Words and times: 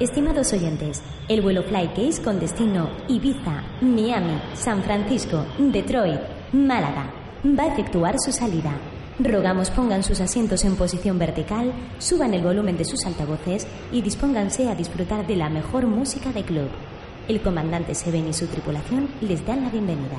Estimados 0.00 0.52
oyentes, 0.52 1.02
el 1.28 1.42
vuelo 1.42 1.64
Flycase 1.64 2.22
con 2.22 2.38
destino 2.38 2.88
Ibiza, 3.08 3.64
Miami, 3.80 4.40
San 4.54 4.84
Francisco, 4.84 5.44
Detroit, 5.58 6.20
Málaga 6.52 7.12
va 7.44 7.64
a 7.64 7.66
efectuar 7.66 8.14
su 8.24 8.30
salida. 8.30 8.78
Rogamos 9.18 9.70
pongan 9.70 10.04
sus 10.04 10.20
asientos 10.20 10.64
en 10.64 10.76
posición 10.76 11.18
vertical, 11.18 11.72
suban 11.98 12.32
el 12.32 12.42
volumen 12.42 12.76
de 12.76 12.84
sus 12.84 13.04
altavoces 13.06 13.66
y 13.90 14.00
dispónganse 14.00 14.68
a 14.68 14.76
disfrutar 14.76 15.26
de 15.26 15.34
la 15.34 15.48
mejor 15.48 15.88
música 15.88 16.30
de 16.30 16.44
club. 16.44 16.68
El 17.26 17.42
comandante 17.42 17.96
Seven 17.96 18.28
y 18.28 18.32
su 18.32 18.46
tripulación 18.46 19.08
les 19.20 19.44
dan 19.44 19.64
la 19.64 19.70
bienvenida. 19.70 20.18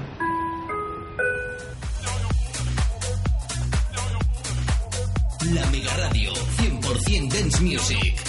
La 5.54 5.66
Mega 5.68 5.96
Radio 5.96 6.34
100% 6.34 7.34
Dance 7.34 7.64
Music. 7.64 8.29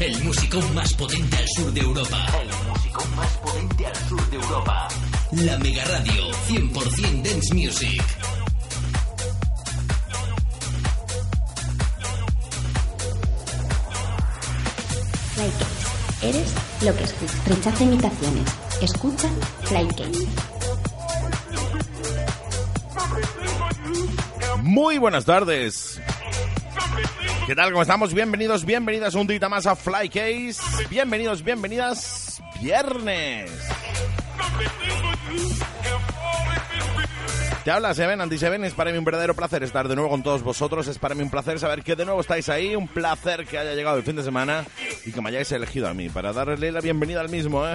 El 0.00 0.24
músico 0.24 0.62
más 0.74 0.94
potente 0.94 1.36
al 1.36 1.46
sur 1.46 1.70
de 1.74 1.80
Europa. 1.82 2.26
El 2.40 2.48
músico 2.70 3.04
más 3.16 3.36
potente 3.36 3.86
al 3.86 3.96
sur 4.08 4.30
de 4.30 4.36
Europa. 4.36 4.88
La 5.32 5.58
Mega 5.58 5.84
Radio 5.84 6.30
100% 6.48 7.22
Dance 7.22 7.54
Music. 7.54 8.02
Flycase. 15.34 16.28
Eres 16.28 16.54
lo 16.80 16.96
que 16.96 17.04
escuchas. 17.04 17.44
Rechaza 17.46 17.84
imitaciones. 17.84 18.50
Escucha 18.80 19.28
Flycase. 19.64 20.26
Muy 24.62 24.96
buenas 24.96 25.26
tardes. 25.26 26.00
¿Qué 27.50 27.56
tal? 27.56 27.72
¿Cómo 27.72 27.82
estamos? 27.82 28.14
Bienvenidos, 28.14 28.64
bienvenidas 28.64 29.16
un 29.16 29.26
día 29.26 29.48
más 29.48 29.66
a 29.66 29.74
Flycase. 29.74 30.54
Bienvenidos, 30.88 31.42
bienvenidas. 31.42 32.40
Viernes. 32.62 33.50
Te 37.64 37.72
habla 37.72 37.92
Seven, 37.92 38.20
Anti 38.20 38.38
Seven. 38.38 38.62
Es 38.62 38.74
para 38.74 38.92
mí 38.92 38.98
un 38.98 39.04
verdadero 39.04 39.34
placer 39.34 39.64
estar 39.64 39.88
de 39.88 39.96
nuevo 39.96 40.10
con 40.10 40.22
todos 40.22 40.44
vosotros. 40.44 40.86
Es 40.86 41.00
para 41.00 41.16
mí 41.16 41.24
un 41.24 41.30
placer 41.30 41.58
saber 41.58 41.82
que 41.82 41.96
de 41.96 42.04
nuevo 42.04 42.20
estáis 42.20 42.48
ahí. 42.48 42.76
Un 42.76 42.86
placer 42.86 43.44
que 43.46 43.58
haya 43.58 43.74
llegado 43.74 43.96
el 43.96 44.04
fin 44.04 44.14
de 44.14 44.22
semana 44.22 44.64
y 45.04 45.10
que 45.10 45.20
me 45.20 45.30
hayáis 45.30 45.50
elegido 45.50 45.88
a 45.88 45.92
mí 45.92 46.08
para 46.08 46.32
darle 46.32 46.70
la 46.70 46.80
bienvenida 46.80 47.20
al 47.20 47.30
mismo, 47.30 47.66
¿eh? 47.66 47.74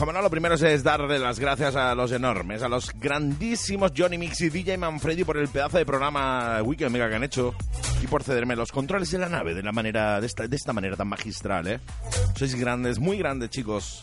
Como 0.00 0.14
no, 0.14 0.22
lo 0.22 0.30
primero 0.30 0.54
es 0.54 0.82
darle 0.82 1.18
las 1.18 1.38
gracias 1.38 1.76
a 1.76 1.94
los 1.94 2.10
enormes, 2.10 2.62
a 2.62 2.70
los 2.70 2.90
grandísimos 2.98 3.92
Johnny 3.94 4.16
Mix 4.16 4.40
y 4.40 4.48
DJ 4.48 4.78
Manfredi 4.78 5.24
por 5.24 5.36
el 5.36 5.48
pedazo 5.48 5.76
de 5.76 5.84
programa 5.84 6.62
Weekend 6.62 6.90
Mega 6.90 7.10
que 7.10 7.16
han 7.16 7.22
hecho 7.22 7.54
y 8.02 8.06
por 8.06 8.22
cederme 8.22 8.56
los 8.56 8.72
controles 8.72 9.10
de 9.10 9.18
la 9.18 9.28
nave 9.28 9.52
de 9.52 9.62
la 9.62 9.72
manera 9.72 10.18
de 10.18 10.26
esta, 10.26 10.48
de 10.48 10.56
esta 10.56 10.72
manera 10.72 10.96
tan 10.96 11.06
magistral, 11.06 11.68
¿eh? 11.68 11.80
Sois 12.34 12.54
grandes, 12.54 12.98
muy 12.98 13.18
grandes, 13.18 13.50
chicos. 13.50 14.02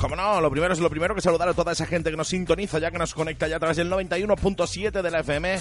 Como 0.00 0.16
no, 0.16 0.40
lo 0.40 0.50
primero 0.50 0.72
es 0.72 0.80
lo 0.80 0.88
primero 0.88 1.14
que 1.14 1.20
saludar 1.20 1.50
a 1.50 1.54
toda 1.54 1.72
esa 1.72 1.84
gente 1.84 2.10
que 2.10 2.16
nos 2.16 2.28
sintoniza 2.28 2.78
ya 2.78 2.90
que 2.90 2.98
nos 2.98 3.12
conecta 3.12 3.46
ya 3.46 3.56
a 3.56 3.60
través 3.60 3.76
del 3.76 3.90
91.7 3.90 5.02
de 5.02 5.10
la 5.10 5.20
FM. 5.20 5.58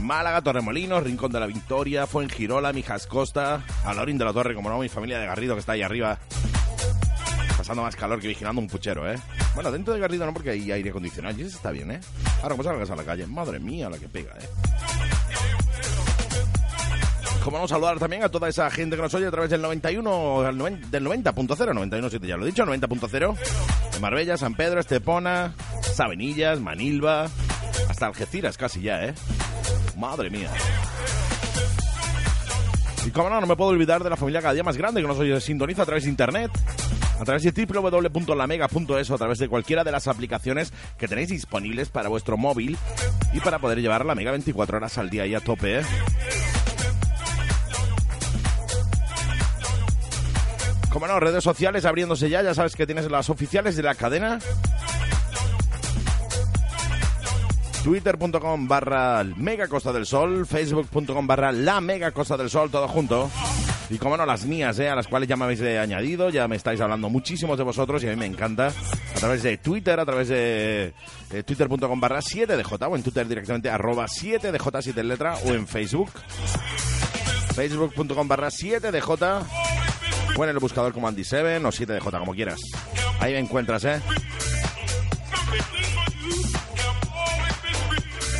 Málaga, 0.00 0.40
Torremolinos, 0.40 1.04
Rincón 1.04 1.30
de 1.30 1.40
la 1.40 1.46
Victoria, 1.46 2.06
Fuengirola, 2.06 2.72
Mijas 2.72 3.06
Costa, 3.06 3.62
a 3.84 3.92
Lorín 3.92 4.16
de 4.16 4.24
la 4.24 4.32
Torre, 4.32 4.54
como 4.54 4.70
no, 4.70 4.78
mi 4.78 4.88
familia 4.88 5.18
de 5.18 5.26
Garrido 5.26 5.54
que 5.54 5.60
está 5.60 5.72
ahí 5.72 5.82
arriba 5.82 6.18
pasando 7.62 7.84
más 7.84 7.94
calor 7.94 8.18
que 8.18 8.26
vigilando 8.26 8.60
un 8.60 8.66
puchero, 8.66 9.08
¿eh? 9.08 9.16
Bueno, 9.54 9.70
dentro 9.70 9.94
de 9.94 10.00
Garrido 10.00 10.26
no, 10.26 10.34
porque 10.34 10.50
hay 10.50 10.72
aire 10.72 10.90
acondicionado 10.90 11.38
y 11.38 11.42
eso 11.42 11.56
está 11.56 11.70
bien, 11.70 11.92
¿eh? 11.92 12.00
Ahora, 12.42 12.56
pues 12.56 12.66
salgas 12.66 12.90
a 12.90 12.96
la 12.96 13.04
calle. 13.04 13.24
Madre 13.28 13.60
mía, 13.60 13.88
la 13.88 13.98
que 13.98 14.08
pega, 14.08 14.32
¿eh? 14.32 14.48
Como 17.44 17.58
vamos 17.58 17.70
a 17.70 17.76
saludar 17.76 18.00
también 18.00 18.24
a 18.24 18.28
toda 18.28 18.48
esa 18.48 18.68
gente 18.68 18.96
que 18.96 19.02
nos 19.02 19.14
oye 19.14 19.28
a 19.28 19.30
través 19.30 19.48
del 19.48 19.62
91, 19.62 20.42
del 20.90 21.06
90.0, 21.06 21.46
91.7, 21.46 22.26
ya 22.26 22.36
lo 22.36 22.42
he 22.42 22.46
dicho, 22.46 22.66
90.0, 22.66 23.38
de 23.92 24.00
Marbella, 24.00 24.36
San 24.36 24.54
Pedro, 24.54 24.80
Estepona, 24.80 25.54
Sabenillas, 25.82 26.58
Manilva, 26.58 27.28
hasta 27.88 28.06
Algeciras 28.06 28.56
casi 28.56 28.80
ya, 28.80 29.04
¿eh? 29.04 29.14
Madre 29.96 30.30
mía. 30.30 30.50
Y 33.06 33.10
como 33.10 33.30
no, 33.30 33.40
no 33.40 33.46
me 33.46 33.54
puedo 33.54 33.70
olvidar 33.70 34.02
de 34.02 34.10
la 34.10 34.16
familia 34.16 34.40
cada 34.40 34.54
día 34.54 34.64
más 34.64 34.76
grande 34.76 35.00
que 35.00 35.06
nos 35.06 35.18
oye, 35.20 35.40
sintoniza 35.40 35.82
a 35.82 35.86
través 35.86 36.02
de 36.02 36.10
internet 36.10 36.50
a 37.18 37.24
través 37.24 37.42
de 37.42 37.52
www.lamega.es 37.52 39.10
o 39.10 39.14
a 39.14 39.18
través 39.18 39.38
de 39.38 39.48
cualquiera 39.48 39.84
de 39.84 39.92
las 39.92 40.08
aplicaciones 40.08 40.72
que 40.98 41.08
tenéis 41.08 41.28
disponibles 41.28 41.88
para 41.88 42.08
vuestro 42.08 42.36
móvil 42.36 42.76
y 43.32 43.40
para 43.40 43.58
poder 43.58 43.80
llevar 43.80 44.04
la 44.04 44.14
Mega 44.14 44.30
24 44.32 44.76
horas 44.76 44.98
al 44.98 45.10
día 45.10 45.26
y 45.26 45.34
a 45.34 45.40
tope. 45.40 45.80
¿eh? 45.80 45.82
Como 50.92 51.06
no, 51.06 51.18
redes 51.20 51.42
sociales 51.42 51.86
abriéndose 51.86 52.28
ya, 52.28 52.42
ya 52.42 52.54
sabes 52.54 52.76
que 52.76 52.86
tienes 52.86 53.10
las 53.10 53.30
oficiales 53.30 53.76
de 53.76 53.82
la 53.82 53.94
cadena. 53.94 54.38
Twitter.com 57.82 58.68
barra 58.68 59.24
Mega 59.24 59.66
del 59.66 60.06
Sol, 60.06 60.46
Facebook.com 60.46 61.26
barra 61.26 61.50
La 61.50 61.80
Mega 61.80 62.10
del 62.10 62.50
Sol, 62.50 62.70
todo 62.70 62.86
junto. 62.88 63.30
Y 63.92 63.98
como 63.98 64.16
no, 64.16 64.24
las 64.24 64.46
mías, 64.46 64.78
¿eh? 64.78 64.88
a 64.88 64.94
las 64.94 65.06
cuales 65.06 65.28
ya 65.28 65.36
me 65.36 65.44
habéis 65.44 65.60
eh, 65.60 65.78
añadido, 65.78 66.30
ya 66.30 66.48
me 66.48 66.56
estáis 66.56 66.80
hablando 66.80 67.10
muchísimos 67.10 67.58
de 67.58 67.64
vosotros 67.64 68.02
y 68.02 68.06
a 68.06 68.10
mí 68.10 68.16
me 68.16 68.24
encanta. 68.24 68.68
A 68.68 69.18
través 69.18 69.42
de 69.42 69.58
Twitter, 69.58 70.00
a 70.00 70.06
través 70.06 70.28
de, 70.28 70.94
de 71.28 71.42
twitter.com 71.42 72.00
barra 72.00 72.20
7DJ 72.20 72.88
o 72.88 72.96
en 72.96 73.02
Twitter 73.02 73.28
directamente 73.28 73.68
arroba 73.68 74.06
7DJ 74.06 74.80
7 74.80 75.04
letra 75.04 75.34
o 75.44 75.50
en 75.50 75.68
Facebook. 75.68 76.10
Facebook.com 77.54 78.26
barra 78.26 78.48
7DJ 78.48 79.44
o 80.38 80.44
en 80.44 80.50
el 80.50 80.58
buscador 80.58 80.94
como 80.94 81.10
Andy7 81.10 81.62
o 81.62 81.68
7DJ, 81.68 82.18
como 82.18 82.32
quieras. 82.32 82.60
Ahí 83.20 83.34
me 83.34 83.40
encuentras, 83.40 83.84
¿eh? 83.84 84.00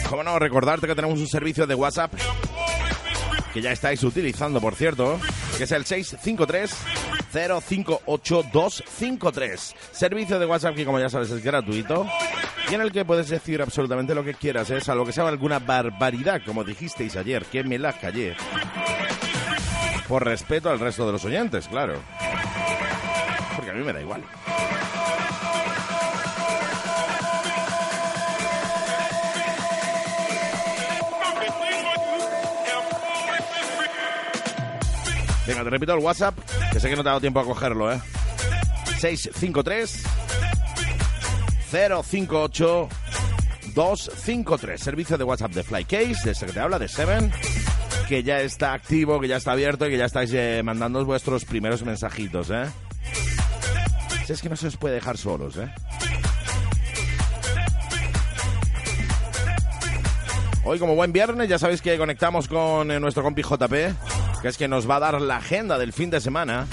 Como 0.08 0.22
no, 0.22 0.38
recordarte 0.38 0.86
que 0.86 0.94
tenemos 0.94 1.18
un 1.20 1.28
servicio 1.28 1.66
de 1.66 1.74
WhatsApp 1.74 2.14
que 3.52 3.60
ya 3.60 3.72
estáis 3.72 4.02
utilizando, 4.02 4.60
por 4.60 4.74
cierto, 4.74 5.20
que 5.56 5.64
es 5.64 5.72
el 5.72 5.84
653 5.84 6.74
058253. 7.32 9.74
Servicio 9.92 10.38
de 10.38 10.46
WhatsApp 10.46 10.74
que, 10.74 10.84
como 10.84 10.98
ya 10.98 11.08
sabes, 11.08 11.30
es 11.30 11.42
gratuito 11.42 12.06
y 12.70 12.74
en 12.74 12.80
el 12.80 12.92
que 12.92 13.04
puedes 13.04 13.28
decir 13.28 13.60
absolutamente 13.60 14.14
lo 14.14 14.24
que 14.24 14.34
quieras, 14.34 14.70
es 14.70 14.88
a 14.88 14.94
lo 14.94 15.04
que 15.04 15.12
sea 15.12 15.28
alguna 15.28 15.58
barbaridad, 15.58 16.40
como 16.44 16.64
dijisteis 16.64 17.16
ayer, 17.16 17.44
que 17.44 17.64
me 17.64 17.78
la 17.78 17.92
callé. 17.92 18.34
Por 20.08 20.24
respeto 20.24 20.70
al 20.70 20.80
resto 20.80 21.06
de 21.06 21.12
los 21.12 21.24
oyentes, 21.24 21.68
claro. 21.68 22.00
Porque 23.56 23.70
a 23.70 23.74
mí 23.74 23.84
me 23.84 23.92
da 23.92 24.00
igual. 24.00 24.22
Venga, 35.46 35.64
te 35.64 35.70
repito 35.70 35.92
el 35.94 36.00
WhatsApp, 36.00 36.38
que 36.72 36.80
sé 36.80 36.88
que 36.88 36.96
no 36.96 37.02
te 37.02 37.08
ha 37.08 37.12
dado 37.12 37.20
tiempo 37.20 37.40
a 37.40 37.44
cogerlo, 37.44 37.92
¿eh? 37.92 38.00
653 38.98 40.02
058 41.70 42.88
253. 43.74 44.80
Servicio 44.80 45.18
de 45.18 45.24
WhatsApp 45.24 45.52
de 45.52 45.62
Flycase, 45.62 46.24
de 46.24 46.30
ese 46.30 46.46
que 46.46 46.52
te 46.52 46.60
habla, 46.60 46.78
de 46.78 46.88
Seven, 46.88 47.32
que 48.08 48.22
ya 48.22 48.40
está 48.40 48.72
activo, 48.74 49.18
que 49.20 49.28
ya 49.28 49.36
está 49.36 49.52
abierto 49.52 49.86
y 49.86 49.90
que 49.90 49.98
ya 49.98 50.04
estáis 50.04 50.32
eh, 50.34 50.62
mandando 50.62 51.04
vuestros 51.04 51.44
primeros 51.44 51.82
mensajitos, 51.82 52.50
¿eh? 52.50 52.66
Si 54.26 54.32
es 54.32 54.42
que 54.42 54.48
no 54.48 54.56
se 54.56 54.68
os 54.68 54.76
puede 54.76 54.96
dejar 54.96 55.16
solos, 55.18 55.56
¿eh? 55.56 55.68
Hoy, 60.64 60.78
como 60.78 60.94
buen 60.94 61.12
viernes, 61.12 61.48
ya 61.48 61.58
sabéis 61.58 61.82
que 61.82 61.98
conectamos 61.98 62.46
con 62.46 62.90
eh, 62.92 63.00
nuestro 63.00 63.24
compi 63.24 63.42
JP, 63.42 63.72
que 64.42 64.48
es 64.48 64.58
que 64.58 64.66
nos 64.66 64.90
va 64.90 64.96
a 64.96 65.00
dar 65.00 65.20
la 65.20 65.36
agenda 65.36 65.78
del 65.78 65.92
fin 65.92 66.10
de 66.10 66.20
semana. 66.20 66.66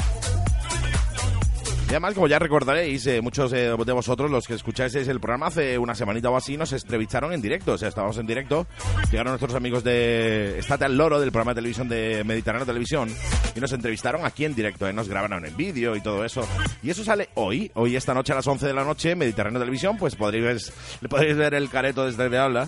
Y 1.89 1.93
además, 1.93 2.13
como 2.13 2.27
ya 2.27 2.37
recordaréis, 2.37 3.07
eh, 3.07 3.19
muchos 3.19 3.51
eh, 3.51 3.75
de 3.75 3.93
vosotros, 3.93 4.29
los 4.29 4.45
que 4.47 4.53
escucháis 4.53 4.93
el 4.93 5.19
programa 5.19 5.47
hace 5.47 5.75
una 5.79 5.95
semanita 5.95 6.29
o 6.29 6.37
así, 6.37 6.55
nos 6.55 6.71
entrevistaron 6.71 7.33
en 7.33 7.41
directo. 7.41 7.73
O 7.73 7.77
sea, 7.79 7.89
estábamos 7.89 8.15
en 8.19 8.27
directo. 8.27 8.67
Llegaron 9.09 9.31
nuestros 9.31 9.55
amigos 9.55 9.83
de 9.83 10.59
Estate 10.59 10.85
al 10.85 10.95
Loro, 10.95 11.19
del 11.19 11.31
programa 11.31 11.53
de 11.53 11.55
televisión 11.55 11.89
de 11.89 12.23
Mediterráneo 12.23 12.67
Televisión, 12.67 13.09
y 13.55 13.59
nos 13.59 13.73
entrevistaron 13.73 14.23
aquí 14.23 14.45
en 14.45 14.53
directo. 14.53 14.87
eh, 14.87 14.93
Nos 14.93 15.09
grabaron 15.09 15.43
en 15.47 15.57
vídeo 15.57 15.95
y 15.95 16.01
todo 16.01 16.23
eso. 16.23 16.47
Y 16.83 16.91
eso 16.91 17.03
sale 17.03 17.29
hoy, 17.33 17.71
hoy 17.73 17.95
esta 17.95 18.13
noche 18.13 18.33
a 18.33 18.35
las 18.35 18.45
11 18.45 18.67
de 18.67 18.73
la 18.75 18.83
noche, 18.83 19.15
Mediterráneo 19.15 19.59
Televisión. 19.59 19.97
Pues 19.97 20.15
podréis, 20.15 20.71
podréis 21.09 21.37
ver 21.37 21.55
el 21.55 21.71
careto 21.71 22.05
desde 22.05 22.29
que 22.29 22.37
habla. 22.37 22.67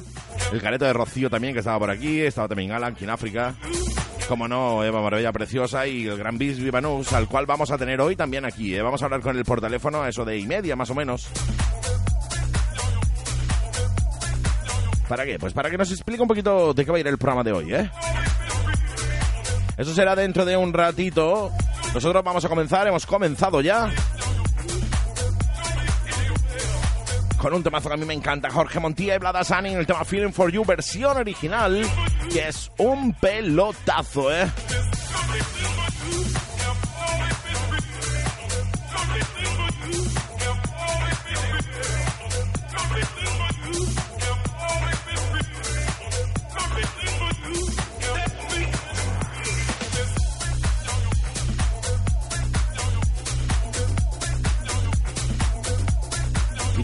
El 0.52 0.64
careto 0.64 0.86
de 0.86 0.94
Rocío 0.94 1.30
también, 1.30 1.54
que 1.54 1.60
estaba 1.60 1.78
por 1.78 1.92
aquí. 1.92 2.22
Estaba 2.22 2.48
también 2.48 2.72
Alan, 2.72 2.94
aquí 2.94 3.04
en 3.04 3.12
África 3.12 3.56
como 4.32 4.48
no, 4.48 4.82
Eva 4.82 5.02
Marbella 5.02 5.34
Preciosa 5.34 5.86
y 5.88 6.08
el 6.08 6.18
gran 6.18 6.38
Bis 6.38 6.58
Vivanus, 6.58 7.12
al 7.12 7.28
cual 7.28 7.46
vamos 7.46 7.70
a 7.70 7.78
tener 7.78 8.00
hoy 8.00 8.16
también 8.16 8.46
aquí. 8.46 8.74
¿eh? 8.74 8.82
Vamos 8.82 9.04
a 9.04 9.10
con 9.20 9.38
él 9.38 9.44
por 9.44 9.60
teléfono 9.60 10.02
a 10.02 10.10
eso 10.10 10.24
de 10.24 10.38
y 10.38 10.46
media 10.46 10.76
más 10.78 10.90
o 10.90 10.96
menos. 10.96 11.28
¿Para 15.10 15.26
qué? 15.26 15.38
Pues 15.38 15.52
para 15.52 15.70
que 15.70 15.78
nos 15.78 15.92
explique 15.92 16.22
un 16.22 16.28
poquito 16.30 16.74
de 16.74 16.86
qué 16.86 16.92
va 16.92 16.96
a 16.98 17.00
ir 17.02 17.08
el 17.08 17.18
programa 17.18 17.44
de 17.44 17.52
hoy, 17.52 17.74
¿eh? 17.74 17.92
Eso 19.78 19.94
será 19.94 20.16
dentro 20.16 20.46
de 20.46 20.56
un 20.56 20.72
ratito. 20.72 21.52
Nosotros 21.94 22.24
vamos 22.24 22.46
a 22.46 22.48
comenzar, 22.48 22.88
hemos 22.88 23.06
comenzado 23.06 23.60
ya. 23.60 23.92
Con 27.38 27.54
un 27.54 27.64
temazo 27.64 27.90
que 27.90 27.96
a 27.96 27.98
mí 27.98 28.06
me 28.06 28.14
encanta, 28.14 28.50
Jorge 28.50 28.80
Montilla 28.80 29.16
y 29.16 29.18
Blada 29.18 29.44
Sani 29.44 29.74
en 29.74 29.80
el 29.80 29.86
tema 29.88 30.06
Feeling 30.06 30.32
for 30.32 30.50
You, 30.52 30.64
versión 30.64 31.18
original, 31.18 31.82
que 32.32 32.48
es 32.48 32.72
un 32.78 33.14
pelotazo, 33.14 34.34
¿eh? 34.34 34.48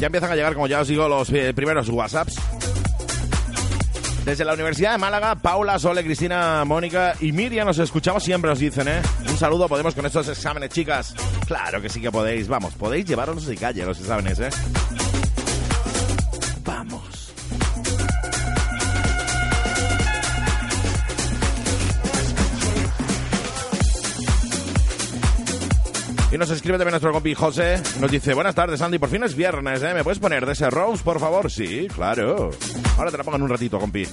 Empiezan 0.08 0.32
a 0.32 0.36
llegar, 0.36 0.54
como 0.54 0.68
ya 0.68 0.82
os 0.82 0.88
digo, 0.88 1.08
los 1.08 1.30
eh, 1.30 1.54
primeros 1.54 1.90
WhatsApps. 1.90 2.36
Desde 4.26 4.44
la 4.44 4.54
Universidad 4.54 4.92
de 4.92 4.98
Málaga, 4.98 5.36
Paula, 5.36 5.80
Sole, 5.80 6.04
Cristina, 6.04 6.66
Mónica 6.66 7.16
y 7.22 7.32
Miriam 7.32 7.66
nos 7.66 7.80
escuchamos 7.80 8.24
siempre, 8.24 8.50
nos 8.50 8.60
dicen, 8.60 8.88
¿eh? 8.90 9.02
Un 9.30 9.38
saludo, 9.38 9.70
podemos 9.70 9.96
con 9.96 10.06
estos 10.06 10.28
exámenes, 10.28 10.70
chicas. 10.72 11.16
Claro 11.46 11.82
que 11.82 11.88
sí 11.88 12.02
que 12.02 12.12
podéis, 12.12 12.50
vamos, 12.50 12.74
podéis 12.74 13.06
llevaros 13.06 13.46
de 13.46 13.56
calle 13.56 13.86
los 13.86 13.98
exámenes, 14.00 14.40
¿eh? 14.40 14.50
Nos 26.38 26.52
escribe 26.52 26.78
también 26.78 26.92
nuestro 26.92 27.12
compi 27.12 27.34
José. 27.34 27.82
Nos 28.00 28.12
dice, 28.12 28.36
buenas 28.36 28.54
tardes, 28.54 28.80
Andy. 28.82 29.00
Por 29.00 29.10
fin 29.10 29.24
es 29.24 29.36
viernes, 29.36 29.82
¿eh? 29.82 29.94
¿Me 29.96 30.04
puedes 30.04 30.20
poner 30.20 30.46
de 30.46 30.52
ese 30.52 30.70
Rose, 30.70 31.04
por 31.04 31.20
favor? 31.20 31.50
Sí, 31.50 31.88
claro. 31.94 32.52
Ahora 32.96 33.10
te 33.10 33.18
la 33.18 33.24
pongo 33.24 33.38
en 33.38 33.44
un 33.44 33.50
ratito, 33.50 33.80
compi. 33.80 34.08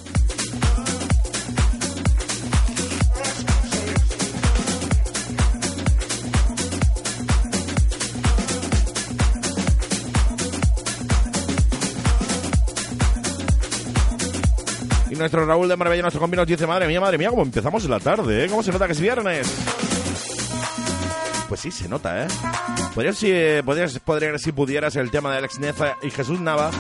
Y 15.11 15.15
nuestro 15.15 15.45
Raúl 15.45 15.69
de 15.69 15.77
Marbella, 15.77 16.03
nuestro 16.03 16.21
compi, 16.21 16.39
nos 16.39 16.47
dice, 16.47 16.67
madre 16.67 16.89
mía, 16.89 17.01
madre 17.03 17.19
mía, 17.19 17.29
cómo 17.29 17.43
empezamos 17.43 17.85
la 17.85 18.01
tarde, 18.01 18.47
¿eh? 18.47 18.49
¿Cómo 18.49 18.63
se 18.63 18.73
nota 18.73 18.87
que 18.87 18.93
es 18.93 19.01
viernes? 19.01 20.04
Pues 21.55 21.61
sí, 21.61 21.71
se 21.71 21.89
nota, 21.89 22.25
¿eh? 22.25 22.27
Podrías, 22.97 23.17
si, 23.17 23.33
podrías, 23.65 23.97
podrías, 24.01 24.43
si 24.43 24.51
pudieras, 24.51 24.97
el 24.97 25.13
tema 25.13 25.31
de 25.31 25.39
Alex 25.39 25.61
Neza 25.61 25.95
y 26.03 26.11
Jesús 26.11 26.41
Nava, 26.41 26.73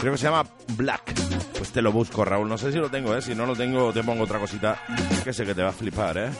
creo 0.00 0.12
que 0.12 0.18
se 0.18 0.26
llama 0.26 0.46
Black. 0.76 1.12
Pues 1.58 1.72
te 1.72 1.82
lo 1.82 1.90
busco, 1.90 2.24
Raúl. 2.24 2.48
No 2.48 2.56
sé 2.56 2.70
si 2.70 2.78
lo 2.78 2.88
tengo, 2.88 3.16
¿eh? 3.16 3.20
Si 3.20 3.34
no 3.34 3.46
lo 3.46 3.56
tengo, 3.56 3.92
te 3.92 4.04
pongo 4.04 4.22
otra 4.22 4.38
cosita 4.38 4.80
que 5.24 5.32
sé 5.32 5.44
que 5.44 5.56
te 5.56 5.64
va 5.64 5.70
a 5.70 5.72
flipar, 5.72 6.18
¿eh? 6.18 6.30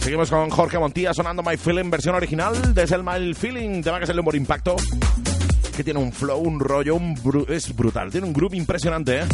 Seguimos 0.00 0.30
con 0.30 0.50
Jorge 0.50 0.80
Montilla 0.80 1.14
sonando 1.14 1.44
My 1.44 1.56
Feeling, 1.56 1.90
versión 1.90 2.16
original 2.16 2.74
desde 2.74 2.96
el 2.96 3.04
My 3.04 3.34
Feeling, 3.34 3.84
tema 3.84 3.98
que 3.98 4.04
es 4.04 4.10
el 4.10 4.18
humor 4.18 4.34
impacto, 4.34 4.74
que 5.76 5.84
tiene 5.84 6.00
un 6.00 6.10
flow, 6.10 6.40
un 6.40 6.58
rollo, 6.58 6.96
un 6.96 7.14
es 7.46 7.76
brutal, 7.76 8.10
tiene 8.10 8.26
un 8.26 8.32
groove 8.32 8.56
impresionante, 8.56 9.20
¿eh? 9.20 9.28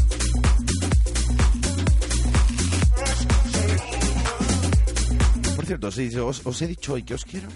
Por 5.65 5.69
cierto, 5.69 6.27
os, 6.27 6.45
os 6.45 6.61
he 6.61 6.67
dicho 6.67 6.93
hoy 6.93 7.03
que 7.03 7.15
os 7.15 7.25
quiero. 7.25 7.49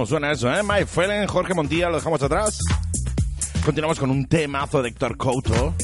¿Cómo 0.00 0.06
suena 0.06 0.32
eso, 0.32 0.50
eh? 0.50 0.62
My 0.62 0.86
Feeling, 0.86 1.26
Jorge 1.26 1.52
Montilla, 1.52 1.90
lo 1.90 1.96
dejamos 1.96 2.22
atrás. 2.22 2.58
Continuamos 3.66 3.98
con 3.98 4.10
un 4.10 4.26
temazo 4.26 4.80
de 4.80 4.88
Héctor 4.88 5.18
Couto. 5.18 5.74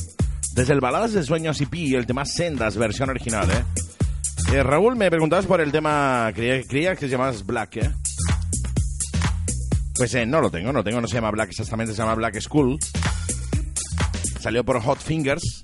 Desde 0.55 0.73
el 0.73 0.81
Baladas 0.81 1.13
de 1.13 1.23
Sueños 1.23 1.61
y 1.61 1.95
el 1.95 2.07
tema 2.07 2.25
Sendas, 2.25 2.79
versión 2.79 3.11
original, 3.11 3.47
¿eh? 3.51 4.55
eh 4.55 4.63
Raúl, 4.63 4.97
me 4.97 5.11
preguntabas 5.11 5.45
por 5.45 5.61
el 5.61 5.71
tema, 5.71 6.33
creía, 6.35 6.97
que 6.97 7.01
se 7.01 7.09
llamaba 7.09 7.37
Black, 7.45 7.77
¿eh? 7.77 7.91
Pues 9.97 10.15
eh, 10.15 10.25
no 10.25 10.41
lo 10.41 10.51
tengo, 10.51 10.73
no 10.73 10.79
lo 10.79 10.85
tengo, 10.85 11.03
no 11.03 11.09
se 11.09 11.17
llama 11.17 11.31
Black 11.31 11.51
exactamente, 11.51 11.93
se 11.93 11.99
llama 11.99 12.15
Black 12.15 12.41
School. 12.41 12.79
Salió 14.41 14.65
por 14.65 14.81
Hot 14.81 14.99
Fingers. 14.99 15.63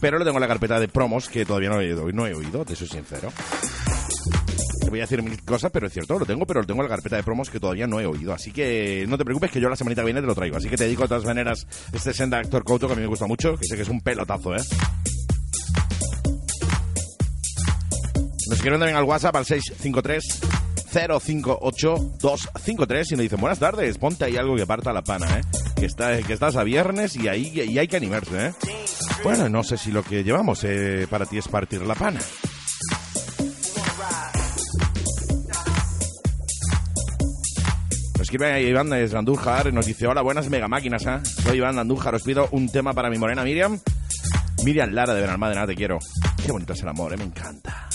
Pero 0.00 0.18
lo 0.18 0.24
tengo 0.24 0.38
en 0.38 0.42
la 0.42 0.48
carpeta 0.48 0.80
de 0.80 0.88
promos 0.88 1.28
que 1.28 1.44
todavía 1.44 1.68
no 1.68 1.82
he 1.82 1.92
oído, 1.92 2.10
no 2.12 2.26
he 2.26 2.32
oído, 2.32 2.64
te 2.64 2.74
soy 2.74 2.88
sincero. 2.88 3.30
Voy 4.88 5.00
a 5.00 5.02
decir 5.02 5.22
mil 5.22 5.42
cosas, 5.44 5.70
pero 5.70 5.86
es 5.86 5.92
cierto, 5.92 6.18
lo 6.18 6.26
tengo, 6.26 6.46
pero 6.46 6.60
lo 6.60 6.66
tengo 6.66 6.82
en 6.82 6.88
la 6.88 6.94
carpeta 6.94 7.16
de 7.16 7.22
promos 7.22 7.50
que 7.50 7.60
todavía 7.60 7.86
no 7.86 8.00
he 8.00 8.06
oído. 8.06 8.32
Así 8.32 8.50
que 8.52 9.04
no 9.08 9.18
te 9.18 9.24
preocupes 9.24 9.50
que 9.50 9.60
yo 9.60 9.68
la 9.68 9.76
semanita 9.76 10.02
que 10.02 10.06
viene 10.06 10.20
te 10.20 10.26
lo 10.26 10.34
traigo. 10.34 10.56
Así 10.56 10.68
que 10.68 10.76
te 10.76 10.84
dedico 10.84 11.02
de 11.02 11.08
todas 11.08 11.24
maneras 11.24 11.66
este 11.92 12.12
senda 12.12 12.38
actor 12.38 12.64
Couto 12.64 12.86
que 12.86 12.94
a 12.94 12.96
mí 12.96 13.02
me 13.02 13.08
gusta 13.08 13.26
mucho, 13.26 13.56
que 13.56 13.66
sé 13.66 13.76
que 13.76 13.82
es 13.82 13.88
un 13.88 14.00
pelotazo, 14.00 14.54
¿eh? 14.54 14.62
Nos 18.48 18.62
quieren 18.62 18.80
también 18.80 18.96
al 18.96 19.04
WhatsApp 19.04 19.36
al 19.36 19.44
653 19.44 20.40
058 20.90 21.96
253 22.18 23.12
y 23.12 23.14
nos 23.14 23.22
dicen 23.22 23.40
buenas 23.40 23.58
tardes, 23.58 23.98
ponte 23.98 24.24
ahí 24.24 24.36
algo 24.36 24.56
que 24.56 24.66
parta 24.66 24.92
la 24.92 25.02
pana, 25.02 25.26
¿eh? 25.38 25.42
Que, 25.76 25.86
está, 25.86 26.16
que 26.22 26.32
estás 26.32 26.56
a 26.56 26.64
viernes 26.64 27.14
y 27.16 27.28
ahí 27.28 27.52
y 27.54 27.78
hay 27.78 27.86
que 27.86 27.96
animarse, 27.96 28.46
¿eh? 28.46 28.54
Bueno, 29.22 29.48
no 29.48 29.62
sé 29.62 29.76
si 29.76 29.90
lo 29.90 30.02
que 30.02 30.24
llevamos 30.24 30.64
eh, 30.64 31.06
para 31.10 31.26
ti 31.26 31.38
es 31.38 31.48
partir 31.48 31.82
la 31.82 31.94
pana. 31.94 32.20
Escribe 38.28 38.60
Iván 38.60 38.90
de 38.90 39.10
Andújar, 39.16 39.72
nos 39.72 39.86
dice, 39.86 40.06
hola, 40.06 40.20
buenas 40.20 40.50
mega 40.50 40.68
máquinas, 40.68 41.06
¿eh? 41.06 41.18
Soy 41.24 41.56
Iván 41.56 41.76
de 41.76 41.80
Andújar, 41.80 42.14
os 42.14 42.22
pido 42.22 42.46
un 42.50 42.68
tema 42.68 42.92
para 42.92 43.08
mi 43.08 43.16
morena 43.16 43.42
Miriam. 43.42 43.80
Miriam 44.66 44.90
Lara 44.90 45.14
de 45.14 45.22
Benalmádena, 45.22 45.66
te 45.66 45.74
quiero. 45.74 45.98
Qué 46.44 46.52
bonito 46.52 46.74
es 46.74 46.82
el 46.82 46.88
amor, 46.88 47.14
¿eh? 47.14 47.16
Me 47.16 47.24
encanta. 47.24 47.88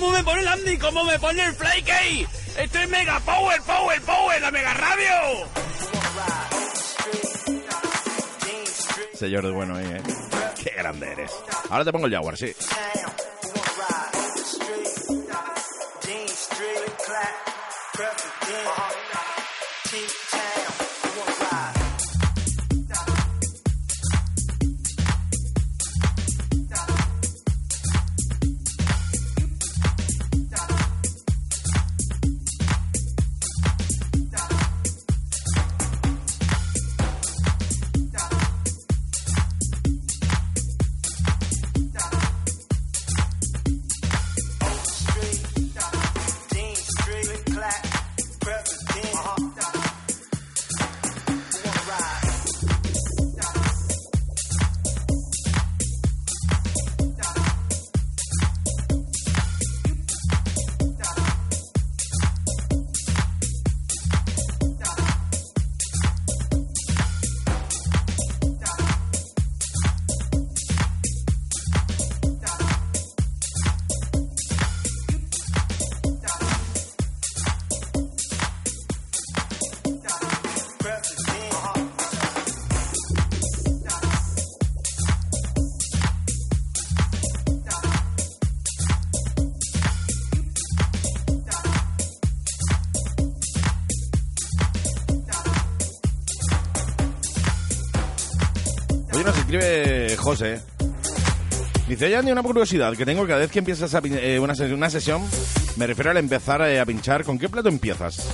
¿Cómo 0.00 0.12
me 0.12 0.24
pone 0.24 0.40
el 0.40 0.48
Andy? 0.48 0.78
¿Cómo 0.78 1.04
me 1.04 1.18
pone 1.18 1.44
el 1.44 1.54
Fly 1.54 2.26
Esto 2.56 2.78
es 2.78 2.88
Mega 2.88 3.20
Power, 3.20 3.60
Power, 3.60 4.00
Power, 4.00 4.40
la 4.40 4.50
Mega 4.50 4.72
Radio. 4.72 5.46
Señor 9.12 9.44
de 9.44 9.50
bueno 9.50 9.76
ahí, 9.76 9.84
¿eh? 9.84 10.02
Qué 10.64 10.70
grande 10.70 11.12
eres. 11.12 11.30
Ahora 11.68 11.84
te 11.84 11.92
pongo 11.92 12.06
el 12.06 12.14
Jaguar, 12.14 12.38
sí. 12.38 12.50
José. 100.30 100.60
Dice, 101.88 102.06
oye 102.06 102.16
Andy, 102.16 102.30
una 102.30 102.44
curiosidad 102.44 102.96
que 102.96 103.04
tengo 103.04 103.26
cada 103.26 103.40
vez 103.40 103.50
que 103.50 103.58
empiezas 103.58 103.92
eh, 104.04 104.38
una, 104.38 104.54
sesión, 104.88 105.22
me 105.74 105.88
refiero 105.88 106.12
al 106.12 106.18
empezar 106.18 106.62
eh, 106.62 106.78
a 106.78 106.86
pinchar, 106.86 107.24
¿con 107.24 107.36
qué 107.36 107.48
plato 107.48 107.68
empiezas? 107.68 108.28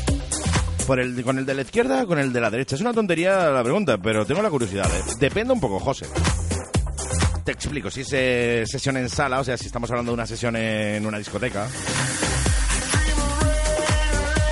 ¿Por 0.87 1.01
el, 1.01 1.25
¿Con 1.25 1.39
el 1.39 1.47
de 1.47 1.55
la 1.55 1.63
izquierda 1.63 2.03
o 2.03 2.07
con 2.07 2.19
el 2.19 2.35
de 2.35 2.41
la 2.43 2.51
derecha? 2.51 2.75
Es 2.75 2.83
una 2.83 2.93
tontería 2.93 3.49
la 3.49 3.63
pregunta, 3.63 3.97
pero 3.97 4.27
tengo 4.27 4.43
la 4.43 4.51
curiosidad. 4.51 4.85
¿eh? 4.95 5.15
Depende 5.19 5.55
un 5.55 5.61
poco, 5.61 5.81
José. 5.81 6.05
Te 7.45 7.53
explico, 7.53 7.91
si 7.91 8.03
es 8.03 8.69
sesión 8.71 8.99
en 8.99 9.09
sala, 9.09 9.41
o 9.41 9.45
sea, 9.45 9.57
si 9.57 9.65
estamos 9.65 9.91
hablando 9.91 10.11
de 10.11 10.17
una 10.17 10.27
sesión 10.27 10.55
en 10.55 11.07
una 11.07 11.17
discoteca, 11.17 11.67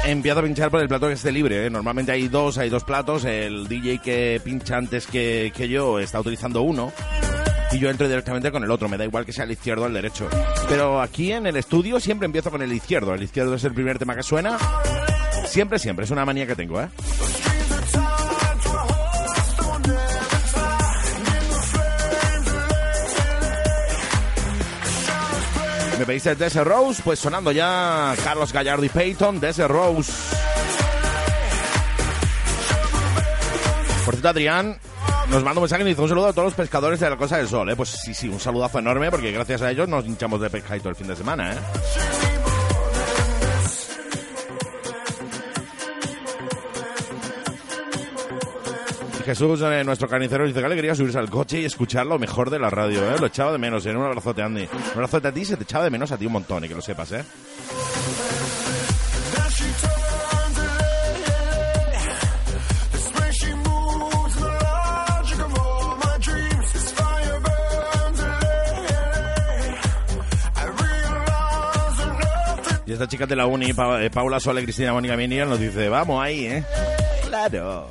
empiezo 0.06 0.38
a 0.38 0.42
pinchar 0.42 0.70
por 0.70 0.80
el 0.80 0.88
plato 0.88 1.08
que 1.08 1.12
esté 1.12 1.30
libre. 1.30 1.66
¿eh? 1.66 1.68
Normalmente 1.68 2.10
hay 2.10 2.28
dos, 2.28 2.56
hay 2.56 2.70
dos 2.70 2.84
platos. 2.84 3.26
El 3.26 3.68
DJ 3.68 3.98
que 3.98 4.40
pincha 4.42 4.78
antes 4.78 5.06
que 5.06 5.68
yo 5.68 5.98
está 5.98 6.20
utilizando 6.20 6.62
uno 6.62 6.90
y 7.74 7.78
yo 7.80 7.90
entro 7.90 8.08
directamente 8.08 8.52
con 8.52 8.62
el 8.62 8.70
otro. 8.70 8.88
Me 8.88 8.96
da 8.96 9.04
igual 9.04 9.26
que 9.26 9.32
sea 9.32 9.44
el 9.44 9.50
izquierdo 9.50 9.82
o 9.82 9.86
el 9.86 9.94
derecho. 9.94 10.28
Pero 10.68 11.02
aquí 11.02 11.32
en 11.32 11.46
el 11.46 11.56
estudio 11.56 11.98
siempre 11.98 12.26
empiezo 12.26 12.50
con 12.50 12.62
el 12.62 12.72
izquierdo. 12.72 13.14
El 13.14 13.22
izquierdo 13.22 13.54
es 13.54 13.64
el 13.64 13.74
primer 13.74 13.98
tema 13.98 14.14
que 14.14 14.22
suena. 14.22 14.56
Siempre, 15.46 15.78
siempre. 15.78 16.04
Es 16.04 16.10
una 16.10 16.24
manía 16.24 16.46
que 16.46 16.54
tengo, 16.54 16.80
¿eh? 16.80 16.88
Me 25.98 26.06
pediste 26.06 26.34
Desert 26.34 26.66
Rose, 26.66 27.02
pues 27.04 27.18
sonando 27.18 27.50
ya 27.52 28.14
Carlos 28.22 28.52
Gallardo 28.52 28.84
y 28.84 28.88
Peyton, 28.88 29.40
Desert 29.40 29.70
Rose. 29.70 30.12
Por 34.04 34.14
cierto, 34.14 34.28
Adrián 34.28 34.78
nos 35.30 35.42
manda 35.42 35.58
un 35.58 35.62
mensaje 35.62 35.82
y 35.82 35.86
dice 35.86 36.00
un 36.00 36.08
saludo 36.08 36.26
a 36.26 36.32
todos 36.32 36.46
los 36.46 36.54
pescadores 36.54 37.00
de 37.00 37.10
la 37.10 37.16
Cosa 37.16 37.38
del 37.38 37.48
Sol, 37.48 37.68
¿eh? 37.70 37.76
Pues 37.76 37.90
sí, 37.90 38.14
sí, 38.14 38.28
un 38.28 38.40
saludazo 38.40 38.78
enorme 38.78 39.10
porque 39.10 39.32
gracias 39.32 39.62
a 39.62 39.70
ellos 39.70 39.88
nos 39.88 40.04
hinchamos 40.04 40.40
de 40.40 40.50
pescadito 40.50 40.88
el 40.88 40.96
fin 40.96 41.08
de 41.08 41.16
semana, 41.16 41.52
¿eh? 41.52 41.56
Jesús, 49.24 49.62
eh, 49.62 49.82
nuestro 49.84 50.06
carnicero, 50.06 50.46
dice 50.46 50.60
que 50.60 50.68
le 50.68 50.76
quería 50.76 50.94
subirse 50.94 51.18
al 51.18 51.30
coche 51.30 51.60
y 51.60 51.64
escuchar 51.64 52.04
lo 52.04 52.18
mejor 52.18 52.50
de 52.50 52.58
la 52.58 52.68
radio, 52.68 53.10
¿eh? 53.10 53.16
Lo 53.18 53.26
echaba 53.26 53.52
de 53.52 53.58
menos, 53.58 53.86
¿eh? 53.86 53.96
Un 53.96 54.04
abrazote, 54.04 54.42
Andy. 54.42 54.68
Un 54.70 54.92
abrazote 54.92 55.28
a 55.28 55.32
ti, 55.32 55.46
se 55.46 55.56
te 55.56 55.62
echaba 55.62 55.84
de 55.84 55.90
menos 55.90 56.12
a 56.12 56.18
ti 56.18 56.26
un 56.26 56.32
montón, 56.32 56.62
y 56.64 56.68
que 56.68 56.74
lo 56.74 56.82
sepas, 56.82 57.10
¿eh? 57.12 57.24
Y 73.04 73.06
esta 73.06 73.10
chica 73.10 73.26
de 73.26 73.36
la 73.36 73.46
uni, 73.46 73.66
eh, 73.68 74.10
Paula 74.10 74.40
Sole, 74.40 74.62
Cristina 74.62 74.94
Mónica 74.94 75.14
Minier, 75.14 75.46
nos 75.46 75.60
dice, 75.60 75.90
vamos 75.90 76.24
ahí, 76.24 76.46
¿eh? 76.46 76.64
Claro. 77.28 77.86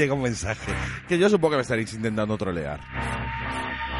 Llega 0.00 0.14
un 0.14 0.22
mensaje 0.22 0.72
que 1.08 1.18
yo 1.18 1.28
supongo 1.28 1.52
que 1.52 1.56
me 1.56 1.62
estaréis 1.62 1.92
intentando 1.94 2.36
trolear. 2.36 2.80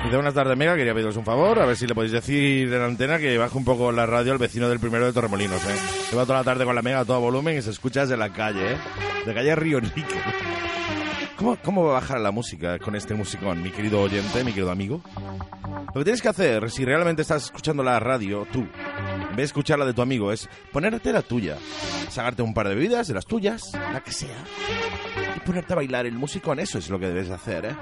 Dice, 0.04 0.16
buenas 0.16 0.32
tardes, 0.32 0.56
Mega, 0.56 0.76
quería 0.76 0.94
pediros 0.94 1.16
un 1.16 1.24
favor, 1.24 1.60
a 1.60 1.66
ver 1.66 1.76
si 1.76 1.86
le 1.86 1.94
podéis 1.94 2.12
decir 2.12 2.72
en 2.72 2.78
la 2.78 2.86
antena 2.86 3.18
que 3.18 3.36
baje 3.36 3.56
un 3.58 3.66
poco 3.66 3.92
la 3.92 4.06
radio 4.06 4.32
al 4.32 4.38
vecino 4.38 4.68
del 4.68 4.80
primero 4.80 5.04
de 5.04 5.12
Torremolinos, 5.12 5.62
¿eh? 5.66 5.76
Lleva 6.10 6.24
toda 6.24 6.38
la 6.38 6.44
tarde 6.44 6.64
con 6.64 6.74
la 6.74 6.80
Mega 6.80 7.00
a 7.00 7.04
todo 7.04 7.20
volumen 7.20 7.58
y 7.58 7.62
se 7.62 7.70
escucha 7.70 8.00
desde 8.00 8.16
la 8.16 8.30
calle, 8.32 8.72
¿eh? 8.72 8.76
De 9.26 9.34
calle 9.34 9.54
Río 9.54 9.78
Enrique. 9.78 10.16
¿Cómo, 11.40 11.56
¿Cómo 11.64 11.84
va 11.84 11.92
a 11.92 12.00
bajar 12.00 12.20
la 12.20 12.32
música 12.32 12.78
con 12.78 12.94
este 12.94 13.14
musicón, 13.14 13.62
mi 13.62 13.70
querido 13.70 14.02
oyente, 14.02 14.44
mi 14.44 14.52
querido 14.52 14.70
amigo? 14.70 15.00
Lo 15.86 15.94
que 15.94 16.04
tienes 16.04 16.20
que 16.20 16.28
hacer, 16.28 16.70
si 16.70 16.84
realmente 16.84 17.22
estás 17.22 17.44
escuchando 17.44 17.82
la 17.82 17.98
radio, 17.98 18.46
tú, 18.52 18.58
en 18.60 19.28
vez 19.30 19.36
de 19.36 19.44
escuchar 19.44 19.78
la 19.78 19.86
de 19.86 19.94
tu 19.94 20.02
amigo, 20.02 20.32
es 20.32 20.50
ponerte 20.70 21.14
la 21.14 21.22
tuya. 21.22 21.56
Sacarte 22.10 22.42
un 22.42 22.52
par 22.52 22.68
de 22.68 22.74
bebidas, 22.74 23.08
de 23.08 23.14
las 23.14 23.24
tuyas, 23.24 23.72
la 23.72 24.00
que 24.00 24.12
sea. 24.12 24.36
Y 25.34 25.40
ponerte 25.40 25.72
a 25.72 25.76
bailar 25.76 26.04
el 26.04 26.12
musicón, 26.12 26.60
eso 26.60 26.76
es 26.76 26.90
lo 26.90 26.98
que 26.98 27.06
debes 27.06 27.28
de 27.28 27.34
hacer, 27.34 27.64
¿eh? 27.64 27.76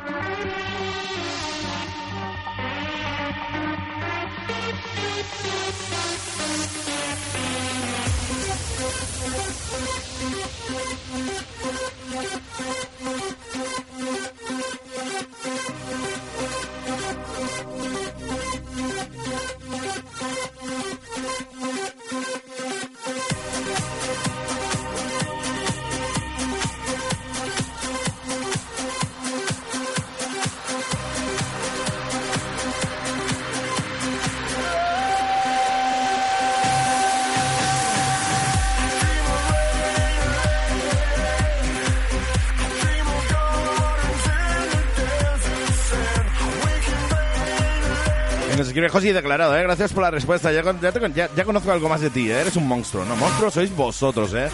Escribe 48.89 49.11
José 49.11 49.13
declarado, 49.13 49.55
¿eh? 49.55 49.63
Gracias 49.65 49.93
por 49.93 50.03
la 50.03 50.11
respuesta. 50.11 50.51
Ya, 50.51 51.45
conozco 51.45 51.71
algo 51.71 51.91
más 51.91 52.01
de 52.01 52.09
ti, 52.09 52.31
¿eh? 52.31 52.41
Eres 52.41 52.57
un 52.57 52.67
monstruo, 52.67 53.05
¿no? 53.05 53.17
Monstruo 53.17 53.51
sois 53.51 53.75
vosotros, 53.77 54.33
¿eh? 54.33 54.49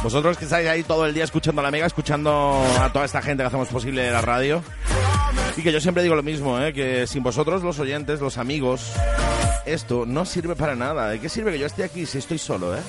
Vosotros 0.00 0.38
que 0.38 0.44
estáis 0.44 0.68
ahí 0.68 0.84
todo 0.84 1.04
el 1.06 1.12
día 1.12 1.24
escuchando 1.24 1.60
la 1.60 1.72
mega, 1.72 1.84
escuchando 1.84 2.62
a 2.80 2.92
toda 2.92 3.04
esta 3.04 3.20
gente 3.20 3.42
que 3.42 3.48
hacemos 3.48 3.66
posible 3.68 4.12
la 4.12 4.20
radio. 4.20 4.62
Y 5.56 5.62
que 5.62 5.72
yo 5.72 5.80
siempre 5.80 6.04
digo 6.04 6.14
lo 6.14 6.22
mismo, 6.22 6.60
¿eh? 6.60 6.72
Que 6.72 7.08
sin 7.08 7.24
vosotros, 7.24 7.64
los 7.64 7.80
oyentes, 7.80 8.20
los 8.20 8.38
amigos, 8.38 8.92
esto 9.66 10.04
no 10.06 10.24
sirve 10.24 10.54
para 10.54 10.76
nada. 10.76 11.08
¿De 11.08 11.18
qué 11.18 11.28
sirve 11.28 11.50
que 11.50 11.58
yo 11.58 11.66
esté 11.66 11.82
aquí 11.82 12.06
si 12.06 12.18
estoy 12.18 12.38
solo, 12.38 12.76
eh? 12.76 12.80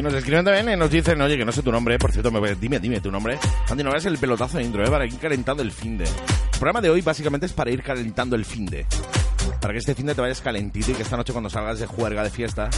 Y 0.00 0.02
nos 0.02 0.14
escriben 0.14 0.46
también 0.46 0.66
y 0.70 0.76
nos 0.78 0.90
dicen, 0.90 1.20
oye, 1.20 1.36
que 1.36 1.44
no 1.44 1.52
sé 1.52 1.62
tu 1.62 1.70
nombre, 1.70 1.98
por 1.98 2.10
cierto, 2.10 2.30
me, 2.30 2.54
dime, 2.54 2.80
dime 2.80 3.02
tu 3.02 3.10
nombre. 3.10 3.38
Andy, 3.68 3.84
no 3.84 3.90
veas 3.90 4.06
el 4.06 4.16
pelotazo 4.16 4.56
de 4.56 4.64
intro, 4.64 4.82
¿eh? 4.82 4.88
Para 4.88 5.04
ir 5.04 5.18
calentando 5.18 5.62
el 5.62 5.70
fin 5.70 5.98
de. 5.98 6.04
El 6.04 6.50
programa 6.52 6.80
de 6.80 6.88
hoy 6.88 7.02
básicamente 7.02 7.44
es 7.44 7.52
para 7.52 7.70
ir 7.70 7.82
calentando 7.82 8.34
el 8.34 8.46
fin 8.46 8.64
de. 8.64 8.86
Para 9.60 9.74
que 9.74 9.78
este 9.78 9.94
fin 9.94 10.06
de 10.06 10.14
te 10.14 10.22
vayas 10.22 10.40
calentito 10.40 10.92
y 10.92 10.94
que 10.94 11.02
esta 11.02 11.18
noche 11.18 11.32
cuando 11.32 11.50
salgas 11.50 11.80
de 11.80 11.86
juerga 11.86 12.24
de 12.24 12.30
fiesta 12.30 12.70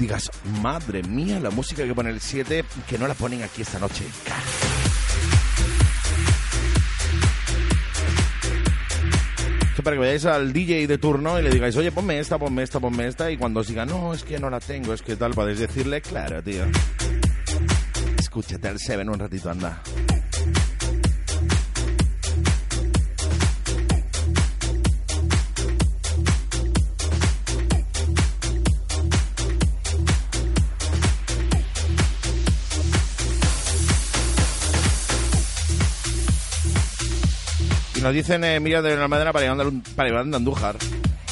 digas, 0.00 0.28
madre 0.60 1.04
mía, 1.04 1.38
la 1.38 1.50
música 1.50 1.84
que 1.84 1.94
pone 1.94 2.10
el 2.10 2.20
7 2.20 2.64
que 2.88 2.98
no 2.98 3.06
la 3.06 3.14
ponen 3.14 3.44
aquí 3.44 3.62
esta 3.62 3.78
noche. 3.78 4.04
Para 9.82 9.96
que 9.96 10.00
vayáis 10.00 10.26
al 10.26 10.52
DJ 10.52 10.86
de 10.86 10.98
turno 10.98 11.38
y 11.38 11.42
le 11.42 11.50
digáis, 11.50 11.74
oye, 11.76 11.90
ponme 11.90 12.18
esta, 12.18 12.38
ponme 12.38 12.62
esta, 12.62 12.80
ponme 12.80 13.06
esta, 13.06 13.30
y 13.30 13.38
cuando 13.38 13.60
os 13.60 13.68
diga, 13.68 13.86
no, 13.86 14.12
es 14.12 14.22
que 14.24 14.38
no 14.38 14.50
la 14.50 14.60
tengo, 14.60 14.92
es 14.92 15.00
que 15.00 15.16
tal, 15.16 15.32
podéis 15.32 15.58
decirle, 15.58 16.02
claro, 16.02 16.42
tío. 16.42 16.64
Escúchate 18.18 18.68
al 18.68 18.78
Seven 18.78 19.08
un 19.08 19.18
ratito, 19.18 19.50
anda. 19.50 19.82
Nos 38.02 38.14
dicen, 38.14 38.42
eh, 38.44 38.60
mira 38.60 38.80
de 38.80 38.96
la 38.96 39.08
madera 39.08 39.32
para 39.32 39.44
Iván, 39.46 39.82
para 39.94 40.08
Iván 40.08 40.30
de 40.30 40.36
Andújar. 40.38 40.76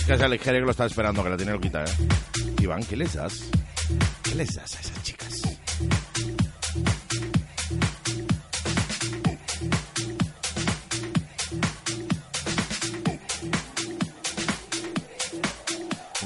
Que 0.07 0.15
es 0.15 0.21
el 0.21 0.39
que 0.39 0.53
lo 0.61 0.71
está 0.71 0.87
esperando, 0.87 1.23
que 1.23 1.31
la 1.31 1.37
tiene 1.37 1.53
loquita, 1.53 1.85
¿eh? 1.85 1.89
Iván, 2.61 2.83
¿qué 2.85 2.97
les 2.97 3.15
das? 3.15 3.45
¿Qué 4.23 4.35
les 4.35 4.55
das 4.55 4.77
a 4.77 4.81
esas 4.81 5.03
chicas? 5.03 5.43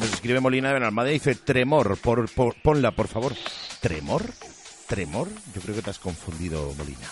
Nos 0.01 0.13
escribe 0.13 0.41
Molina 0.41 0.69
de 0.69 0.75
Benalmádena 0.75 1.11
y 1.15 1.19
dice, 1.19 1.35
tremor, 1.35 1.97
por, 1.99 2.29
por- 2.31 2.55
ponla, 2.63 2.91
por 2.93 3.09
favor. 3.09 3.35
¿Tremor? 3.81 4.25
¿Tremor? 4.87 5.29
Yo 5.55 5.61
creo 5.61 5.75
que 5.77 5.83
te 5.83 5.91
has 5.91 5.99
confundido, 5.99 6.73
Molina. 6.77 7.07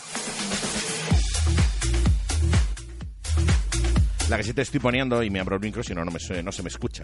La 4.31 4.37
que 4.37 4.45
sí 4.45 4.55
te 4.55 4.63
estoy 4.63 4.79
poniendo, 4.79 5.25
y 5.25 5.29
me 5.29 5.41
abro 5.41 5.57
el 5.57 5.61
micro, 5.61 5.83
si 5.83 5.93
no, 5.93 6.05
no, 6.05 6.13
me 6.13 6.43
no 6.45 6.53
se 6.53 6.63
me 6.63 6.69
escucha. 6.69 7.03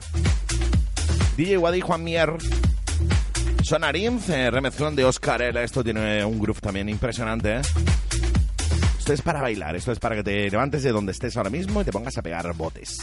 DJ 1.36 1.58
Wadi 1.58 1.80
Juan 1.80 2.04
Mier. 2.04 2.34
Sonarim, 3.64 4.20
eh, 4.28 4.48
remezclón 4.48 4.94
de 4.94 5.04
Oscar. 5.04 5.42
Esto 5.42 5.82
tiene 5.82 6.24
un 6.24 6.38
groove 6.38 6.60
también 6.60 6.88
impresionante, 6.88 7.56
¿eh? 7.56 7.62
Esto 8.96 9.12
es 9.12 9.22
para 9.22 9.40
bailar, 9.42 9.74
esto 9.74 9.90
es 9.90 9.98
para 9.98 10.14
que 10.14 10.22
te 10.22 10.48
levantes 10.48 10.84
de 10.84 10.92
donde 10.92 11.10
estés 11.10 11.36
ahora 11.36 11.50
mismo 11.50 11.82
y 11.82 11.84
te 11.84 11.90
pongas 11.90 12.16
a 12.16 12.22
pegar 12.22 12.54
botes. 12.54 12.96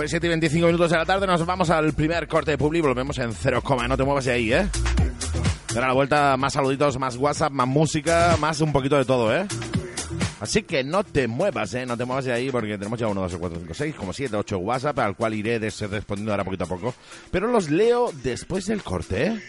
Pues 0.00 0.12
7 0.12 0.28
y 0.28 0.30
25 0.30 0.66
minutos 0.66 0.90
de 0.90 0.96
la 0.96 1.04
tarde 1.04 1.26
nos 1.26 1.44
vamos 1.44 1.68
al 1.68 1.92
primer 1.92 2.26
corte 2.26 2.52
de 2.52 2.56
Publi. 2.56 2.80
Volvemos 2.80 3.18
en 3.18 3.34
0, 3.34 3.62
no 3.86 3.96
te 3.98 4.02
muevas 4.02 4.24
de 4.24 4.32
ahí, 4.32 4.50
¿eh? 4.50 4.66
Ahora 5.74 5.88
la 5.88 5.92
vuelta, 5.92 6.38
más 6.38 6.54
saluditos, 6.54 6.98
más 6.98 7.18
WhatsApp, 7.18 7.52
más 7.52 7.68
música, 7.68 8.38
más 8.40 8.62
un 8.62 8.72
poquito 8.72 8.96
de 8.96 9.04
todo, 9.04 9.36
¿eh? 9.36 9.46
Así 10.40 10.62
que 10.62 10.82
no 10.82 11.04
te 11.04 11.28
muevas, 11.28 11.74
¿eh? 11.74 11.84
No 11.84 11.98
te 11.98 12.06
muevas 12.06 12.24
de 12.24 12.32
ahí 12.32 12.50
porque 12.50 12.78
tenemos 12.78 12.98
ya 12.98 13.08
1, 13.08 13.20
2, 13.20 13.36
4, 13.36 13.58
5, 13.60 13.74
6, 13.74 13.94
como 13.94 14.14
7, 14.14 14.36
8 14.36 14.56
WhatsApp, 14.56 14.98
al 15.00 15.16
cual 15.16 15.34
iré 15.34 15.58
respondiendo 15.58 16.30
ahora 16.30 16.44
poquito 16.44 16.64
a 16.64 16.68
poco. 16.68 16.94
Pero 17.30 17.48
los 17.48 17.68
leo 17.68 18.10
después 18.22 18.64
del 18.64 18.82
corte, 18.82 19.26
¿eh? 19.26 19.42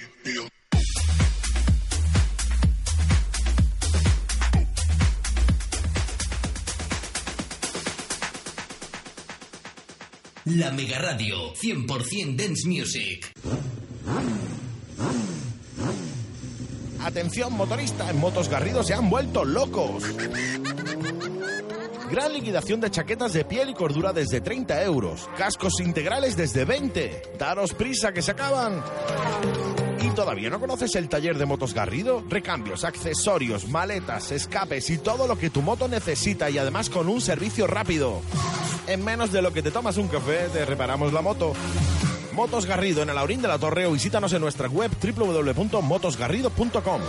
La 10.46 10.72
Mega 10.72 10.98
Radio 10.98 11.54
100% 11.54 12.36
Dance 12.36 12.68
Music. 12.68 13.32
Atención 17.00 17.54
motorista, 17.54 18.10
en 18.10 18.20
Motos 18.20 18.50
Garrido 18.50 18.82
se 18.82 18.96
han 18.96 19.08
vuelto 19.08 19.46
locos. 19.46 20.04
Gran 22.10 22.34
liquidación 22.34 22.82
de 22.82 22.90
chaquetas 22.90 23.34
de 23.34 23.46
piel 23.46 23.70
y 23.70 23.74
cordura 23.76 24.14
desde 24.14 24.42
30 24.42 24.84
euros. 24.84 25.30
Cascos 25.38 25.80
integrales 25.80 26.36
desde 26.36 26.66
20. 26.66 27.34
Daros 27.38 27.76
prisa 27.76 28.12
que 28.12 28.24
se 28.24 28.32
acaban. 28.32 28.84
¿Y 30.02 30.10
todavía 30.10 30.50
no 30.50 30.60
conoces 30.60 30.96
el 30.96 31.08
taller 31.08 31.38
de 31.38 31.46
Motos 31.46 31.76
Garrido? 31.76 32.24
Recambios, 32.28 32.84
accesorios, 32.84 33.68
maletas, 33.68 34.32
escapes 34.32 34.90
y 34.90 34.98
todo 34.98 35.28
lo 35.28 35.38
que 35.38 35.52
tu 35.52 35.62
moto 35.62 35.88
necesita 35.88 36.50
y 36.50 36.58
además 36.58 36.90
con 36.90 37.10
un 37.10 37.22
servicio 37.22 37.68
rápido. 37.68 38.22
En 38.92 39.04
menos 39.06 39.32
de 39.32 39.42
lo 39.42 39.54
que 39.54 39.62
te 39.62 39.72
tomas 39.72 39.96
un 39.96 40.10
café, 40.10 40.50
te 40.52 40.66
reparamos 40.66 41.14
la 41.14 41.22
moto. 41.22 41.54
Motos 42.34 42.66
Garrido 42.66 43.02
en 43.02 43.10
el 43.10 43.18
Aurín 43.18 43.42
de 43.42 43.48
la 43.48 43.58
Torre 43.58 43.86
o 43.86 43.94
visítanos 43.94 44.34
en 44.34 44.42
nuestra 44.42 44.68
web 44.68 44.92
www.motosgarrido.com. 45.02 47.02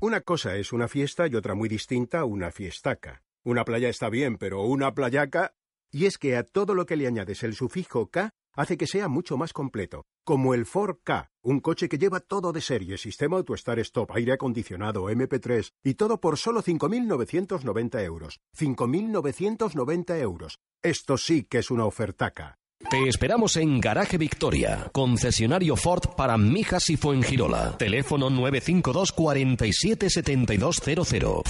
Una 0.00 0.22
cosa 0.22 0.56
es 0.56 0.72
una 0.72 0.88
fiesta 0.88 1.26
y 1.26 1.34
otra 1.34 1.54
muy 1.54 1.68
distinta 1.68 2.24
una 2.24 2.50
fiestaca. 2.50 3.22
Una 3.42 3.66
playa 3.66 3.90
está 3.90 4.08
bien, 4.08 4.38
pero 4.38 4.62
una 4.62 4.94
playaca... 4.94 5.52
Y 5.90 6.06
es 6.06 6.16
que 6.16 6.38
a 6.38 6.44
todo 6.44 6.74
lo 6.74 6.86
que 6.86 6.96
le 6.96 7.06
añades 7.06 7.42
el 7.42 7.54
sufijo 7.54 8.10
K 8.10 8.32
hace 8.54 8.76
que 8.76 8.86
sea 8.86 9.08
mucho 9.08 9.36
más 9.36 9.52
completo. 9.52 10.04
Como 10.24 10.54
el 10.54 10.66
Ford 10.66 10.96
K, 11.02 11.30
un 11.42 11.60
coche 11.60 11.88
que 11.88 11.98
lleva 11.98 12.20
todo 12.20 12.52
de 12.52 12.60
serie, 12.60 12.96
sistema 12.96 13.36
auto-start 13.36 13.80
stop, 13.80 14.12
aire 14.12 14.32
acondicionado, 14.32 15.10
MP3 15.10 15.70
y 15.82 15.94
todo 15.94 16.20
por 16.20 16.38
solo 16.38 16.62
5.990 16.62 18.02
euros. 18.04 18.40
5.990 18.56 20.20
euros. 20.20 20.58
Esto 20.82 21.16
sí 21.16 21.44
que 21.44 21.58
es 21.58 21.70
una 21.70 21.84
ofertaca. 21.84 22.58
Te 22.90 23.08
esperamos 23.08 23.56
en 23.56 23.80
Garaje 23.80 24.18
Victoria, 24.18 24.90
concesionario 24.92 25.76
Ford 25.76 26.14
para 26.16 26.36
Mijas 26.36 26.90
y 26.90 26.96
Fuengirola. 26.96 27.76
Teléfono 27.78 28.28
952 28.28 29.12
47 29.12 30.10
7200. 30.10 31.42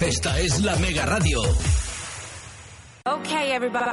Esta 0.00 0.40
es 0.40 0.60
la 0.60 0.76
Mega 0.76 1.06
Radio. 1.06 1.42
Okay, 3.06 3.52
everybody. 3.52 3.84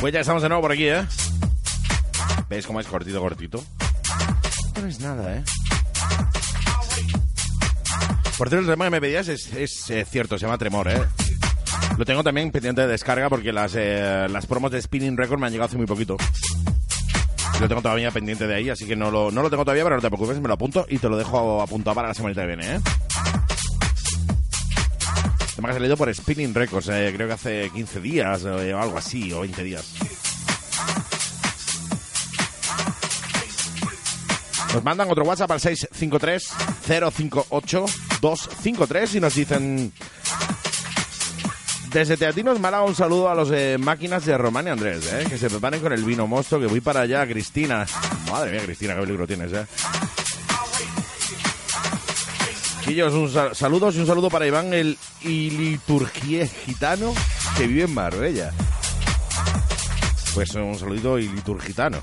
Pues 0.00 0.12
ya 0.12 0.18
estamos 0.18 0.42
de 0.42 0.48
nuevo 0.48 0.62
por 0.62 0.72
aquí, 0.72 0.88
¿eh? 0.88 1.06
¿Ves 2.48 2.66
cómo 2.66 2.80
es 2.80 2.88
cortito, 2.88 3.20
cortito? 3.20 3.64
No 4.80 4.88
es 4.88 4.98
nada, 4.98 5.36
¿eh? 5.36 5.44
Por 8.38 8.48
cierto, 8.48 8.70
el 8.70 8.72
tema 8.72 8.85
que 8.85 8.92
me 8.92 9.01
pedías 9.01 9.27
es, 9.27 9.53
es 9.53 9.90
eh, 9.90 10.07
cierto, 10.09 10.38
se 10.38 10.46
llama 10.46 10.57
Tremor, 10.57 10.87
¿eh? 10.87 11.03
Lo 11.98 12.05
tengo 12.05 12.22
también 12.22 12.53
pendiente 12.53 12.83
de 12.83 12.87
descarga 12.87 13.29
porque 13.29 13.53
las, 13.53 13.74
eh, 13.74 14.29
las 14.31 14.46
promos 14.46 14.70
de 14.70 14.81
Spinning 14.81 15.16
Record 15.16 15.40
me 15.40 15.46
han 15.46 15.53
llegado 15.53 15.66
hace 15.66 15.77
muy 15.77 15.87
poquito. 15.87 16.16
Lo 17.61 17.66
tengo 17.66 17.83
todavía 17.83 18.12
pendiente 18.12 18.46
de 18.46 18.55
ahí, 18.55 18.70
así 18.70 18.87
que 18.87 18.94
no 18.94 19.11
lo, 19.11 19.33
no 19.33 19.42
lo 19.42 19.51
tengo 19.51 19.64
todavía, 19.64 19.83
pero 19.83 19.96
no 19.96 20.03
te 20.03 20.07
preocupes, 20.07 20.40
me 20.40 20.46
lo 20.46 20.55
apunto 20.55 20.87
y 20.88 20.98
te 20.98 21.09
lo 21.09 21.16
dejo 21.16 21.61
apuntado 21.61 21.96
para 21.96 22.09
la 22.09 22.14
semana 22.14 22.33
que 22.37 22.46
viene, 22.46 22.77
¿eh? 22.77 22.81
Tema 25.57 25.68
que 25.68 25.72
ha 25.72 25.79
salido 25.79 25.96
por 25.96 26.14
Spinning 26.14 26.55
Records, 26.55 26.88
eh, 26.90 27.12
creo 27.16 27.27
que 27.27 27.35
hace 27.35 27.70
15 27.74 28.01
días 28.01 28.44
o 28.44 28.57
algo 28.57 28.98
así, 28.98 29.33
o 29.33 29.40
20 29.40 29.64
días. 29.64 29.94
Nos 34.72 34.85
mandan 34.85 35.11
otro 35.11 35.24
WhatsApp 35.24 35.51
al 35.51 35.61
653-058-253 38.20 39.14
y 39.16 39.20
nos 39.20 39.35
dicen... 39.35 39.92
Desde 41.92 42.18
Teatinos 42.18 42.61
Málaga 42.61 42.85
un 42.85 42.94
saludo 42.94 43.31
a 43.31 43.35
los 43.35 43.50
eh, 43.50 43.78
máquinas 43.78 44.26
de 44.26 44.37
Román 44.37 44.66
y 44.66 44.70
Andrés, 44.70 45.11
eh, 45.11 45.24
que 45.26 45.38
se 45.38 45.48
preparen 45.48 45.81
con 45.81 45.90
el 45.90 46.04
vino 46.04 46.26
mosto, 46.26 46.61
que 46.61 46.66
voy 46.66 46.83
para 46.83 47.00
allá, 47.00 47.26
Cristina. 47.26 47.87
Madre 48.31 48.52
mía, 48.52 48.61
Cristina, 48.62 48.94
qué 48.94 49.00
peligro 49.00 49.26
tienes, 49.26 49.50
eh. 49.54 49.64
Quillos, 52.85 53.14
un 53.14 53.31
sal 53.31 53.57
saludos 53.57 53.96
y 53.96 54.00
un 54.00 54.07
saludo 54.07 54.28
para 54.28 54.46
Iván, 54.46 54.74
el 54.74 54.98
iliturgie 55.22 56.46
gitano 56.46 57.14
que 57.57 57.66
vive 57.66 57.85
en 57.85 57.94
Marbella. 57.94 58.52
Pues 60.35 60.54
un 60.54 60.78
saludito 60.78 61.18
iliturgitano. 61.18 62.02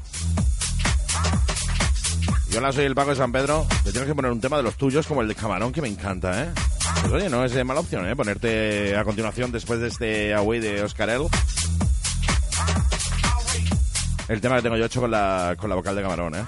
Yo 2.55 2.61
la 2.61 2.71
soy 2.71 2.85
el 2.85 2.95
Paco 2.95 3.09
de 3.09 3.17
San 3.17 3.33
Pedro. 3.33 3.67
Te 3.83 3.91
tienes 3.91 4.07
que 4.07 4.15
poner 4.15 4.31
un 4.31 4.39
tema 4.39 4.55
de 4.55 4.63
los 4.63 4.75
tuyos 4.75 5.05
como 5.05 5.21
el 5.21 5.27
de 5.27 5.35
Camarón, 5.35 5.73
que 5.73 5.81
me 5.81 5.89
encanta, 5.89 6.41
¿eh? 6.41 6.47
Pues 7.01 7.11
oye, 7.11 7.29
no 7.29 7.43
es 7.43 7.65
mala 7.65 7.81
opción, 7.81 8.07
¿eh? 8.07 8.15
Ponerte 8.15 8.95
a 8.95 9.03
continuación, 9.03 9.51
después 9.51 9.81
de 9.81 9.89
este 9.89 10.33
Away 10.33 10.61
de 10.61 10.81
Oscar 10.81 11.09
El. 11.09 11.23
El 14.29 14.39
tema 14.39 14.55
que 14.55 14.61
tengo 14.61 14.77
yo 14.77 14.85
hecho 14.85 15.01
con 15.01 15.11
la, 15.11 15.57
con 15.59 15.69
la 15.69 15.75
vocal 15.75 15.97
de 15.97 16.01
Camarón, 16.01 16.35
¿eh? 16.35 16.45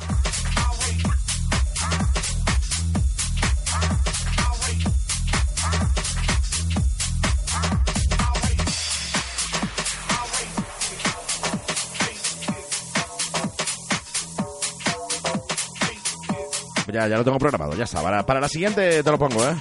Ya, 16.98 17.08
ya 17.08 17.18
lo 17.18 17.24
tengo 17.24 17.38
programado, 17.38 17.76
ya 17.76 17.84
está. 17.84 18.02
Para, 18.02 18.26
para 18.26 18.40
la 18.40 18.50
siguiente 18.50 19.04
te 19.04 19.12
lo 19.12 19.20
pongo, 19.20 19.48
¿eh? 19.48 19.56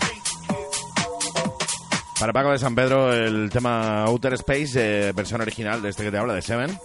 Para 2.19 2.33
Paco 2.33 2.51
de 2.51 2.59
San 2.59 2.75
Pedro, 2.75 3.13
el 3.13 3.51
tema 3.51 4.05
Outer 4.05 4.33
Space, 4.33 4.71
eh, 4.77 5.13
versión 5.13 5.43
original 5.43 5.83
de 5.83 5.91
este 5.91 6.03
que 6.03 6.11
te 6.11 6.17
habla, 6.17 6.33
de 6.33 6.41
Seven. 6.41 6.81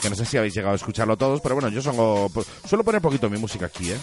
Que 0.00 0.08
no 0.08 0.14
sé 0.14 0.24
si 0.24 0.36
habéis 0.36 0.54
llegado 0.54 0.74
a 0.74 0.76
escucharlo 0.76 1.16
todos, 1.16 1.40
pero 1.40 1.56
bueno, 1.56 1.68
yo 1.68 1.82
songo, 1.82 2.30
pues, 2.32 2.46
suelo 2.64 2.84
poner 2.84 3.00
poquito 3.00 3.28
mi 3.28 3.38
música 3.38 3.66
aquí, 3.66 3.90
¿eh? 3.90 3.98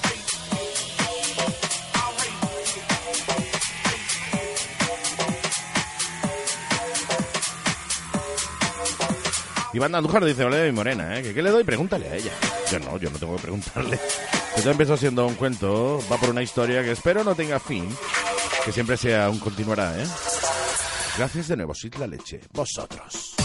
Iván 9.71 9.95
Andújar 9.95 10.25
dice, 10.25 10.43
ole 10.43 10.65
mi 10.65 10.71
morena, 10.73 11.17
¿eh? 11.17 11.23
¿Que 11.23 11.33
¿Qué 11.33 11.41
le 11.41 11.51
doy? 11.51 11.63
Pregúntale 11.63 12.09
a 12.09 12.15
ella. 12.15 12.33
Yo 12.69 12.79
no, 12.79 12.97
yo 12.97 13.09
no 13.09 13.17
tengo 13.17 13.37
que 13.37 13.43
preguntarle. 13.43 13.97
Esto 14.55 14.71
empezó 14.71 14.97
siendo 14.97 15.27
un 15.27 15.35
cuento, 15.35 16.01
va 16.11 16.17
por 16.17 16.29
una 16.29 16.41
historia 16.41 16.81
que 16.81 16.91
espero 16.91 17.23
no 17.23 17.35
tenga 17.35 17.59
fin, 17.59 17.87
que 18.63 18.71
siempre 18.71 18.97
sea 18.97 19.29
un 19.29 19.37
continuará, 19.37 20.01
¿eh? 20.01 20.07
Gracias 21.17 21.49
de 21.49 21.57
nuevo, 21.57 21.73
Sid 21.73 21.95
la 21.95 22.07
leche. 22.07 22.41
Vosotros. 22.53 23.35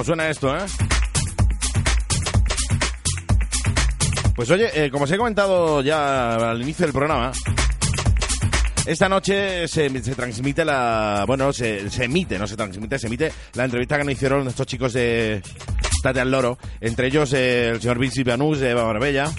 ¿Cómo 0.00 0.06
suena 0.06 0.30
esto, 0.30 0.56
eh? 0.56 0.60
Pues 4.34 4.50
oye, 4.50 4.70
eh, 4.72 4.90
como 4.90 5.04
os 5.04 5.10
he 5.10 5.18
comentado 5.18 5.82
ya 5.82 6.52
al 6.52 6.62
inicio 6.62 6.86
del 6.86 6.94
programa, 6.94 7.32
esta 8.86 9.10
noche 9.10 9.68
se, 9.68 9.90
se 10.02 10.14
transmite 10.14 10.64
la... 10.64 11.24
Bueno, 11.26 11.52
se, 11.52 11.90
se, 11.90 12.04
emite, 12.04 12.38
no 12.38 12.46
se 12.46 12.56
transmite, 12.56 12.98
se 12.98 13.08
emite 13.08 13.30
la 13.52 13.66
entrevista 13.66 13.98
que 13.98 14.04
nos 14.04 14.14
hicieron 14.14 14.48
estos 14.48 14.66
chicos 14.66 14.94
de 14.94 15.42
Tate 16.02 16.20
al 16.20 16.30
Loro, 16.30 16.56
entre 16.80 17.08
ellos 17.08 17.34
eh, 17.34 17.68
el 17.68 17.82
señor 17.82 17.98
Vinci 17.98 18.24
Pianús 18.24 18.58
de 18.58 18.74
Marbella. 18.74 19.30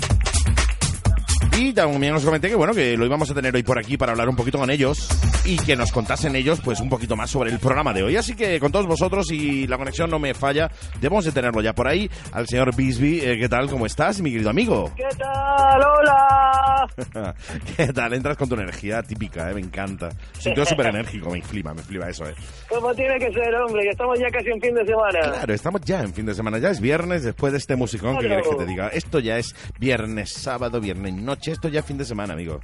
Y 1.58 1.74
también 1.74 2.14
os 2.14 2.24
comenté 2.24 2.50
que 2.50 2.56
bueno, 2.56 2.76
que 2.76 2.96
lo 2.96 3.08
íbamos 3.08 3.32
a 3.32 3.34
tener 3.34 3.56
hoy 3.56 3.64
por 3.64 3.80
aquí 3.80 3.98
para 3.98 4.12
hablar 4.12 4.30
un 4.30 4.36
poquito 4.36 4.60
con 4.60 4.70
ellos 4.70 5.10
y 5.46 5.58
que 5.58 5.76
nos 5.76 5.92
contasen 5.92 6.36
ellos 6.36 6.62
pues 6.64 6.80
un 6.80 6.90
poquito 6.90 7.16
más 7.16 7.32
sobre 7.32 7.52
el 7.52 7.60
programa 7.60 7.94
de 7.94 8.04
hoy. 8.04 8.16
Así 8.16 8.36
que 8.36 8.60
con 8.60 8.72
todos 8.72 8.86
vosotros, 8.86 9.32
y 9.32 9.68
la 9.68 9.78
conexión 9.78 10.10
no 10.10 10.20
me 10.20 10.34
falla, 10.34 10.70
debemos 11.00 11.26
de 11.26 11.32
tenerlo 11.32 11.62
ya 11.62 11.74
por 11.74 11.88
ahí, 11.88 12.10
al 12.32 12.48
señor 12.48 12.76
Bisby. 12.76 13.20
Eh, 13.22 13.38
¿Qué 13.40 13.50
tal? 13.50 13.70
¿Cómo 13.70 13.86
estás, 13.86 14.22
mi 14.22 14.32
querido 14.32 14.50
amigo? 14.50 14.92
¿Qué 14.96 15.04
tal? 15.18 15.82
¡Hola! 15.82 17.34
¿Qué 17.78 17.88
tal? 17.88 18.14
Entras 18.14 18.38
con 18.38 18.50
tu 18.50 18.56
energía 18.56 19.02
típica, 19.02 19.50
¿eh? 19.50 19.54
me 19.54 19.62
encanta. 19.62 20.10
Siento 20.38 20.66
súper 20.66 20.88
enérgico, 20.88 21.30
me 21.32 21.42
flipa, 21.42 21.74
me 21.74 21.82
flipa 21.82 22.10
eso. 22.10 22.26
¿eh? 22.26 22.36
Como 22.70 22.94
tiene 22.94 23.18
que 23.18 23.32
ser, 23.32 23.54
hombre, 23.56 23.84
que 23.84 23.90
estamos 23.90 24.20
ya 24.20 24.28
casi 24.30 24.50
en 24.50 24.62
fin 24.62 24.76
de 24.76 24.86
semana. 24.86 25.20
Claro, 25.20 25.54
estamos 25.54 25.82
ya 25.82 26.02
en 26.02 26.14
fin 26.14 26.26
de 26.26 26.36
semana, 26.36 26.60
ya 26.60 26.70
es 26.70 26.80
viernes 26.80 27.24
después 27.24 27.52
de 27.52 27.58
este 27.58 27.76
musicón, 27.76 28.18
¿qué 28.18 28.28
quieres 28.28 28.48
que 28.48 28.56
te 28.56 28.66
diga? 28.66 28.88
Esto 28.90 29.20
ya 29.20 29.38
es 29.38 29.56
viernes, 29.80 30.32
sábado, 30.32 30.80
viernes, 30.80 31.14
noche, 31.16 31.52
esto 31.52 31.68
ya 31.68 31.80
es 31.80 31.86
fin 31.86 31.98
de 31.98 32.06
semana, 32.06 32.34
amigo. 32.34 32.60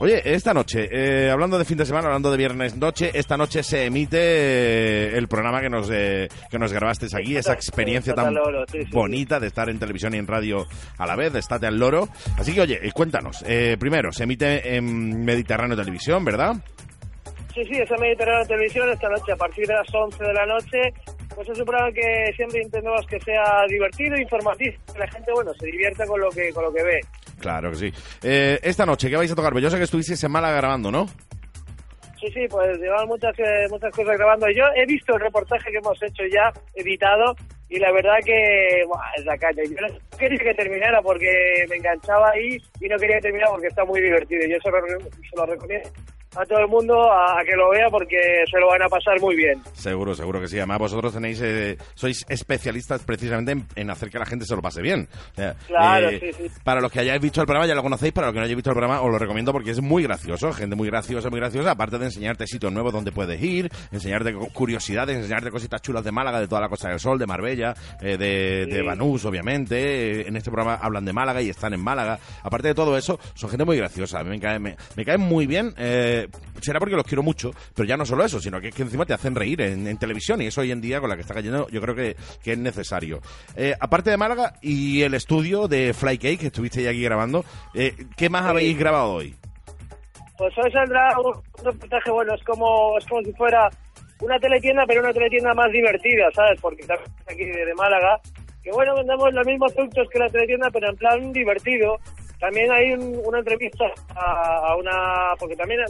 Oye, 0.00 0.22
esta 0.24 0.52
noche, 0.52 0.88
eh, 0.90 1.30
hablando 1.30 1.58
de 1.58 1.64
fin 1.64 1.78
de 1.78 1.86
semana, 1.86 2.08
hablando 2.08 2.30
de 2.30 2.36
viernes 2.36 2.76
noche, 2.76 3.10
esta 3.14 3.36
noche 3.36 3.62
se 3.62 3.84
emite 3.84 4.18
eh, 4.18 5.16
el 5.16 5.28
programa 5.28 5.60
que 5.60 5.70
nos, 5.70 5.88
eh, 5.90 6.28
que 6.50 6.58
nos 6.58 6.72
grabaste 6.72 7.06
aquí, 7.14 7.36
esa 7.36 7.52
experiencia 7.52 8.14
tan 8.14 8.34
bonita 8.90 9.38
de 9.40 9.46
estar 9.46 9.68
en 9.68 9.78
televisión 9.78 10.14
y 10.14 10.18
en 10.18 10.26
radio 10.26 10.66
a 10.98 11.06
la 11.06 11.16
vez, 11.16 11.32
de 11.32 11.38
Estate 11.38 11.66
al 11.66 11.78
Loro. 11.78 12.08
Así 12.36 12.52
que, 12.52 12.60
oye, 12.60 12.80
cuéntanos, 12.92 13.44
primero, 13.78 14.12
se 14.12 14.24
emite 14.24 14.76
en 14.76 15.24
Mediterráneo 15.24 15.76
Televisión, 15.76 16.24
¿verdad? 16.24 16.56
Sí, 17.58 17.64
sí, 17.64 17.80
es 17.80 17.90
en 17.90 18.00
Mediterráneo 18.00 18.46
Televisión 18.46 18.88
esta 18.88 19.08
noche 19.08 19.32
a 19.32 19.36
partir 19.36 19.66
de 19.66 19.74
las 19.74 19.92
11 19.92 20.22
de 20.22 20.32
la 20.32 20.46
noche 20.46 20.78
Pues 21.34 21.48
es 21.48 21.58
un 21.58 21.64
programa 21.64 21.90
que 21.90 22.32
siempre 22.36 22.62
intentamos 22.62 23.04
que 23.08 23.18
sea 23.18 23.64
divertido, 23.68 24.16
informativo, 24.16 24.76
que 24.92 24.98
la 25.00 25.08
gente, 25.08 25.32
bueno, 25.32 25.52
se 25.54 25.66
divierta 25.66 26.06
con 26.06 26.20
lo 26.20 26.30
que, 26.30 26.52
con 26.52 26.62
lo 26.62 26.72
que 26.72 26.84
ve. 26.84 27.00
Claro 27.40 27.70
que 27.70 27.76
sí. 27.76 27.92
Eh, 28.22 28.60
esta 28.62 28.86
noche, 28.86 29.10
¿qué 29.10 29.16
vais 29.16 29.32
a 29.32 29.34
tocar? 29.34 29.50
Pues 29.50 29.64
yo 29.64 29.70
sé 29.70 29.76
que 29.76 29.84
estuvisteis 29.84 30.22
en 30.22 30.30
Málaga 30.30 30.56
grabando, 30.56 30.92
¿no? 30.92 31.06
Sí, 32.20 32.30
sí, 32.32 32.46
pues 32.48 32.78
llevamos 32.78 33.08
muchas, 33.08 33.36
eh, 33.40 33.66
muchas 33.70 33.92
cosas 33.92 34.16
grabando. 34.16 34.46
Yo 34.50 34.62
he 34.76 34.86
visto 34.86 35.14
el 35.14 35.20
reportaje 35.20 35.72
que 35.72 35.78
hemos 35.78 36.00
hecho 36.00 36.22
ya, 36.32 36.52
editado, 36.76 37.34
y 37.68 37.80
la 37.80 37.90
verdad 37.90 38.18
que 38.24 38.84
buah, 38.86 39.14
es 39.16 39.24
la 39.24 39.36
caña. 39.36 39.64
Yo 39.64 39.84
no 39.84 40.16
quería 40.16 40.38
que 40.38 40.54
terminara 40.54 41.02
porque 41.02 41.64
me 41.68 41.76
enganchaba 41.76 42.30
ahí 42.30 42.56
y 42.80 42.88
no 42.88 42.96
quería 42.98 43.16
que 43.16 43.22
terminara 43.22 43.50
porque 43.50 43.66
está 43.66 43.84
muy 43.84 44.00
divertido. 44.00 44.46
Yo 44.46 44.58
se 44.62 44.70
lo, 44.70 45.00
se 45.00 45.36
lo 45.36 45.46
recomiendo 45.46 45.90
a 46.36 46.44
todo 46.44 46.58
el 46.58 46.68
mundo 46.68 47.10
a, 47.10 47.42
que 47.44 47.56
lo 47.56 47.70
vea 47.70 47.88
porque 47.90 48.18
se 48.50 48.60
lo 48.60 48.68
van 48.68 48.82
a 48.82 48.88
pasar 48.88 49.20
muy 49.20 49.34
bien. 49.36 49.60
Seguro, 49.72 50.14
seguro 50.14 50.40
que 50.40 50.48
sí. 50.48 50.58
Además, 50.58 50.78
vosotros 50.78 51.12
tenéis, 51.12 51.40
eh, 51.42 51.76
sois 51.94 52.24
especialistas 52.28 53.02
precisamente 53.02 53.52
en, 53.52 53.66
en 53.76 53.90
hacer 53.90 54.10
que 54.10 54.18
la 54.18 54.26
gente 54.26 54.44
se 54.44 54.54
lo 54.54 54.62
pase 54.62 54.82
bien. 54.82 55.08
O 55.32 55.34
sea, 55.34 55.54
Claro, 55.66 56.08
eh, 56.10 56.20
sí, 56.20 56.44
sí. 56.48 56.50
Para 56.62 56.80
los 56.80 56.92
que 56.92 57.00
hayáis 57.00 57.20
visto 57.20 57.40
el 57.40 57.46
programa, 57.46 57.66
ya 57.66 57.74
lo 57.74 57.82
conocéis. 57.82 58.12
Para 58.12 58.26
los 58.28 58.34
que 58.34 58.38
no 58.40 58.44
hayáis 58.44 58.56
visto 58.56 58.70
el 58.70 58.76
programa, 58.76 59.00
os 59.00 59.10
lo 59.10 59.18
recomiendo 59.18 59.52
porque 59.52 59.70
es 59.70 59.80
muy 59.80 60.02
gracioso. 60.02 60.52
Gente 60.52 60.76
muy 60.76 60.88
graciosa, 60.88 61.30
muy 61.30 61.40
graciosa. 61.40 61.70
Aparte 61.72 61.98
de 61.98 62.04
enseñarte 62.06 62.46
sitios 62.46 62.72
nuevos 62.72 62.92
donde 62.92 63.10
puedes 63.12 63.42
ir, 63.42 63.70
enseñarte 63.90 64.34
cu- 64.34 64.52
curiosidades, 64.52 65.16
enseñarte 65.16 65.50
cositas 65.50 65.80
chulas 65.82 66.04
de 66.04 66.12
Málaga, 66.12 66.40
de 66.40 66.48
toda 66.48 66.60
la 66.60 66.68
Costa 66.68 66.88
del 66.90 67.00
Sol, 67.00 67.18
de 67.18 67.26
Marbella, 67.26 67.74
eh, 68.00 68.16
de, 68.18 68.66
de 68.66 68.82
Banús, 68.82 69.24
obviamente. 69.24 70.20
Eh, 70.20 70.28
en 70.28 70.36
este 70.36 70.50
programa 70.50 70.78
hablan 70.80 71.04
de 71.04 71.12
Málaga 71.12 71.40
y 71.42 71.48
están 71.48 71.72
en 71.74 71.80
Málaga. 71.80 72.18
Aparte 72.42 72.68
de 72.68 72.74
todo 72.74 72.96
eso, 72.96 73.18
son 73.34 73.50
gente 73.50 73.64
muy 73.64 73.76
graciosa. 73.76 74.20
A 74.20 74.24
mí 74.24 74.30
me 74.30 74.40
caen 74.40 74.62
me, 74.62 74.76
me 74.96 75.04
caen 75.04 75.20
muy 75.20 75.46
bien. 75.46 75.72
eh, 75.78 76.17
será 76.60 76.78
porque 76.78 76.96
los 76.96 77.04
quiero 77.04 77.22
mucho, 77.22 77.50
pero 77.74 77.88
ya 77.88 77.96
no 77.96 78.04
solo 78.04 78.24
eso, 78.24 78.40
sino 78.40 78.60
que 78.60 78.68
es 78.68 78.74
que 78.74 78.82
encima 78.82 79.06
te 79.06 79.14
hacen 79.14 79.34
reír 79.34 79.60
en, 79.60 79.86
en 79.86 79.98
televisión 79.98 80.40
y 80.42 80.46
eso 80.46 80.60
hoy 80.60 80.72
en 80.72 80.80
día 80.80 81.00
con 81.00 81.08
la 81.08 81.16
que 81.16 81.22
está 81.22 81.34
cayendo 81.34 81.68
yo 81.70 81.80
creo 81.80 81.94
que, 81.94 82.16
que 82.42 82.52
es 82.52 82.58
necesario. 82.58 83.20
Eh, 83.56 83.74
aparte 83.78 84.10
de 84.10 84.16
Málaga 84.16 84.54
y 84.62 85.02
el 85.02 85.14
estudio 85.14 85.68
de 85.68 85.92
Fly 85.94 86.18
Cake 86.18 86.38
que 86.40 86.46
estuvisteis 86.46 86.88
aquí 86.88 87.02
grabando, 87.02 87.44
eh, 87.74 87.94
¿qué 88.16 88.28
más 88.28 88.44
habéis 88.44 88.78
grabado 88.78 89.12
hoy? 89.12 89.34
Pues 90.36 90.54
hoy 90.56 90.70
saldrá 90.70 91.18
un 91.18 91.34
reportaje, 91.64 92.10
bueno, 92.10 92.34
es 92.34 92.44
como, 92.44 92.96
es 92.98 93.04
como 93.06 93.22
si 93.22 93.32
fuera 93.32 93.68
una 94.20 94.38
teletienda, 94.38 94.84
pero 94.86 95.00
una 95.00 95.12
teletienda 95.12 95.52
más 95.54 95.70
divertida, 95.72 96.28
¿sabes? 96.32 96.60
Porque 96.60 96.86
también 96.86 97.10
es 97.26 97.34
aquí 97.34 97.44
de, 97.44 97.64
de 97.64 97.74
Málaga, 97.74 98.20
que 98.62 98.70
bueno, 98.70 98.94
vendemos 98.94 99.32
los 99.32 99.46
mismos 99.46 99.72
productos 99.72 100.08
que 100.12 100.18
la 100.18 100.28
teletienda, 100.28 100.70
pero 100.72 100.90
en 100.90 100.96
plan 100.96 101.32
divertido. 101.32 101.98
También 102.38 102.70
hay 102.70 102.92
un- 102.92 103.20
una 103.24 103.38
entrevista 103.40 103.84
a, 104.14 104.68
a 104.68 104.76
una, 104.76 105.34
porque 105.38 105.56
también, 105.56 105.80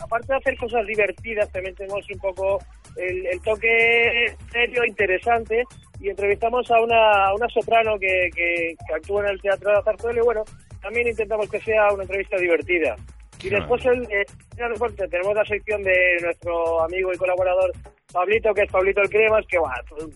aparte 0.00 0.26
de 0.32 0.38
hacer 0.38 0.56
cosas 0.56 0.86
divertidas, 0.86 1.50
también 1.52 1.74
tenemos 1.74 2.04
un 2.10 2.18
poco 2.18 2.58
el, 2.96 3.26
el 3.26 3.40
toque 3.42 4.26
serio, 4.50 4.84
interesante, 4.84 5.64
y 6.00 6.08
entrevistamos 6.10 6.68
a 6.70 6.80
una, 6.80 7.26
a 7.26 7.34
una 7.34 7.48
soprano 7.48 7.98
que, 7.98 8.28
que, 8.34 8.74
que 8.86 8.94
actúa 8.94 9.22
en 9.22 9.30
el 9.30 9.40
Teatro 9.40 9.70
de 9.70 9.76
la 9.76 9.82
Zarzuela, 9.82 10.18
y 10.20 10.24
bueno, 10.24 10.44
también 10.80 11.06
intentamos 11.06 11.48
que 11.48 11.60
sea 11.60 11.92
una 11.92 12.02
entrevista 12.02 12.36
divertida. 12.36 12.96
Y 13.44 13.50
después 13.50 13.84
el, 13.86 14.02
eh, 14.04 14.24
tenemos 14.56 15.34
la 15.34 15.44
sección 15.44 15.82
de 15.82 16.16
nuestro 16.22 16.80
amigo 16.82 17.12
y 17.12 17.16
colaborador 17.16 17.72
Pablito, 18.12 18.52
que 18.54 18.62
es 18.62 18.70
Pablito 18.70 19.00
el 19.00 19.08
Cremas, 19.10 19.44
que 19.48 19.58
bueno, 19.58 19.74
son 19.88 20.10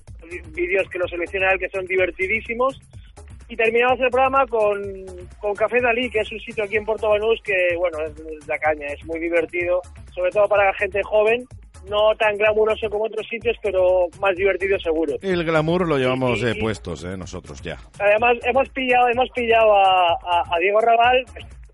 vídeos 0.52 0.88
que 0.90 0.98
lo 0.98 1.08
selecciona 1.08 1.50
él 1.52 1.58
que 1.58 1.68
son 1.70 1.84
divertidísimos. 1.86 2.78
Y 3.48 3.56
terminamos 3.56 4.00
el 4.00 4.10
programa 4.10 4.44
con, 4.46 4.80
con 5.40 5.54
Café 5.54 5.80
Dalí, 5.80 6.10
que 6.10 6.20
es 6.20 6.32
un 6.32 6.40
sitio 6.40 6.64
aquí 6.64 6.76
en 6.76 6.84
Puerto 6.84 7.08
Banús 7.08 7.40
que, 7.44 7.76
bueno, 7.78 7.98
es, 8.04 8.10
es 8.18 8.46
la 8.48 8.58
caña, 8.58 8.86
es 8.88 9.04
muy 9.06 9.20
divertido, 9.20 9.80
sobre 10.14 10.30
todo 10.32 10.48
para 10.48 10.64
la 10.66 10.74
gente 10.74 11.00
joven, 11.04 11.44
no 11.88 12.12
tan 12.18 12.36
glamuroso 12.36 12.90
como 12.90 13.04
otros 13.04 13.24
sitios, 13.30 13.56
pero 13.62 14.08
más 14.20 14.34
divertido 14.34 14.76
seguro. 14.80 15.14
El 15.22 15.44
glamour 15.44 15.86
lo 15.86 15.96
llevamos 15.98 16.40
Sí, 16.40 16.44
sí, 16.44 16.50
eh, 16.50 16.52
sí. 16.54 16.60
puestos 16.60 17.04
eh, 17.04 17.16
nosotros 17.16 17.62
ya. 17.62 17.78
Además, 18.00 18.36
hemos 18.42 18.68
pillado, 18.70 19.08
hemos 19.08 19.30
pillado 19.30 19.76
a, 19.76 20.08
a, 20.14 20.42
a 20.52 20.58
Diego 20.58 20.80
Raval, 20.80 21.24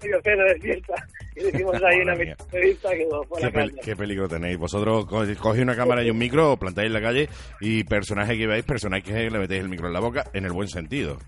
de 0.02 0.58
fiesta, 0.60 0.94
y 1.36 1.40
le 1.44 1.48
hicimos 1.50 1.80
ahí 1.82 2.00
una 2.00 2.14
entrevista 2.14 2.90
que 2.90 3.06
fue 3.28 3.38
Qué, 3.40 3.44
la 3.46 3.52
pel- 3.52 3.80
qué 3.82 3.96
peligro 3.96 4.28
tenéis. 4.28 4.58
Vosotros 4.58 5.06
co- 5.06 5.24
cogéis 5.40 5.62
una 5.62 5.76
cámara 5.76 6.02
y 6.02 6.10
un 6.10 6.18
micro, 6.18 6.56
plantáis 6.56 6.88
en 6.88 6.92
la 6.92 7.00
calle 7.00 7.28
y 7.60 7.84
personaje 7.84 8.36
que 8.36 8.46
veis, 8.48 8.64
personaje 8.64 9.02
que 9.04 9.30
le 9.30 9.38
metéis 9.38 9.62
el 9.62 9.68
micro 9.68 9.86
en 9.86 9.92
la 9.94 10.00
boca, 10.00 10.24
en 10.34 10.44
el 10.44 10.52
buen 10.52 10.68
sentido. 10.68 11.18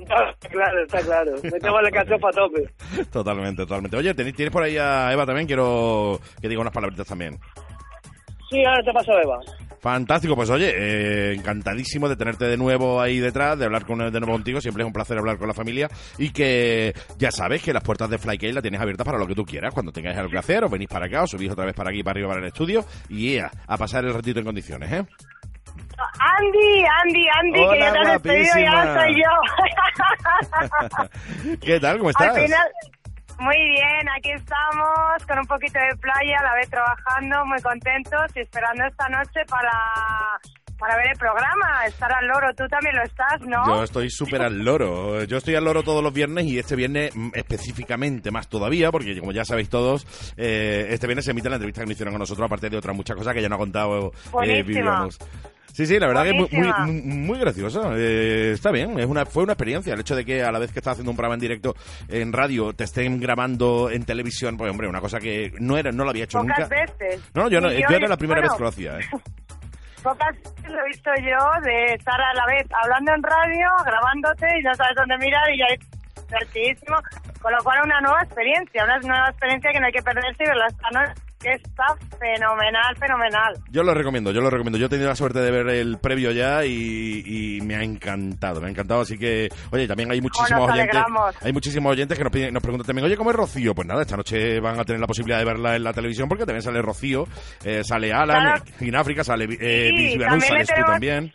Está 0.00 0.34
claro, 0.50 0.82
está 0.82 1.00
claro. 1.00 1.32
Metemos 1.42 1.82
la 1.82 1.90
cachofa 1.90 2.28
a 2.28 2.32
tope. 2.32 2.68
Totalmente, 3.10 3.62
totalmente. 3.62 3.96
Oye, 3.96 4.14
tienes 4.14 4.50
por 4.50 4.62
ahí 4.62 4.76
a 4.76 5.12
Eva 5.12 5.26
también, 5.26 5.46
quiero 5.46 6.20
que 6.40 6.48
diga 6.48 6.60
unas 6.60 6.72
palabritas 6.72 7.06
también. 7.06 7.38
Sí, 8.50 8.64
ahora 8.64 8.82
te 8.84 8.92
paso 8.92 9.12
Eva. 9.12 9.38
Fantástico, 9.80 10.34
pues 10.34 10.48
oye, 10.48 10.72
eh, 10.74 11.34
encantadísimo 11.34 12.08
de 12.08 12.16
tenerte 12.16 12.46
de 12.46 12.56
nuevo 12.56 13.02
ahí 13.02 13.18
detrás, 13.18 13.58
de 13.58 13.66
hablar 13.66 13.84
con, 13.84 13.98
de 13.98 14.18
nuevo 14.18 14.32
contigo, 14.32 14.58
siempre 14.58 14.82
es 14.82 14.86
un 14.86 14.94
placer 14.94 15.18
hablar 15.18 15.36
con 15.36 15.46
la 15.46 15.52
familia 15.52 15.88
y 16.16 16.30
que 16.30 16.94
ya 17.18 17.30
sabes 17.30 17.62
que 17.62 17.74
las 17.74 17.82
puertas 17.82 18.08
de 18.08 18.16
Flycade 18.16 18.54
las 18.54 18.62
tienes 18.62 18.80
abiertas 18.80 19.04
para 19.04 19.18
lo 19.18 19.26
que 19.26 19.34
tú 19.34 19.44
quieras, 19.44 19.74
cuando 19.74 19.92
tengáis 19.92 20.16
algo 20.16 20.30
que 20.30 20.38
hacer, 20.38 20.64
os 20.64 20.70
venís 20.70 20.88
para 20.88 21.04
acá, 21.04 21.24
os 21.24 21.30
subís 21.30 21.50
otra 21.50 21.66
vez 21.66 21.74
para 21.74 21.90
aquí, 21.90 22.02
para 22.02 22.12
arriba, 22.12 22.28
para 22.28 22.40
el 22.40 22.46
estudio 22.46 22.82
y 23.10 23.34
ea, 23.34 23.50
a 23.66 23.76
pasar 23.76 24.06
el 24.06 24.14
ratito 24.14 24.38
en 24.38 24.46
condiciones, 24.46 24.90
¿eh? 24.90 25.04
Andy, 26.18 26.84
Andy, 27.02 27.26
Andy, 27.40 27.68
que 27.68 27.78
ya 27.78 27.92
te 27.92 27.98
has 27.98 28.08
despedido, 28.12 28.54
ya 28.58 28.94
soy 28.94 29.22
yo. 29.22 29.32
¿Qué 31.60 31.80
tal? 31.80 31.98
¿Cómo 31.98 32.10
estás? 32.10 32.36
Al 32.36 32.42
final, 32.42 32.72
muy 33.38 33.56
bien, 33.56 34.08
aquí 34.16 34.30
estamos 34.32 35.26
con 35.26 35.38
un 35.38 35.46
poquito 35.46 35.78
de 35.78 35.96
playa, 35.96 36.36
a 36.40 36.44
la 36.44 36.54
vez 36.54 36.70
trabajando, 36.70 37.46
muy 37.46 37.60
contentos 37.62 38.22
y 38.36 38.40
esperando 38.40 38.84
esta 38.86 39.08
noche 39.08 39.40
para, 39.48 39.72
para 40.78 40.96
ver 40.96 41.08
el 41.12 41.18
programa, 41.18 41.86
estar 41.86 42.12
al 42.12 42.26
loro. 42.26 42.54
Tú 42.56 42.64
también 42.68 42.96
lo 42.96 43.02
estás, 43.02 43.40
¿no? 43.42 43.66
Yo 43.66 43.82
estoy 43.82 44.10
súper 44.10 44.42
al 44.42 44.58
loro. 44.64 45.24
Yo 45.24 45.38
estoy 45.38 45.56
al 45.56 45.64
loro 45.64 45.82
todos 45.82 46.02
los 46.02 46.12
viernes 46.12 46.44
y 46.44 46.58
este 46.58 46.76
viernes 46.76 47.14
mm, 47.14 47.30
específicamente 47.34 48.30
más 48.30 48.48
todavía, 48.48 48.92
porque 48.92 49.18
como 49.18 49.32
ya 49.32 49.44
sabéis 49.44 49.68
todos, 49.68 50.06
eh, 50.36 50.86
este 50.90 51.06
viernes 51.06 51.24
se 51.24 51.32
emite 51.32 51.48
la 51.48 51.56
entrevista 51.56 51.80
que 51.80 51.86
nos 51.86 51.94
hicieron 51.94 52.14
con 52.14 52.20
nosotros, 52.20 52.46
aparte 52.46 52.70
de 52.70 52.76
otras 52.76 52.96
muchas 52.96 53.16
cosas 53.16 53.34
que 53.34 53.42
ya 53.42 53.48
no 53.48 53.56
ha 53.56 53.58
contado 53.58 54.12
eh. 54.44 54.64
Sí, 55.74 55.86
sí, 55.86 55.98
la 55.98 56.06
verdad 56.06 56.22
que 56.22 56.30
es 56.30 56.36
muy, 56.36 56.48
muy, 56.52 57.02
muy 57.02 57.38
gracioso. 57.40 57.96
Eh, 57.96 58.52
está 58.52 58.70
bien, 58.70 58.96
es 58.96 59.06
una, 59.06 59.26
fue 59.26 59.42
una 59.42 59.54
experiencia. 59.54 59.92
El 59.92 60.00
hecho 60.00 60.14
de 60.14 60.24
que 60.24 60.40
a 60.44 60.52
la 60.52 60.60
vez 60.60 60.70
que 60.72 60.78
estás 60.78 60.92
haciendo 60.92 61.10
un 61.10 61.16
programa 61.16 61.34
en 61.34 61.40
directo 61.40 61.74
en 62.08 62.32
radio 62.32 62.72
te 62.74 62.84
estén 62.84 63.18
grabando 63.18 63.90
en 63.90 64.04
televisión, 64.04 64.56
pues 64.56 64.70
hombre, 64.70 64.86
una 64.86 65.00
cosa 65.00 65.18
que 65.18 65.52
no 65.58 65.76
era, 65.76 65.90
no 65.90 66.04
lo 66.04 66.10
había 66.10 66.24
hecho 66.24 66.38
Pocas 66.38 66.60
nunca. 66.60 66.76
veces. 66.76 67.28
No, 67.34 67.48
yo 67.48 67.60
no, 67.60 67.72
yo 67.72 67.88
era 67.90 68.06
la 68.06 68.16
primera 68.16 68.40
bueno, 68.40 68.52
vez 68.52 68.56
que 68.56 68.62
lo 68.62 68.68
hacía. 68.68 68.98
¿eh? 69.00 69.08
Pocas 70.04 70.36
veces 70.36 70.70
lo 70.70 70.80
he 70.80 70.86
visto 70.86 71.10
yo 71.16 71.62
de 71.64 71.94
estar 71.94 72.20
a 72.20 72.34
la 72.34 72.46
vez 72.46 72.66
hablando 72.80 73.12
en 73.12 73.22
radio, 73.24 73.66
grabándote 73.84 74.46
y 74.56 74.62
no 74.62 74.74
sabes 74.76 74.94
dónde 74.94 75.18
mirar 75.18 75.50
y 75.52 75.58
ya 75.58 75.66
divertidísimo. 76.28 76.96
Con 77.40 77.52
lo 77.52 77.58
cual 77.62 77.78
una 77.84 78.00
nueva 78.00 78.22
experiencia, 78.22 78.84
una 78.84 78.98
nueva 78.98 79.28
experiencia 79.30 79.70
que 79.72 79.80
no 79.80 79.86
hay 79.86 79.92
que 79.92 80.02
perderse 80.02 80.42
y 80.44 80.46
verla 80.46 80.66
esta 80.68 80.90
noche, 80.90 81.12
que 81.40 81.52
está 81.52 81.84
fenomenal, 82.18 82.96
fenomenal. 82.96 83.54
Yo 83.70 83.82
lo 83.82 83.92
recomiendo, 83.92 84.30
yo 84.32 84.40
lo 84.40 84.48
recomiendo. 84.48 84.78
Yo 84.78 84.86
he 84.86 84.88
tenido 84.88 85.10
la 85.10 85.14
suerte 85.16 85.40
de 85.40 85.50
ver 85.50 85.68
el 85.68 85.98
previo 85.98 86.30
ya 86.30 86.64
y, 86.64 87.22
y 87.26 87.60
me 87.60 87.76
ha 87.76 87.82
encantado, 87.82 88.62
me 88.62 88.68
ha 88.68 88.70
encantado. 88.70 89.02
Así 89.02 89.18
que, 89.18 89.50
oye, 89.70 89.86
también 89.86 90.10
hay 90.10 90.22
muchísimos 90.22 90.70
oyentes. 90.70 90.94
alegramos. 90.96 91.36
Hay 91.42 91.52
muchísimos 91.52 91.92
oyentes 91.92 92.16
que 92.16 92.24
nos, 92.24 92.32
piden- 92.32 92.52
nos 92.52 92.62
preguntan 92.62 92.86
también, 92.86 93.04
oye, 93.04 93.16
¿cómo 93.18 93.30
es 93.30 93.36
Rocío? 93.36 93.74
Pues 93.74 93.86
nada, 93.86 94.00
esta 94.00 94.16
noche 94.16 94.58
van 94.60 94.80
a 94.80 94.84
tener 94.84 95.00
la 95.00 95.06
posibilidad 95.06 95.38
de 95.38 95.44
verla 95.44 95.76
en 95.76 95.84
la 95.84 95.92
televisión 95.92 96.28
porque 96.30 96.46
también 96.46 96.62
sale 96.62 96.80
Rocío, 96.80 97.24
eh, 97.62 97.84
sale 97.84 98.10
Alan, 98.10 98.40
Claro. 98.62 98.62
en 98.80 98.96
África 98.96 99.22
sale 99.22 99.44
eh, 99.60 99.90
Sí, 99.94 100.16
le 100.16 100.40
sales 100.40 100.68
tú 100.68 100.82
también. 100.86 101.30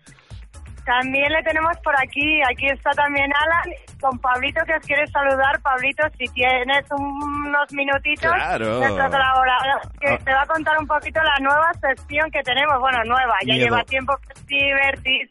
También 0.90 1.32
le 1.32 1.44
tenemos 1.44 1.78
por 1.84 1.94
aquí, 2.02 2.42
aquí 2.50 2.66
está 2.66 2.90
también 2.92 3.30
Alan, 3.32 3.76
con 4.02 4.18
Pablito 4.18 4.60
que 4.66 4.74
os 4.74 4.84
quiere 4.88 5.06
saludar. 5.08 5.62
Pablito, 5.62 6.02
si 6.18 6.26
tienes 6.34 6.84
unos 6.90 7.72
minutitos, 7.74 8.34
Claro. 8.34 8.80
nuestro 8.80 9.06
colaborador, 9.12 9.82
que 10.02 10.10
Ah. 10.10 10.18
te 10.26 10.34
va 10.34 10.42
a 10.42 10.46
contar 10.48 10.76
un 10.80 10.88
poquito 10.88 11.22
la 11.22 11.38
nueva 11.42 11.70
sección 11.80 12.32
que 12.32 12.42
tenemos. 12.42 12.80
Bueno, 12.80 12.98
nueva, 13.06 13.36
ya 13.46 13.54
Miedo. 13.54 13.66
lleva 13.68 13.84
tiempo 13.84 14.14
diverti- 14.48 15.30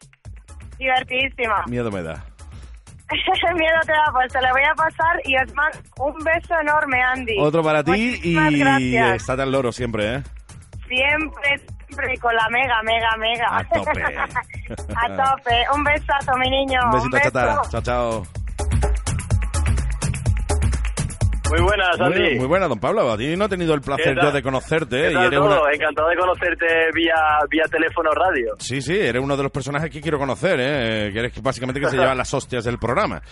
divertidísima. 0.77 1.63
Miedo 1.67 1.91
me 1.91 2.03
da. 2.03 2.23
Miedo 3.55 3.79
te 3.85 3.91
da, 3.91 4.05
pues 4.13 4.31
te 4.31 4.39
le 4.41 4.51
voy 4.51 4.61
a 4.63 4.73
pasar 4.75 5.19
y 5.25 5.35
os 5.35 5.53
mando 5.55 5.77
un 5.97 6.13
beso 6.23 6.57
enorme, 6.61 7.01
Andy. 7.01 7.35
Otro 7.39 7.61
para 7.63 7.83
ti 7.83 7.91
Muchísimas 7.91 8.51
y 8.53 8.59
gracias. 8.59 9.15
estate 9.21 9.41
al 9.41 9.51
loro 9.51 9.71
siempre, 9.73 10.15
¿eh? 10.15 10.23
Siempre, 10.87 11.61
siempre 11.99 12.17
con 12.19 12.35
la 12.35 12.47
mega, 12.49 12.81
mega, 12.83 13.17
mega. 13.17 13.57
A 13.57 13.63
tope. 13.63 14.03
a 14.95 15.35
tope. 15.35 15.65
Un 15.75 15.83
besazo, 15.83 16.37
mi 16.37 16.49
niño. 16.49 16.79
Un 16.85 16.91
besito, 16.91 17.17
beso. 17.17 17.29
chata. 17.29 17.61
Chao, 17.69 17.81
chao. 17.81 18.38
Muy 21.49 21.61
buenas, 21.61 21.97
Santi. 21.97 22.19
Muy, 22.19 22.35
muy 22.39 22.47
buena, 22.47 22.67
don 22.67 22.79
Pablo. 22.79 23.11
A 23.11 23.17
ti 23.17 23.35
no 23.35 23.45
he 23.45 23.49
tenido 23.49 23.73
el 23.73 23.81
placer 23.81 24.15
yo 24.21 24.31
de 24.31 24.41
conocerte. 24.43 24.97
¿Qué. 25.01 25.11
Y 25.13 25.15
eres 25.15 25.39
una- 25.39 25.59
Encantado 25.71 26.09
de 26.09 26.15
conocerte 26.17 26.65
vía, 26.93 27.13
vía 27.49 27.63
teléfono 27.71 28.11
radio. 28.11 28.55
Sí, 28.59 28.81
sí, 28.81 28.97
eres 28.97 29.21
uno 29.21 29.35
de 29.37 29.43
los 29.43 29.51
personajes 29.51 29.89
que 29.89 30.01
quiero 30.01 30.17
conocer, 30.19 30.59
¿eh? 30.59 31.09
Que 31.11 31.19
eres 31.19 31.41
básicamente 31.41 31.79
que 31.79 31.87
se 31.87 31.97
lleva 31.97 32.13
las 32.15 32.33
hostias 32.33 32.63
del 32.65 32.77
programa. 32.77 33.21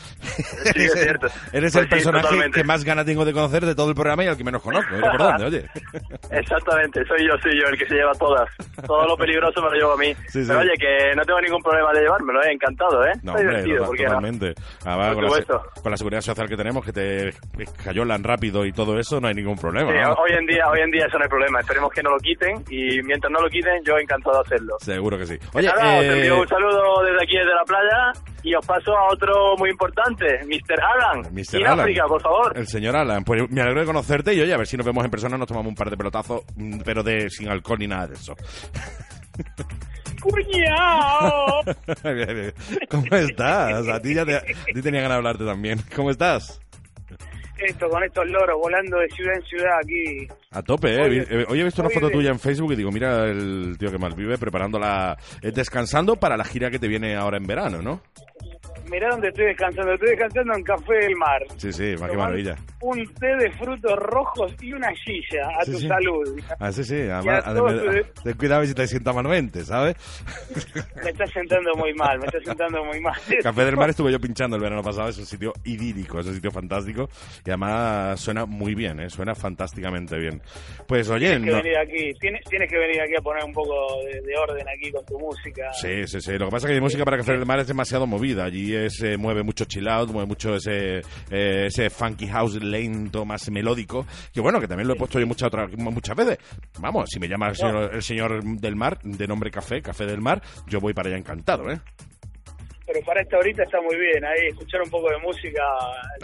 Sí, 0.78 0.84
es 0.84 0.94
cierto. 0.94 1.28
Eres 1.54 1.72
Pues 1.74 1.76
el 1.76 1.84
sí, 1.84 1.90
personaje 1.90 2.24
totalmente. 2.24 2.60
que 2.62 2.64
más 2.68 2.84
ganas 2.84 3.06
tengo 3.06 3.24
de 3.26 3.34
conocer 3.34 3.66
de 3.66 3.74
todo 3.76 3.90
el 3.90 3.96
programa 3.96 4.24
y 4.24 4.28
al 4.28 4.38
que 4.38 4.44
menos 4.44 4.62
conozco. 4.62 4.94
¿eh? 4.96 5.00
¿Por 5.02 5.18
dónde, 5.18 5.46
oye? 5.46 5.66
Exactamente, 6.32 7.04
soy 7.08 7.26
yo, 7.28 7.34
soy 7.42 7.60
yo 7.60 7.68
el 7.70 7.78
que 7.78 7.86
se 7.88 7.96
lleva 7.96 8.12
todas. 8.14 8.48
Todo 8.86 9.06
lo 9.08 9.16
peligroso 9.18 9.62
me 9.62 9.70
lo 9.70 9.76
llevo 9.76 9.94
a 9.94 9.98
mí. 9.98 10.14
Sí, 10.28 10.42
sí. 10.42 10.46
Pero 10.48 10.60
oye, 10.60 10.72
que 10.80 11.16
no 11.16 11.24
tengo 11.24 11.42
ningún 11.42 11.62
problema 11.62 11.92
de 11.94 12.02
llevármelo, 12.02 12.44
¿eh? 12.44 12.52
encantado, 12.52 13.04
¿eh? 13.06 13.12
No, 13.24 13.32
Está 13.32 13.42
hombre, 13.42 13.44
divertido, 13.64 13.78
total- 13.78 13.88
¿por 13.88 13.98
qué 13.98 14.04
no? 14.04 14.10
totalmente. 14.10 14.54
Además, 14.86 15.08
Por 15.08 15.16
con 15.16 15.24
la, 15.40 15.82
con 15.84 15.92
la 15.92 15.98
seguridad 15.98 16.22
social 16.22 16.50
que 16.50 16.58
tenemos, 16.58 16.86
que 16.86 16.94
te 16.94 17.34
cayolan 18.08 18.24
rápido 18.24 18.66
y 18.66 18.72
todo 18.72 18.98
eso, 18.98 19.20
no 19.20 19.28
hay 19.28 19.34
ningún 19.34 19.58
problema. 19.58 19.92
Sí, 19.92 19.98
hoy 19.98 20.38
en 20.38 20.46
día, 20.46 20.68
hoy 20.70 20.80
en 20.82 20.92
día 20.92 21.06
eso 21.08 21.18
no 21.18 21.24
hay 21.24 21.30
problema. 21.30 21.60
Esperemos 21.60 21.92
que 21.92 22.02
no 22.02 22.12
lo 22.12 22.18
quiten 22.18 22.64
y 22.70 23.02
mientras 23.04 23.32
no 23.32 23.42
lo 23.42 23.50
quiten, 23.50 23.84
yo 23.84 23.98
encantado 23.98 24.38
de 24.38 24.42
hacerlo. 24.46 24.76
Seguro 24.80 25.18
que 25.18 25.26
sí. 25.26 25.38
Oye, 25.54 25.68
Nada, 25.68 25.98
os 25.98 26.04
eh, 26.04 26.14
envío 26.14 26.42
un 26.42 26.48
saludo 26.48 27.04
desde 27.04 27.24
aquí, 27.24 27.38
desde 27.38 27.54
la 27.54 27.64
playa, 27.66 28.12
y 28.44 28.56
os 28.56 28.66
paso 28.66 28.98
a 28.98 29.12
otro 29.12 29.56
muy 29.58 29.70
importante, 29.70 30.26
Mr. 30.46 30.80
Alan. 30.82 31.34
Mr. 31.34 31.66
Alan. 31.66 31.80
África, 31.82 32.06
por 32.08 32.22
favor. 32.22 32.54
El 32.56 32.68
señor 32.68 32.96
Alan, 32.96 33.24
pues 33.24 33.50
me 33.50 33.62
alegro 33.62 33.82
de 33.82 33.88
conocerte 33.88 34.34
y 34.34 34.42
oye, 34.42 34.54
a 34.54 34.58
ver 34.58 34.68
si 34.68 34.78
nos 34.78 34.86
vemos 34.86 35.04
en 35.04 35.12
persona, 35.12 35.38
nos 35.38 35.48
tomamos 35.48 35.70
un 35.70 35.76
par 35.76 35.90
de 35.90 35.98
pelotazos, 35.98 36.44
mm, 36.56 36.80
pero 36.86 37.04
de 37.04 37.30
sin 37.30 37.50
alcohol 37.50 37.80
ni 37.80 37.88
nada 37.88 38.08
de 38.08 38.14
eso. 38.14 38.36
¿Cómo 42.90 43.16
estás? 43.16 43.88
A 43.88 44.02
ti 44.02 44.16
ya 44.16 44.26
te, 44.26 44.36
a 44.36 44.42
ti 44.74 44.82
tenía 44.82 45.02
ganas 45.02 45.16
de 45.16 45.18
hablarte 45.18 45.46
también. 45.46 45.80
¿Cómo 45.96 46.10
estás? 46.10 46.60
Esto, 47.60 47.90
con 47.90 48.04
estos 48.04 48.26
loros 48.30 48.58
volando 48.62 48.98
de 49.00 49.10
ciudad 49.10 49.36
en 49.36 49.42
ciudad 49.44 49.78
aquí. 49.84 50.28
A 50.52 50.62
tope, 50.62 50.90
¿eh? 50.94 51.26
Eh, 51.30 51.46
Hoy 51.50 51.60
he 51.60 51.64
visto 51.64 51.82
una 51.82 51.90
foto 51.90 52.10
tuya 52.10 52.30
en 52.30 52.40
Facebook 52.40 52.74
y 52.74 52.76
digo, 52.76 52.92
mira 52.92 53.26
el 53.26 53.76
tío 53.80 53.92
que 53.92 53.98
mal 53.98 54.14
vive 54.14 54.38
preparando 54.38 54.78
la... 54.80 55.18
eh, 55.42 55.52
descansando 55.52 56.16
para 56.18 56.38
la 56.38 56.44
gira 56.44 56.70
que 56.70 56.80
te 56.80 56.88
viene 56.88 57.16
ahora 57.16 57.38
en 57.38 57.48
verano, 57.48 57.82
¿no? 57.82 58.02
Mirá 58.92 59.10
dónde 59.10 59.30
estoy 59.30 59.46
descansando. 59.46 59.94
Estoy 59.94 60.10
descansando 60.10 60.54
en 60.56 60.64
Café 60.64 60.94
del 60.94 61.16
Mar. 61.16 61.44
Sí, 61.58 61.72
sí, 61.74 61.84
qué 61.84 61.96
Tomando 61.96 62.18
maravilla. 62.18 62.56
Un 62.82 63.14
té 63.16 63.36
de 63.38 63.52
frutos 63.54 63.94
rojos 63.98 64.54
y 64.62 64.74
una 64.74 64.90
silla 65.04 65.48
a 65.60 65.66
Sí, 65.66 65.72
tu 65.72 65.78
sí. 65.80 65.88
salud. 65.88 66.40
Ah, 66.60 66.72
sí, 66.72 66.84
sí, 66.84 66.96
además, 67.10 67.44
ten 68.24 68.34
cuidado 68.38 68.66
si 68.66 68.74
te 68.74 68.88
sienta 68.88 69.14
malamente, 69.14 69.64
¿sabes? 69.66 69.96
Me 71.04 71.10
está 71.10 71.26
sentando 71.28 71.74
muy 71.76 71.94
mal, 71.94 72.20
me 72.20 72.26
está 72.28 72.40
sentando 72.42 72.84
muy 72.86 73.00
mal. 73.02 73.16
Café 73.44 73.66
del 73.66 73.76
Mar 73.78 73.90
estuve 73.90 74.12
yo 74.12 74.20
pinchando 74.20 74.56
el 74.56 74.62
verano 74.62 74.82
pasado, 74.84 75.10
es 75.10 75.18
un 75.18 75.26
sitio 75.26 75.54
idílico, 75.64 76.20
es 76.20 76.28
un 76.28 76.36
sitio 76.36 76.52
fantástico 76.52 77.10
y 77.46 77.50
además 77.50 78.20
suena 78.20 78.46
muy 78.46 78.76
bien, 78.76 79.00
¿eh? 79.00 79.10
suena 79.10 79.36
fantásticamente 79.36 80.18
bien. 80.18 80.42
Pues 80.88 81.10
oye, 81.10 81.28
Tienes 81.30 81.44
que 81.46 81.52
no- 81.52 81.58
venir 81.64 81.78
aquí, 81.78 82.14
tienes, 82.20 82.42
tienes 82.50 82.70
que 82.70 82.78
venir 82.78 83.02
aquí 83.02 83.16
a 83.18 83.22
poner 83.22 83.44
un 83.44 83.54
poco 83.54 83.74
de, 84.06 84.22
de 84.22 84.38
orden 84.38 84.66
aquí 84.70 84.92
con 84.92 85.06
tu 85.06 85.20
música. 85.20 85.72
Sí, 85.74 86.06
sí, 86.08 86.22
sí. 86.22 86.34
Lo 86.38 86.46
que 86.46 86.52
pasa 86.52 86.68
es 86.68 86.72
que 86.72 86.76
mi 86.76 86.82
música 86.82 87.04
para 87.04 87.18
Café 87.18 87.34
del 87.34 87.46
Mar 87.46 87.60
es 87.60 87.68
demasiado 87.68 88.06
movida. 88.08 88.46
Allí 88.46 88.76
es, 88.86 89.02
eh, 89.02 89.18
mueve 89.18 89.44
mucho 89.44 89.66
chill 89.66 89.88
out, 89.88 90.10
mueve 90.12 90.28
mucho 90.28 90.56
ese, 90.56 91.00
eh, 91.32 91.66
ese 91.68 91.90
funky 91.90 92.28
house 92.28 92.56
lento, 92.62 93.26
más 93.26 93.50
melódico. 93.50 94.06
Que 94.34 94.40
bueno, 94.42 94.60
que 94.62 94.68
también 94.68 94.88
lo 94.88 94.94
he 94.94 94.98
puesto 94.98 95.20
yo 95.20 95.28
muchas 95.28 95.48
otras, 95.48 95.70
muchas 95.78 96.16
veces. 96.16 96.38
Vamos, 96.80 97.10
si 97.12 97.20
me 97.20 97.28
llama 97.28 97.50
el 97.50 97.56
señor, 97.56 97.96
el 97.96 98.02
señor 98.02 98.44
del 98.44 98.76
mar, 98.76 99.00
de 99.04 99.28
nombre 99.28 99.50
Café, 99.52 99.82
Café 99.82 100.06
del 100.06 100.22
Mar, 100.22 100.42
yo 100.68 100.80
voy 100.80 100.94
para 100.94 101.10
allá 101.10 101.18
encantado, 101.18 101.70
¿eh? 101.72 101.80
Pero 102.86 103.02
para 103.06 103.22
esta 103.22 103.38
horita 103.38 103.64
está 103.64 103.82
muy 103.82 103.98
bien, 103.98 104.24
ahí 104.24 104.48
escuchar 104.50 104.82
un 104.82 104.90
poco 104.90 105.10
de 105.10 105.18
música. 105.20 105.62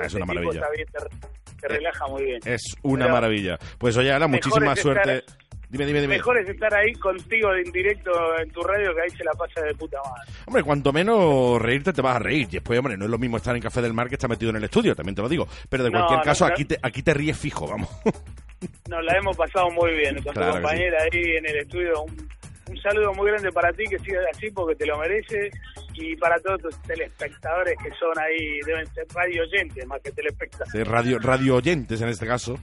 es 0.02 0.14
una 0.14 0.24
este 0.24 0.26
maravilla. 0.26 0.62
bien, 0.74 0.88
te, 0.88 1.58
te 1.60 1.68
relaja 1.68 2.08
muy 2.08 2.24
bien. 2.24 2.40
Es 2.46 2.62
una 2.84 3.06
Pero 3.06 3.14
maravilla. 3.16 3.58
Pues 3.78 3.98
oye, 3.98 4.12
mejor 4.14 4.30
muchísima 4.30 4.76
suerte. 4.76 5.18
estar- 5.26 5.43
Dime, 5.74 5.88
dime, 5.88 6.02
dime. 6.02 6.18
Mejor 6.18 6.38
es 6.38 6.48
estar 6.48 6.72
ahí 6.72 6.94
contigo 6.94 7.52
en 7.56 7.72
directo 7.72 8.12
en 8.40 8.48
tu 8.52 8.62
radio 8.62 8.94
que 8.94 9.02
ahí 9.02 9.10
se 9.10 9.24
la 9.24 9.32
pasa 9.32 9.60
de 9.62 9.74
puta 9.74 9.98
madre. 10.04 10.32
Hombre, 10.46 10.62
cuanto 10.62 10.94
menos 10.94 11.60
reírte 11.60 11.92
te 11.94 12.02
vas 12.04 12.18
a 12.18 12.20
reír. 12.20 12.48
Y 12.52 12.52
después, 12.58 12.78
hombre, 12.78 12.96
no 12.96 13.06
es 13.06 13.10
lo 13.10 13.18
mismo 13.18 13.38
estar 13.38 13.56
en 13.56 13.62
Café 13.64 13.82
del 13.82 13.92
Mar 13.92 14.08
que 14.08 14.14
estar 14.14 14.30
metido 14.30 14.52
en 14.52 14.58
el 14.58 14.64
estudio, 14.66 14.96
también 14.96 15.16
te 15.16 15.24
lo 15.24 15.30
digo. 15.30 15.48
Pero 15.70 15.84
de 15.84 15.90
No, 15.90 15.98
cualquier 15.98 16.20
no, 16.20 16.24
caso, 16.26 16.46
aquí 16.46 16.66
te, 16.66 16.78
aquí 16.80 17.02
te 17.02 17.16
ríes 17.16 17.36
fijo, 17.40 17.68
vamos. 17.68 17.90
Nos 18.88 19.04
la 19.04 19.18
hemos 19.18 19.36
pasado 19.36 19.72
muy 19.72 19.94
bien 19.96 20.22
con 20.22 20.32
Claro 20.32 20.52
tu 20.54 20.62
compañera 20.62 20.98
ahí 21.12 21.38
en 21.38 21.46
el 21.48 21.58
estudio. 21.58 22.04
Un, 22.04 22.30
un 22.70 22.78
saludo 22.78 23.12
muy 23.16 23.32
grande 23.32 23.52
para 23.52 23.74
ti, 23.74 23.86
que 23.90 23.98
sigas 23.98 24.24
así 24.32 24.52
porque 24.52 24.76
te 24.76 24.86
lo 24.86 25.00
mereces. 25.00 25.52
Y 25.96 26.16
para 26.18 26.40
todos 26.40 26.62
tus 26.62 26.82
telespectadores 26.84 27.76
que 27.84 27.90
son 27.96 28.18
ahí, 28.20 28.60
deben 28.68 28.86
ser 28.94 29.06
radio 29.14 29.42
oyentes 29.42 29.88
más 29.88 30.00
que 30.02 30.12
telespectadores. 30.12 30.72
Sí, 30.72 30.84
radio, 30.84 31.18
radio 31.18 31.56
oyentes 31.56 32.00
en 32.00 32.10
este 32.10 32.28
caso. 32.28 32.60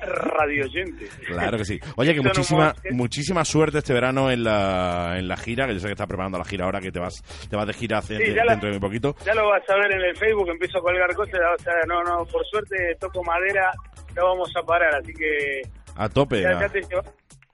Radio 0.00 0.64
oyentes. 0.64 1.10
Claro 1.26 1.58
que 1.58 1.64
sí. 1.64 1.78
Oye, 1.96 2.14
que 2.14 2.20
muchísima, 2.20 2.74
mon- 2.84 2.96
muchísima 2.96 3.44
suerte 3.44 3.78
este 3.78 3.92
verano 3.92 4.30
en 4.30 4.42
la, 4.44 5.14
en 5.18 5.28
la 5.28 5.36
gira, 5.36 5.66
que 5.66 5.74
yo 5.74 5.80
sé 5.80 5.86
que 5.86 5.92
estás 5.92 6.06
preparando 6.08 6.38
la 6.38 6.44
gira 6.44 6.64
ahora, 6.64 6.80
que 6.80 6.90
te 6.90 6.98
vas, 6.98 7.22
te 7.48 7.54
vas 7.56 7.66
de 7.66 7.72
gira 7.72 7.98
hace- 7.98 8.16
Sí, 8.16 8.32
la- 8.32 8.44
dentro 8.52 8.68
de 8.68 8.72
muy 8.78 8.80
poquito. 8.80 9.14
Ya 9.24 9.34
lo 9.34 9.48
vas 9.48 9.62
a 9.68 9.74
ver 9.76 9.92
en 9.92 10.00
el 10.00 10.16
Facebook, 10.16 10.48
empiezo 10.50 10.78
a 10.78 10.82
colgar 10.82 11.14
cosas, 11.14 11.40
o 11.58 11.62
sea, 11.62 11.74
no, 11.86 12.02
no, 12.02 12.24
por 12.26 12.44
suerte 12.46 12.96
toco 12.98 13.22
madera, 13.22 13.70
no 14.16 14.24
vamos 14.24 14.50
a 14.60 14.62
parar, 14.66 14.94
así 14.96 15.12
que 15.12 15.62
A 15.96 16.08
tope. 16.08 16.42
ya, 16.42 16.68
te, 16.68 16.80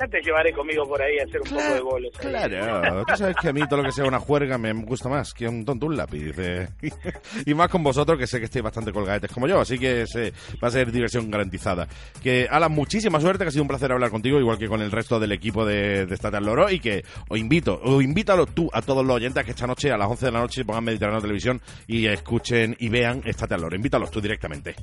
ya 0.00 0.06
te 0.06 0.20
llevaré 0.22 0.52
conmigo 0.52 0.86
por 0.86 1.02
ahí 1.02 1.18
a 1.18 1.24
hacer 1.24 1.40
un 1.40 1.48
poco 1.48 1.74
de 1.74 1.80
bolos. 1.80 2.12
ahí. 2.20 2.28
Claro, 2.30 3.04
tú 3.04 3.16
sabes 3.16 3.36
que 3.40 3.48
a 3.48 3.52
mí 3.52 3.60
todo 3.68 3.78
lo 3.82 3.84
que 3.84 3.92
sea 3.92 4.04
una 4.04 4.20
juerga 4.20 4.56
me 4.56 4.72
gusta 4.72 5.08
más 5.08 5.34
que 5.34 5.48
un 5.48 5.64
tonto 5.64 5.86
un 5.86 5.96
lápiz. 5.96 6.32
eh. 6.38 6.68
Y 7.46 7.54
más 7.54 7.68
con 7.68 7.82
vosotros, 7.82 8.16
que 8.18 8.26
sé 8.26 8.38
que 8.38 8.44
estáis 8.44 8.62
bastante 8.62 8.92
colgadetes 8.92 9.32
como 9.32 9.48
yo, 9.48 9.60
así 9.60 9.78
que 9.78 10.06
se- 10.06 10.32
va 10.62 10.68
a 10.68 10.70
ser 10.70 10.92
diversión 10.92 11.30
garantizada. 11.30 11.88
Que, 12.22 12.46
Alan, 12.50 12.70
muchísima 12.72 13.20
suerte, 13.20 13.44
que 13.44 13.48
ha 13.48 13.50
sido 13.50 13.62
un 13.62 13.68
placer 13.68 13.90
hablar 13.90 14.10
contigo, 14.10 14.38
igual 14.38 14.58
que 14.58 14.68
con 14.68 14.80
el 14.82 14.92
resto 14.92 15.18
del 15.18 15.32
equipo 15.32 15.64
de, 15.64 16.06
de 16.06 16.14
Estate 16.14 16.36
al 16.36 16.44
Loro, 16.46 16.70
y 16.70 16.78
que 16.78 17.02
os 17.28 17.38
invito, 17.38 17.80
o 17.82 18.00
invítalo 18.00 18.46
tú 18.46 18.70
a 18.72 18.82
todos 18.82 19.04
los 19.04 19.16
oyentes 19.16 19.44
que 19.44 19.50
esta 19.50 19.66
noche, 19.66 19.90
a 19.90 19.96
las 19.96 20.08
11 20.08 20.26
de 20.26 20.32
la 20.32 20.40
noche, 20.40 20.64
pongan 20.64 20.84
Mediterráneo 20.84 21.20
Televisión 21.20 21.60
y 21.88 22.06
escuchen 22.06 22.76
y 22.78 22.88
vean 22.88 23.22
Estate 23.24 23.54
al 23.54 23.62
Loro. 23.62 23.74
Invítalos 23.76 24.10
tú 24.12 24.20
directamente. 24.20 24.76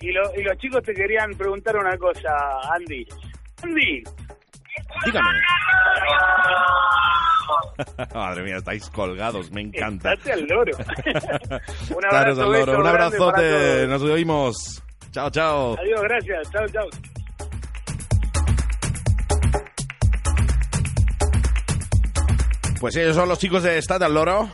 Y, 0.00 0.10
lo- 0.12 0.34
y 0.36 0.42
los 0.42 0.56
chicos 0.58 0.82
te 0.82 0.92
querían 0.94 1.30
preguntar 1.36 1.76
una 1.76 1.96
cosa, 1.96 2.28
Andy. 2.74 3.06
Andy, 3.66 4.02
Dígame. 5.04 5.40
Madre 8.14 8.42
mía, 8.42 8.56
estáis 8.56 8.88
colgados, 8.90 9.50
me 9.50 9.60
encanta. 9.62 10.10
al 10.10 10.46
loro. 10.46 10.72
un 11.96 12.04
abrazo, 12.04 12.42
al 12.42 12.52
loro. 12.52 12.80
Un 12.80 12.86
abrazote, 12.86 13.86
nos 13.88 14.02
oímos. 14.02 14.82
Chao, 15.10 15.30
chao. 15.30 15.76
Adiós, 15.78 16.00
gracias, 16.02 16.50
chao, 16.50 16.66
chao. 16.68 16.88
Pues 22.80 22.96
ellos 22.96 23.16
son 23.16 23.28
los 23.28 23.38
chicos 23.38 23.62
de 23.62 23.78
Estate 23.78 24.04
al 24.04 24.14
Loro. 24.14 24.50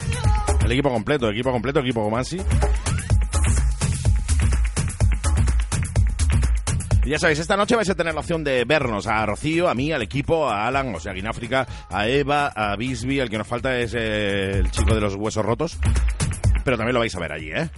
El 0.64 0.72
equipo 0.72 0.90
completo, 0.90 1.28
equipo 1.30 1.50
completo, 1.50 1.80
equipo 1.80 2.04
Comansi. 2.04 2.40
Ya 7.12 7.18
sabéis, 7.18 7.40
esta 7.40 7.58
noche 7.58 7.76
vais 7.76 7.90
a 7.90 7.94
tener 7.94 8.14
la 8.14 8.20
opción 8.20 8.42
de 8.42 8.64
vernos 8.64 9.06
a 9.06 9.26
Rocío, 9.26 9.68
a 9.68 9.74
mí, 9.74 9.92
al 9.92 10.00
equipo, 10.00 10.48
a 10.48 10.66
Alan, 10.66 10.94
o 10.94 10.98
sea, 10.98 11.12
en 11.12 11.26
África, 11.26 11.66
a 11.90 12.08
Eva, 12.08 12.46
a 12.46 12.74
Bisby, 12.74 13.20
el 13.20 13.28
que 13.28 13.36
nos 13.36 13.46
falta 13.46 13.78
es 13.78 13.92
eh, 13.92 14.60
el 14.60 14.70
chico 14.70 14.94
de 14.94 15.02
los 15.02 15.14
huesos 15.16 15.44
rotos. 15.44 15.76
Pero 16.64 16.78
también 16.78 16.94
lo 16.94 17.00
vais 17.00 17.14
a 17.14 17.20
ver 17.20 17.32
allí, 17.32 17.50
¿eh? 17.50 17.68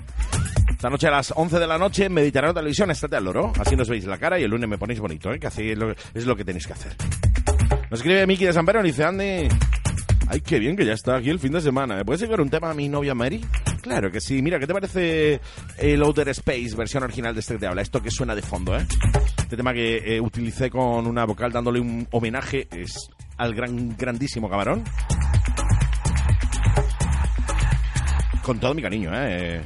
Esta 0.70 0.88
noche 0.88 1.08
a 1.08 1.10
las 1.10 1.32
11 1.34 1.58
de 1.58 1.66
la 1.66 1.78
noche 1.78 2.08
Mediterráneo 2.08 2.54
Televisión, 2.54 2.92
estate 2.92 3.16
al 3.16 3.24
loro. 3.24 3.52
Así 3.58 3.74
nos 3.74 3.88
veis 3.88 4.04
la 4.04 4.18
cara 4.18 4.38
y 4.38 4.44
el 4.44 4.50
lunes 4.52 4.68
me 4.68 4.78
ponéis 4.78 5.00
bonito, 5.00 5.32
¿eh? 5.32 5.40
Que 5.40 5.48
así 5.48 5.68
es 5.68 5.78
lo, 5.78 5.90
es 5.90 6.26
lo 6.26 6.36
que 6.36 6.44
tenéis 6.44 6.68
que 6.68 6.74
hacer. 6.74 6.92
Nos 7.90 7.98
escribe 7.98 8.28
Miki 8.28 8.44
de 8.44 8.52
San 8.52 8.64
Pedro 8.64 8.82
y 8.82 8.84
dice, 8.84 9.02
Andy... 9.02 9.48
Ay, 10.26 10.40
qué 10.40 10.58
bien 10.58 10.76
que 10.76 10.86
ya 10.86 10.94
está 10.94 11.16
aquí 11.16 11.30
el 11.30 11.38
fin 11.38 11.52
de 11.52 11.60
semana. 11.60 11.96
¿Me 11.96 12.04
puedes 12.04 12.20
llevar 12.22 12.40
un 12.40 12.48
tema 12.48 12.70
a 12.70 12.74
mi 12.74 12.88
novia 12.88 13.14
Mary? 13.14 13.44
Claro 13.82 14.10
que 14.10 14.20
sí. 14.20 14.40
Mira, 14.40 14.58
¿qué 14.58 14.66
te 14.66 14.72
parece 14.72 15.40
el 15.78 16.02
Outer 16.02 16.28
Space, 16.30 16.74
versión 16.76 17.02
original 17.02 17.34
de 17.34 17.40
este 17.40 17.54
que 17.54 17.60
te 17.60 17.66
habla? 17.66 17.82
Esto 17.82 18.02
que 18.02 18.10
suena 18.10 18.34
de 18.34 18.42
fondo, 18.42 18.76
¿eh? 18.76 18.86
Este 19.38 19.56
tema 19.56 19.74
que 19.74 20.16
eh, 20.16 20.20
utilicé 20.20 20.70
con 20.70 21.06
una 21.06 21.24
vocal 21.26 21.52
dándole 21.52 21.80
un 21.80 22.08
homenaje 22.10 22.66
es 22.70 23.10
al 23.36 23.54
gran, 23.54 23.96
grandísimo 23.96 24.48
camarón. 24.48 24.82
Con 28.42 28.58
todo 28.58 28.74
mi 28.74 28.82
cariño, 28.82 29.10
¿eh? 29.12 29.62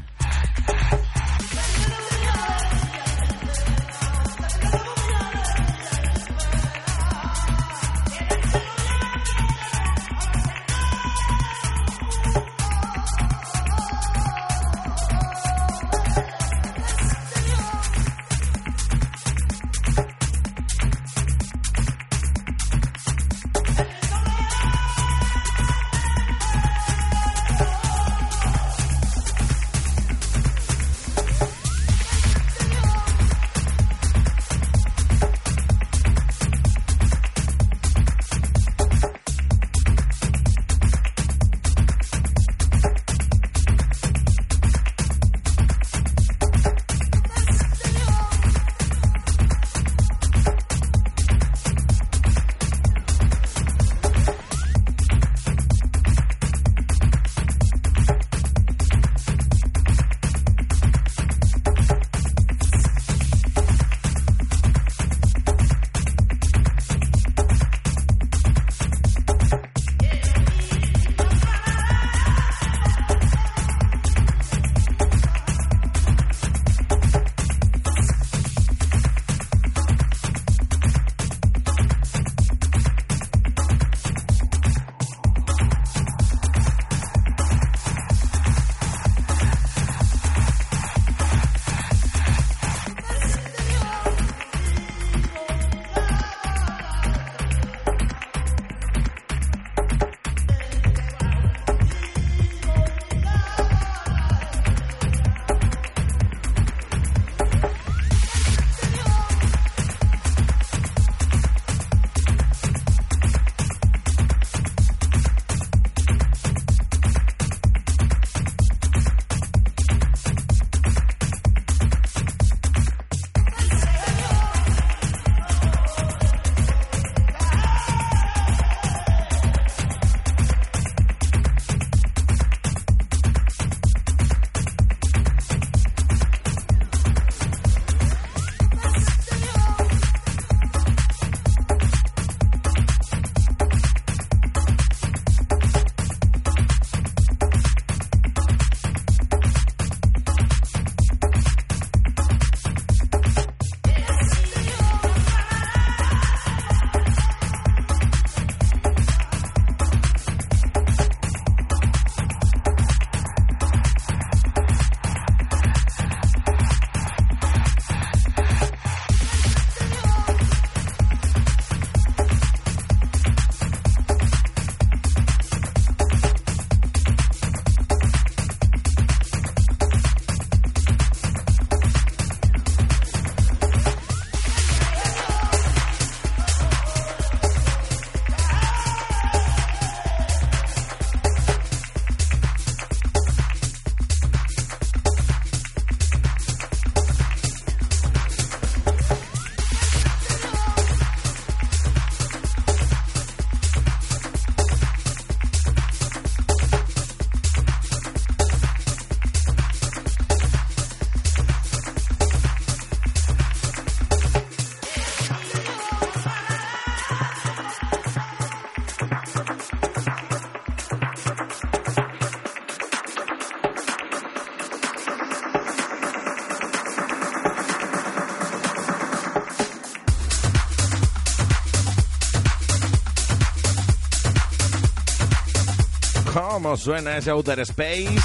¿Cómo 236.38 236.76
suena 236.76 237.16
ese 237.16 237.30
Outer 237.30 237.58
Space? 237.60 238.16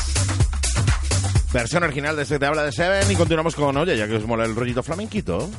Versión 1.52 1.82
original 1.82 2.16
de 2.16 2.22
este 2.22 2.38
Te 2.38 2.46
Habla 2.46 2.64
de 2.64 2.72
Seven 2.72 3.12
y 3.12 3.16
continuamos 3.16 3.56
con, 3.56 3.76
oye, 3.76 3.98
ya 3.98 4.08
que 4.08 4.18
os 4.18 4.28
mola 4.28 4.46
el 4.46 4.56
rollito 4.56 4.84
flamenquito. 4.84 5.50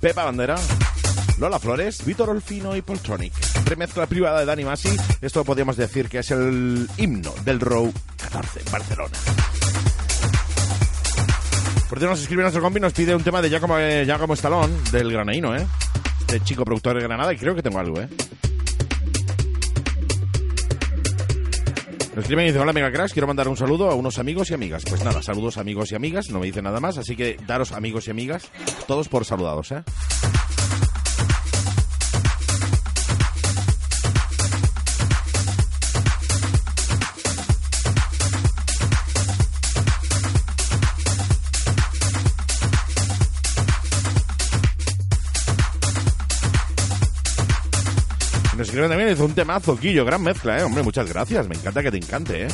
Pepa 0.00 0.24
Bandera, 0.24 0.56
Lola 1.38 1.58
Flores, 1.58 2.04
Víctor 2.04 2.28
Olfino 2.28 2.76
y 2.76 2.82
Poltronic. 2.82 3.32
Remezcla 3.64 4.06
privada 4.06 4.40
de 4.40 4.44
Dani 4.44 4.64
Masi. 4.64 4.94
Esto 5.22 5.44
podríamos 5.44 5.78
decir 5.78 6.10
que 6.10 6.18
es 6.18 6.30
el 6.30 6.90
himno 6.98 7.32
del 7.46 7.58
Row 7.58 7.90
14 8.18 8.60
en 8.66 8.70
Barcelona. 8.70 9.16
Por 11.88 11.98
cierto, 11.98 12.06
nos 12.06 12.20
escribe 12.20 12.42
nuestro 12.42 12.60
compi 12.60 12.80
nos 12.80 12.92
pide 12.92 13.14
un 13.14 13.24
tema 13.24 13.40
de 13.40 13.48
Giacomo, 13.48 13.78
eh, 13.78 14.04
Giacomo 14.04 14.34
Estalón, 14.34 14.70
del 14.92 15.10
granaíno, 15.10 15.56
¿eh? 15.56 15.66
De 16.26 16.38
chico 16.42 16.66
productor 16.66 16.98
de 16.98 17.04
Granada, 17.04 17.32
y 17.32 17.38
creo 17.38 17.54
que 17.54 17.62
tengo 17.62 17.78
algo, 17.78 17.98
¿eh? 17.98 18.08
Nos 22.14 22.22
escriben 22.22 22.44
y 22.44 22.48
dicen, 22.48 22.62
hola 22.62 22.72
Mega 22.72 22.92
Crash, 22.92 23.10
quiero 23.12 23.26
mandar 23.26 23.48
un 23.48 23.56
saludo 23.56 23.90
a 23.90 23.94
unos 23.96 24.20
amigos 24.20 24.48
y 24.48 24.54
amigas. 24.54 24.84
Pues 24.88 25.02
nada, 25.04 25.20
saludos 25.20 25.58
amigos 25.58 25.90
y 25.90 25.96
amigas, 25.96 26.30
no 26.30 26.38
me 26.38 26.46
dice 26.46 26.62
nada 26.62 26.78
más, 26.78 26.96
así 26.96 27.16
que 27.16 27.36
daros 27.44 27.72
amigos 27.72 28.06
y 28.06 28.12
amigas, 28.12 28.48
todos 28.86 29.08
por 29.08 29.24
saludados, 29.24 29.72
¿eh? 29.72 29.82
Escriben 48.74 48.90
también, 48.90 49.10
es 49.10 49.20
un 49.20 49.32
temazo, 49.32 49.76
Quillo, 49.76 50.04
gran 50.04 50.20
mezcla, 50.20 50.58
¿eh? 50.58 50.64
Hombre, 50.64 50.82
muchas 50.82 51.08
gracias, 51.08 51.46
me 51.46 51.54
encanta 51.54 51.80
que 51.80 51.92
te 51.92 51.96
encante, 51.98 52.46
¿eh? 52.46 52.48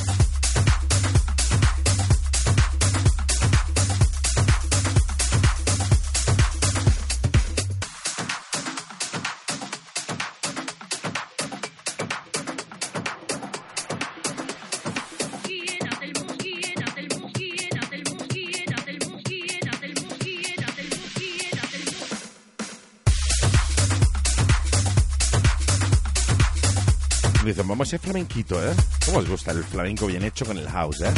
A 27.80 27.84
ser 27.86 27.98
flamenquito, 27.98 28.62
¿eh? 28.62 28.74
¿Cómo 29.06 29.20
os 29.20 29.28
gusta 29.28 29.52
el 29.52 29.64
flamenco 29.64 30.06
bien 30.06 30.22
hecho 30.22 30.44
con 30.44 30.58
el 30.58 30.68
house, 30.68 31.00
eh? 31.00 31.14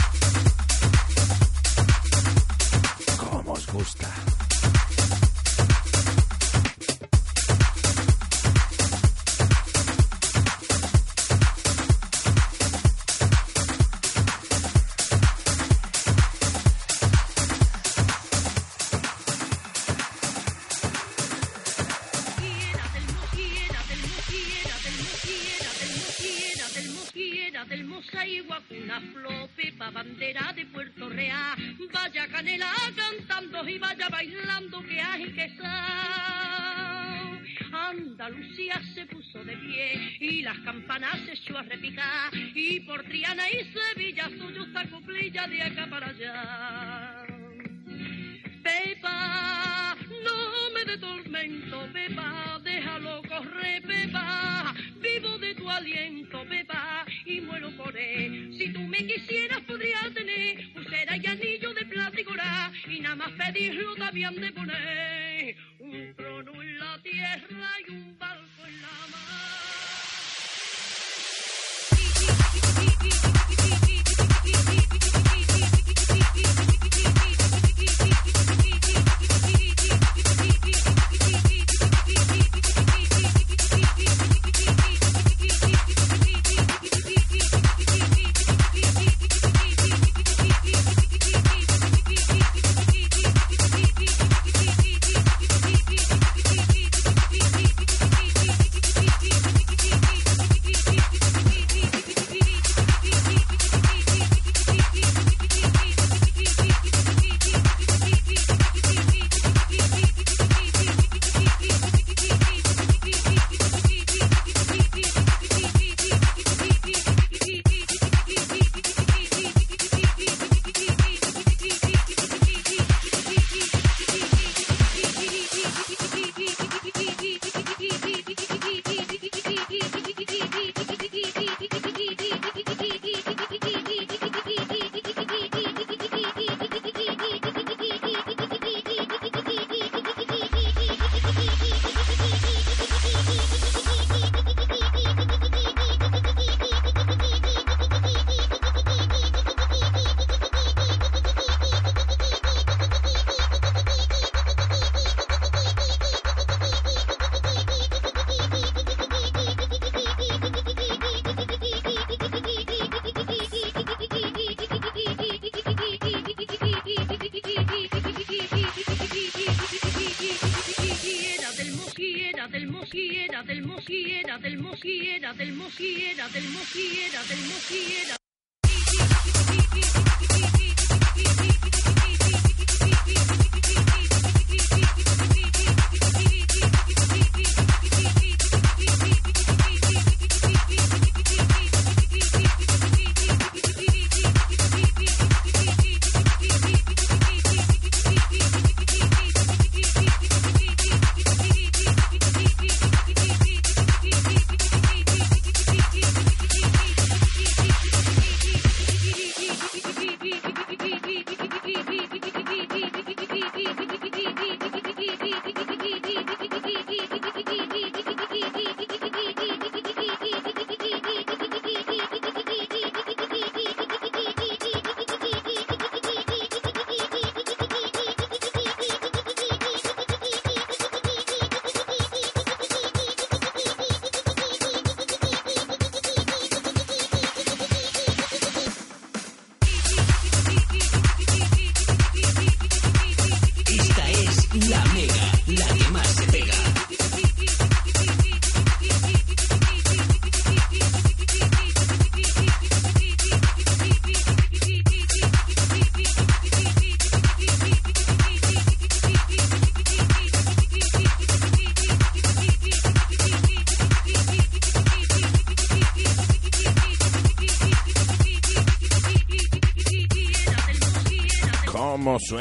¿Cómo 3.18 3.52
os 3.54 3.66
gusta? 3.66 4.21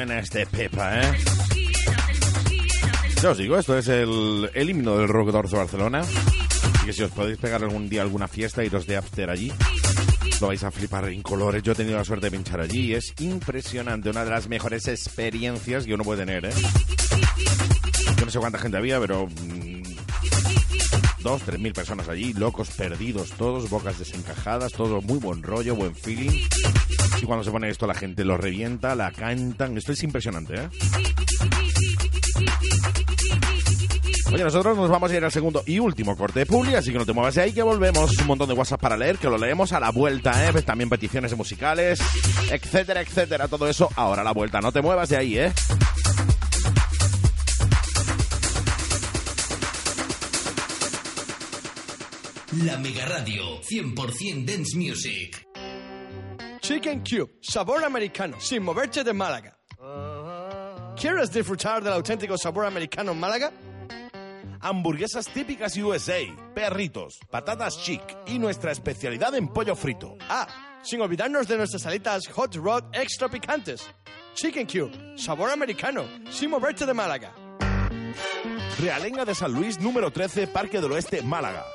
Este 0.10 0.48
Pepa, 0.48 1.02
¿eh? 1.02 1.14
Ya 3.22 3.30
os 3.30 3.38
digo, 3.38 3.58
esto 3.58 3.78
es 3.78 3.88
el, 3.88 4.50
el 4.54 4.70
himno 4.70 4.98
del 4.98 5.08
Rock 5.08 5.30
Dorso 5.30 5.58
Barcelona. 5.58 6.00
Así 6.00 6.86
que 6.86 6.94
si 6.94 7.04
os 7.04 7.12
podéis 7.12 7.38
pegar 7.38 7.62
algún 7.62 7.88
día 7.88 8.02
alguna 8.02 8.28
fiesta, 8.28 8.64
iros 8.64 8.88
de 8.88 8.98
after 8.98 9.30
allí. 9.30 9.52
Lo 10.40 10.48
vais 10.48 10.64
a 10.64 10.72
flipar 10.72 11.08
en 11.10 11.22
colores. 11.22 11.62
Yo 11.62 11.74
he 11.74 11.76
tenido 11.76 11.98
la 11.98 12.04
suerte 12.04 12.28
de 12.28 12.32
pinchar 12.32 12.62
allí 12.62 12.88
y 12.88 12.94
es 12.96 13.14
impresionante. 13.20 14.10
Una 14.10 14.24
de 14.24 14.32
las 14.32 14.48
mejores 14.48 14.88
experiencias 14.88 15.86
que 15.86 15.94
uno 15.94 16.04
puede 16.04 16.26
tener, 16.26 16.46
¿eh? 16.46 16.54
Yo 18.18 18.26
no 18.26 18.32
sé 18.32 18.40
cuánta 18.40 18.58
gente 18.58 18.78
había, 18.78 19.00
pero... 19.00 19.28
mm, 19.28 19.84
dos, 21.22 21.44
tres 21.44 21.60
mil 21.60 21.74
personas 21.74 22.10
allí, 22.10 22.34
locos, 22.34 22.72
perdidos 22.72 23.30
todos, 23.34 23.70
bocas 23.70 24.00
desencajadas, 24.00 24.72
todo 24.72 25.00
muy 25.02 25.20
buen 25.20 25.44
rollo, 25.44 25.76
buen 25.76 25.96
feeling. 25.96 26.48
Y 27.22 27.26
cuando 27.26 27.44
se 27.44 27.52
pone 27.52 27.70
esto 27.70 27.86
la 27.86 27.94
gente 27.94 28.26
lo 28.26 28.36
revienta, 28.36 28.96
la 28.96 29.12
cantan. 29.12 29.78
Esto 29.78 29.92
es 29.92 30.02
impresionante, 30.04 30.56
¿eh? 30.56 30.70
Oye, 34.34 34.44
nosotros 34.44 34.78
nos 34.78 34.90
vamos 34.90 35.12
a 35.12 35.18
ir 35.18 35.24
al 35.24 35.32
segundo 35.32 35.62
y 35.66 35.78
último 35.78 36.16
corte 36.16 36.40
de 36.40 36.46
publi, 36.46 36.74
así 36.74 36.92
que 36.92 36.98
no 36.98 37.06
te 37.06 37.12
muevas 37.12 37.36
de 37.36 37.42
ahí 37.42 37.54
que 37.54 37.62
volvemos. 37.62 38.18
Un 38.18 38.28
montón 38.28 38.48
de 38.48 38.56
WhatsApp 38.56 38.80
para 38.80 38.98
leer, 38.98 39.18
que 39.18 39.28
lo 39.28 39.38
leemos 39.38 39.74
a 39.74 39.80
la 39.80 39.92
vuelta, 39.92 40.50
¿eh? 40.50 40.62
También 40.64 40.90
peticiones 40.90 41.36
musicales, 41.36 42.00
etcétera, 42.50 43.02
etcétera. 43.02 43.48
Todo 43.48 43.68
eso 43.68 43.90
ahora 43.96 44.22
a 44.22 44.26
la 44.26 44.32
vuelta. 44.32 44.62
No 44.62 44.72
te 44.72 44.82
muevas 44.82 45.10
de 45.10 45.18
ahí, 45.18 45.38
¿eh? 45.38 45.54
La 52.64 52.78
Mega 52.78 53.06
Radio 53.06 53.62
100% 53.62 54.46
Dance 54.46 54.78
Music. 54.78 55.51
Chicken 56.72 57.04
Cube, 57.04 57.30
sabor 57.42 57.84
americano, 57.84 58.40
sin 58.40 58.64
moverte 58.64 59.04
de 59.04 59.12
Málaga. 59.12 59.58
¿Quieres 60.96 61.30
disfrutar 61.30 61.84
del 61.84 61.92
auténtico 61.92 62.38
sabor 62.38 62.66
americano 62.66 63.12
en 63.12 63.20
Málaga? 63.20 63.52
Hamburguesas 64.62 65.28
típicas 65.28 65.76
USA, 65.76 66.20
perritos, 66.56 67.20
patatas 67.30 67.78
chic 67.78 68.02
y 68.26 68.40
nuestra 68.40 68.72
especialidad 68.72 69.36
en 69.36 69.50
pollo 69.50 69.76
frito. 69.76 70.16
Ah, 70.30 70.48
sin 70.82 71.02
olvidarnos 71.02 71.46
de 71.50 71.58
nuestras 71.58 71.82
salitas 71.82 72.30
Hot 72.30 72.56
Rod 72.56 72.86
extra 72.94 73.28
picantes. 73.28 73.92
Chicken 74.34 74.66
Cube, 74.66 75.18
sabor 75.18 75.52
americano, 75.52 76.06
sin 76.30 76.52
moverte 76.52 76.86
de 76.86 76.94
Málaga. 76.94 77.34
Realenga 78.80 79.26
de 79.26 79.36
San 79.36 79.52
Luis, 79.52 79.78
número 79.78 80.10
13, 80.10 80.48
Parque 80.48 80.80
del 80.80 80.94
Oeste, 80.94 81.22
Málaga. 81.22 81.66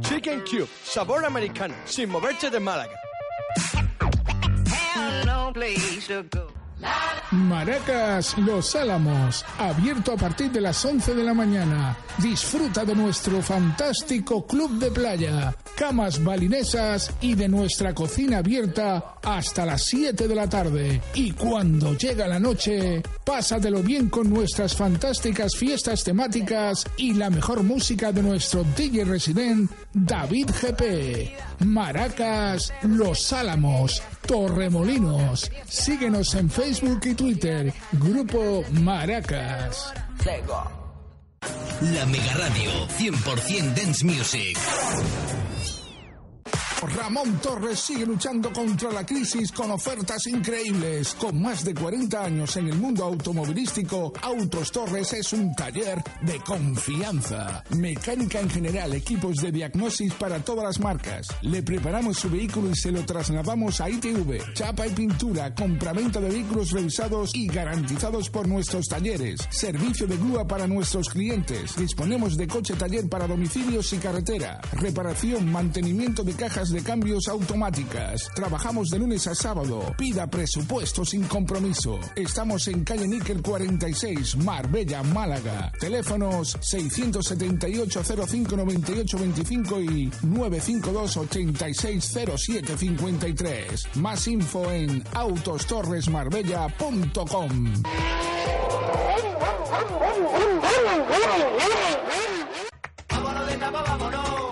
Chicken 0.00 0.42
Cube, 0.42 0.68
sabor 0.84 1.24
americano, 1.24 1.74
sin 1.86 2.10
moverte 2.10 2.50
de 2.50 2.60
Málaga. 2.60 3.00
Maracas 7.32 8.36
Los 8.38 8.74
Álamos, 8.74 9.44
abierto 9.58 10.12
a 10.12 10.16
partir 10.16 10.50
de 10.50 10.60
las 10.60 10.84
11 10.84 11.14
de 11.14 11.22
la 11.22 11.34
mañana. 11.34 11.96
Disfruta 12.18 12.84
de 12.84 12.94
nuestro 12.94 13.40
fantástico 13.40 14.46
club 14.46 14.78
de 14.78 14.90
playa, 14.90 15.54
camas 15.76 16.22
balinesas 16.24 17.12
y 17.20 17.34
de 17.34 17.48
nuestra 17.48 17.94
cocina 17.94 18.38
abierta 18.38 19.14
hasta 19.22 19.64
las 19.64 19.84
7 19.84 20.26
de 20.26 20.34
la 20.34 20.48
tarde. 20.48 21.00
Y 21.14 21.32
cuando 21.32 21.94
llega 21.94 22.26
la 22.26 22.40
noche, 22.40 23.02
pásatelo 23.24 23.82
bien 23.82 24.08
con 24.08 24.28
nuestras 24.28 24.74
fantásticas 24.74 25.52
fiestas 25.56 26.02
temáticas 26.02 26.84
y 26.96 27.14
la 27.14 27.30
mejor 27.30 27.62
música 27.62 28.10
de 28.10 28.22
nuestro 28.22 28.64
DJ 28.76 29.04
resident 29.04 29.70
David 29.92 30.50
GP. 30.50 31.64
Maracas 31.64 32.72
Los 32.82 33.32
Álamos, 33.32 34.02
Torremolinos. 34.26 35.50
Síguenos 35.68 36.34
en 36.34 36.50
Facebook 36.50 37.00
y 37.04 37.14
Twitter, 37.14 37.72
Grupo 37.92 38.62
Maracas. 38.72 39.92
La 41.80 42.06
Mega 42.06 42.34
Radio 42.34 42.70
100% 42.98 43.74
Dance 43.74 44.04
Music. 44.04 44.58
Ramón 46.82 47.38
Torres 47.42 47.78
sigue 47.78 48.06
luchando 48.06 48.50
contra 48.52 48.90
la 48.90 49.04
crisis 49.04 49.52
con 49.52 49.70
ofertas 49.70 50.26
increíbles. 50.26 51.14
Con 51.14 51.40
más 51.40 51.62
de 51.62 51.74
40 51.74 52.24
años 52.24 52.56
en 52.56 52.68
el 52.68 52.76
mundo 52.76 53.04
automovilístico, 53.04 54.12
Autos 54.22 54.72
Torres 54.72 55.12
es 55.12 55.32
un 55.34 55.54
taller 55.54 56.02
de 56.22 56.40
confianza. 56.40 57.62
Mecánica 57.76 58.40
en 58.40 58.48
general, 58.48 58.94
equipos 58.94 59.36
de 59.36 59.52
diagnosis 59.52 60.14
para 60.14 60.38
todas 60.38 60.64
las 60.64 60.80
marcas. 60.80 61.26
Le 61.42 61.62
preparamos 61.62 62.16
su 62.18 62.30
vehículo 62.30 62.70
y 62.70 62.76
se 62.76 62.90
lo 62.90 63.04
trasladamos 63.04 63.80
a 63.80 63.90
ITV. 63.90 64.54
Chapa 64.54 64.86
y 64.86 64.90
pintura, 64.90 65.54
compraventa 65.54 66.20
de 66.20 66.30
vehículos 66.30 66.70
revisados 66.70 67.34
y 67.34 67.46
garantizados 67.46 68.30
por 68.30 68.48
nuestros 68.48 68.86
talleres. 68.86 69.40
Servicio 69.50 70.06
de 70.06 70.16
grúa 70.16 70.46
para 70.46 70.66
nuestros 70.66 71.10
clientes. 71.10 71.76
Disponemos 71.76 72.36
de 72.38 72.48
coche 72.48 72.74
taller 72.74 73.08
para 73.08 73.26
domicilios 73.26 73.92
y 73.92 73.98
carretera. 73.98 74.60
Reparación, 74.72 75.52
mantenimiento 75.52 76.24
de 76.24 76.29
cajas 76.34 76.70
de 76.70 76.82
cambios 76.82 77.28
automáticas. 77.28 78.28
Trabajamos 78.34 78.90
de 78.90 78.98
lunes 78.98 79.26
a 79.26 79.34
sábado. 79.34 79.94
Pida 79.96 80.26
presupuesto 80.26 81.02
sin 81.04 81.24
compromiso. 81.24 81.98
Estamos 82.16 82.68
en 82.68 82.84
calle 82.84 83.08
Níquel 83.08 83.42
46, 83.42 84.36
Marbella, 84.36 85.02
Málaga. 85.02 85.72
Teléfonos 85.78 86.56
678 86.60 88.02
05 88.26 88.56
98 88.56 89.18
25 89.18 89.80
y 89.80 90.10
952 90.22 91.16
86 91.16 92.14
07 92.36 92.76
53. 92.76 93.96
Más 93.96 94.28
info 94.28 94.70
en 94.70 95.02
autostorresmarbella.com. 95.12 97.72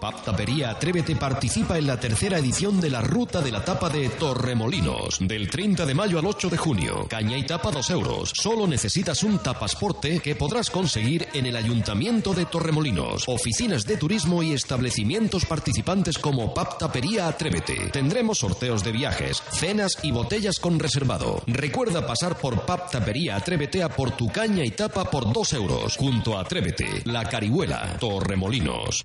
Pap 0.08 0.24
Tapería 0.24 0.70
Atrévete 0.70 1.16
participa 1.16 1.76
en 1.76 1.86
la 1.86 2.00
tercera 2.00 2.38
edición 2.38 2.80
de 2.80 2.88
la 2.88 3.02
Ruta 3.02 3.42
de 3.42 3.52
la 3.52 3.62
Tapa 3.62 3.90
de 3.90 4.08
Torremolinos, 4.08 5.18
del 5.20 5.50
30 5.50 5.84
de 5.84 5.92
mayo 5.92 6.18
al 6.18 6.24
8 6.24 6.48
de 6.48 6.56
junio. 6.56 7.06
Caña 7.10 7.36
y 7.36 7.42
tapa 7.42 7.70
2 7.70 7.90
euros. 7.90 8.32
Solo 8.34 8.66
necesitas 8.66 9.22
un 9.22 9.38
tapasporte 9.40 10.20
que 10.20 10.34
podrás 10.34 10.70
conseguir 10.70 11.28
en 11.34 11.44
el 11.44 11.56
Ayuntamiento 11.56 12.32
de 12.32 12.46
Torremolinos, 12.46 13.24
oficinas 13.26 13.84
de 13.84 13.98
turismo 13.98 14.42
y 14.42 14.54
establecimientos 14.54 15.44
participantes 15.44 16.16
como 16.16 16.54
Pap 16.54 16.78
Tapería 16.78 17.28
Atrévete. 17.28 17.90
Tendremos 17.90 18.38
sorteos 18.38 18.82
de 18.82 18.92
viajes, 18.92 19.42
cenas 19.52 19.98
y 20.02 20.10
botellas 20.10 20.58
con 20.58 20.78
reservado. 20.78 21.42
Recuerda 21.46 22.06
pasar 22.06 22.38
por 22.38 22.62
Pap 22.62 22.90
Tapería 22.90 23.36
Atrévete 23.36 23.82
a 23.82 23.90
por 23.90 24.12
tu 24.12 24.28
caña 24.28 24.64
y 24.64 24.70
tapa 24.70 25.04
por 25.10 25.30
2 25.30 25.52
euros, 25.52 25.98
junto 25.98 26.38
a 26.38 26.40
Atrévete, 26.40 27.02
La 27.04 27.28
Carihuela, 27.28 27.98
Torremolinos. 28.00 29.04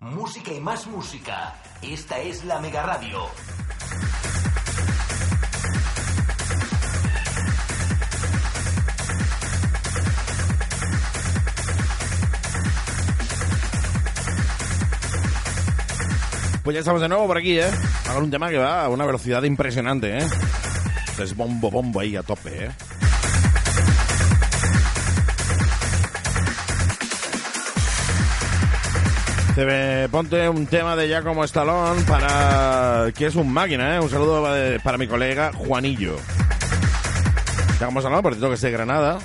Música 0.00 0.52
y 0.52 0.60
más 0.60 0.86
música. 0.86 1.54
Esta 1.82 2.18
es 2.20 2.44
la 2.44 2.60
Mega 2.60 2.82
Radio. 2.82 3.26
Pues 16.62 16.74
ya 16.74 16.80
estamos 16.80 17.00
de 17.00 17.08
nuevo 17.08 17.26
por 17.26 17.38
aquí, 17.38 17.58
¿eh? 17.58 17.70
Hagan 18.08 18.22
un 18.24 18.30
tema 18.30 18.48
que 18.50 18.58
va 18.58 18.84
a 18.84 18.88
una 18.88 19.04
velocidad 19.04 19.42
impresionante, 19.42 20.18
¿eh? 20.18 20.26
Es 21.18 21.34
bombo, 21.34 21.70
bombo 21.70 22.00
ahí 22.00 22.14
a 22.14 22.22
tope, 22.22 22.66
¿eh? 22.66 22.70
Te 29.60 30.08
ponte 30.08 30.48
un 30.48 30.66
tema 30.66 30.96
de 30.96 31.06
Giacomo 31.06 31.44
Stallone 31.44 32.00
para... 32.04 33.12
que 33.14 33.26
es 33.26 33.34
un 33.34 33.52
máquina, 33.52 33.94
¿eh? 33.94 34.00
Un 34.00 34.08
saludo 34.08 34.42
para, 34.82 34.96
mi 34.96 35.06
colega 35.06 35.52
Juanillo. 35.52 36.16
Giacomo 37.78 38.00
Stallone, 38.00 38.22
por 38.22 38.32
cierto, 38.32 38.48
que 38.48 38.54
es 38.54 38.60
de 38.62 38.70
Granada. 38.70 39.18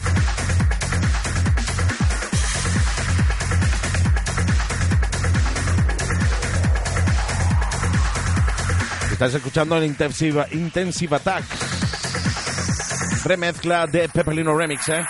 Estás 9.14 9.36
escuchando 9.36 9.78
el 9.78 9.86
Intensive, 9.86 10.48
Intensive 10.52 11.16
Attack. 11.16 11.46
Remezcla 13.24 13.88
de 13.88 14.10
Pepelino 14.10 14.54
Remix, 14.58 14.90
¿eh? 14.90 15.06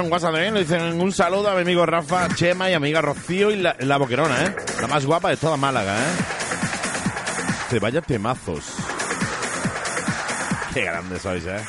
En 0.00 0.12
WhatsApp 0.12 0.32
también, 0.32 0.54
dicen 0.54 1.00
un 1.00 1.12
saludo 1.12 1.50
a 1.50 1.54
mi 1.54 1.62
amigo 1.62 1.84
Rafa, 1.86 2.28
Chema 2.34 2.70
y 2.70 2.74
amiga 2.74 3.00
Rocío 3.00 3.50
y 3.50 3.56
la, 3.56 3.96
boquerona, 3.98 4.46
¿eh? 4.46 4.56
La 4.80 4.86
más 4.86 5.04
guapa 5.06 5.30
de 5.30 5.36
toda 5.36 5.56
Málaga, 5.56 5.96
¿eh? 5.96 6.12
Se 7.70 7.78
vaya 7.78 8.00
temazos. 8.00 8.64
Qué 10.74 10.84
grandes 10.84 11.22
sois, 11.22 11.44
¿eh? 11.46 11.60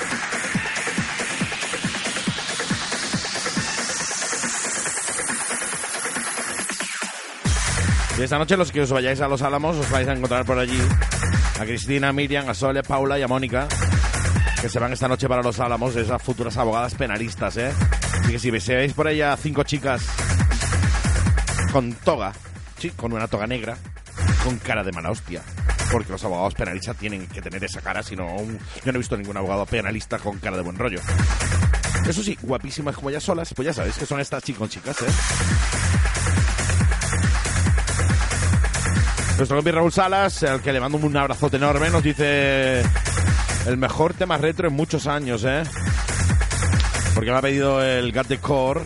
Esta 8.19 8.38
noche 8.38 8.55
los 8.55 8.71
que 8.71 8.82
os 8.82 8.91
vayáis 8.91 9.19
a 9.21 9.27
Los 9.27 9.41
Álamos 9.41 9.77
os 9.77 9.89
vais 9.89 10.07
a 10.07 10.13
encontrar 10.13 10.45
por 10.45 10.59
allí 10.59 10.79
a 11.59 11.65
Cristina, 11.65 12.09
a 12.09 12.13
Miriam, 12.13 12.47
a 12.47 12.53
Sole, 12.53 12.79
a 12.79 12.84
Paula 12.84 13.17
y 13.17 13.23
a 13.23 13.27
Mónica 13.27 13.67
que 14.61 14.69
se 14.69 14.77
van 14.77 14.93
esta 14.93 15.07
noche 15.07 15.27
para 15.27 15.41
Los 15.41 15.59
Álamos, 15.59 15.95
esas 15.95 16.21
futuras 16.21 16.55
abogadas 16.55 16.93
penalistas, 16.93 17.57
¿eh? 17.57 17.71
Así 18.24 18.32
que 18.32 18.39
si 18.39 18.72
veis 18.74 18.93
por 18.93 19.07
ahí 19.07 19.22
a 19.22 19.36
cinco 19.38 19.63
chicas 19.63 20.03
con 21.72 21.93
toga, 21.93 22.34
sí, 22.78 22.91
con 22.91 23.13
una 23.13 23.28
toga 23.28 23.47
negra, 23.47 23.78
con 24.43 24.57
cara 24.59 24.84
de 24.84 24.91
mala 24.91 25.11
hostia, 25.11 25.41
porque 25.91 26.11
los 26.11 26.24
abogados 26.24 26.53
penalistas 26.53 26.97
tienen 26.97 27.28
que 27.28 27.41
tener 27.41 27.63
esa 27.63 27.82
cara, 27.82 28.03
si 28.03 28.15
no, 28.15 28.38
yo 28.38 28.91
no 28.91 28.93
he 28.93 28.97
visto 28.97 29.17
ningún 29.17 29.38
abogado 29.38 29.65
penalista 29.65 30.19
con 30.19 30.39
cara 30.39 30.57
de 30.57 30.63
buen 30.63 30.78
rollo. 30.78 30.99
Eso 32.07 32.24
sí, 32.24 32.38
guapísimas 32.41 32.95
como 32.95 33.09
ellas 33.09 33.24
solas, 33.24 33.53
pues 33.53 33.67
ya 33.67 33.74
sabéis 33.74 33.97
que 33.97 34.05
son 34.05 34.19
estas 34.19 34.43
chicas 34.43 34.69
chicas, 34.69 35.01
¿eh? 35.01 35.05
Nuestro 39.38 39.57
compi 39.57 39.72
Raúl 39.72 39.91
Salas, 39.91 40.43
al 40.43 40.61
que 40.61 40.72
le 40.72 40.80
mando 40.80 40.97
un 40.97 41.17
abrazote 41.17 41.57
enorme, 41.57 41.89
nos 41.89 42.03
dice 42.03 42.84
el 43.65 43.78
mejor 43.78 44.13
tema 44.13 44.38
retro 44.38 44.67
en 44.67 44.74
muchos 44.74 45.07
años, 45.07 45.43
¿eh? 45.45 45.63
Porque 47.22 47.32
me 47.34 47.38
ha 47.38 47.41
pedido 47.43 47.84
el 47.84 48.11
Gat 48.11 48.26
de 48.30 48.39
Core, 48.39 48.82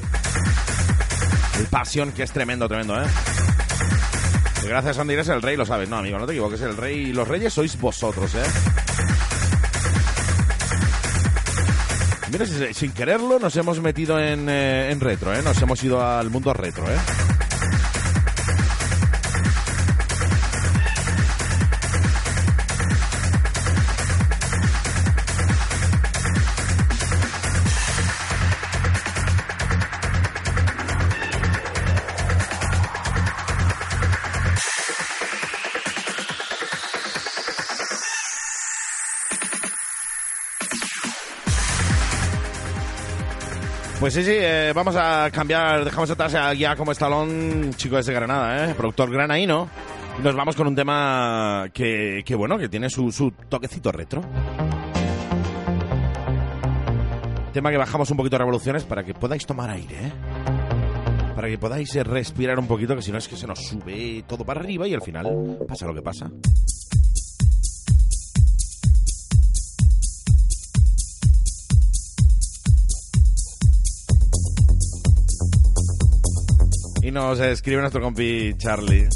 el 1.58 1.68
Passion, 1.68 2.12
que 2.12 2.24
es 2.24 2.32
tremendo, 2.34 2.68
tremendo, 2.68 3.02
¿eh? 3.02 3.06
Y 4.62 4.68
gracias, 4.68 5.00
Andy, 5.00 5.14
eres 5.14 5.30
el 5.30 5.42
rey, 5.42 5.56
lo 5.56 5.66
sabes. 5.66 5.88
No, 5.88 5.96
amigo, 5.96 6.20
no 6.20 6.26
te 6.26 6.34
equivoques, 6.34 6.60
el 6.60 6.76
rey. 6.76 7.14
Los 7.14 7.30
reyes 7.30 7.54
sois 7.54 7.80
vosotros, 7.80 8.36
¿eh? 8.36 8.44
Mira, 12.30 12.46
si- 12.46 12.74
sin 12.74 12.92
quererlo 12.92 13.40
nos 13.40 13.56
hemos 13.56 13.80
metido 13.80 14.20
eh, 14.20 14.34
en 14.92 15.00
retro, 15.00 15.34
¿eh? 15.34 15.42
Nos 15.42 15.62
hemos 15.62 15.82
ido 15.82 16.06
al 16.06 16.30
mundo 16.30 16.52
retro, 16.54 16.84
¿eh? 16.92 16.98
Pues 44.06 44.14
sí, 44.14 44.24
sí, 44.24 44.34
eh, 44.36 44.72
vamos 44.76 44.96
a 44.96 45.32
cambiar, 45.32 45.84
dejamos 45.84 46.12
atrás 46.12 46.36
a 46.36 46.54
ya 46.54 46.76
como 46.76 46.92
estalón, 46.92 47.72
chico 47.76 47.96
desde 47.96 48.14
Granada, 48.14 48.70
¿eh? 48.70 48.76
productor 48.76 49.10
granaíno. 49.10 49.68
Nos 50.22 50.36
vamos 50.36 50.56
con 50.56 50.68
un 50.68 50.76
tema 50.76 51.70
que, 51.74 52.22
que 52.24 52.36
bueno, 52.36 52.56
que 52.60 52.70
tiene 52.70 52.88
su, 52.88 53.12
su 53.12 53.32
toquecito 53.50 53.92
retro. 53.92 54.22
Tema 57.52 57.72
que 57.72 57.78
bajamos 57.78 58.12
un 58.12 58.18
poquito 58.18 58.36
de 58.36 58.38
revoluciones 58.38 58.84
para 58.84 59.04
que 59.04 59.16
podáis 59.16 59.44
tomar 59.48 59.72
aire, 59.72 59.96
¿eh? 59.96 60.12
Para 61.36 61.48
que 61.48 61.58
podáis 61.58 61.96
eh, 61.96 62.04
respirar 62.04 62.60
un 62.60 62.68
poquito, 62.68 62.96
que 62.96 63.02
si 63.02 63.12
no 63.12 63.18
es 63.18 63.28
que 63.28 63.36
se 63.36 63.48
nos 63.48 63.58
sube 63.58 64.24
todo 64.28 64.46
para 64.46 64.60
arriba 64.60 64.88
y 64.88 64.94
al 64.94 65.02
final 65.02 65.58
pasa 65.68 65.88
lo 65.88 65.96
que 65.96 66.04
pasa. 66.04 66.30
Y 77.06 77.12
nos 77.12 77.40
escribe 77.40 77.82
nuestro 77.82 78.02
compi 78.02 78.56
Charlie. 78.58 79.08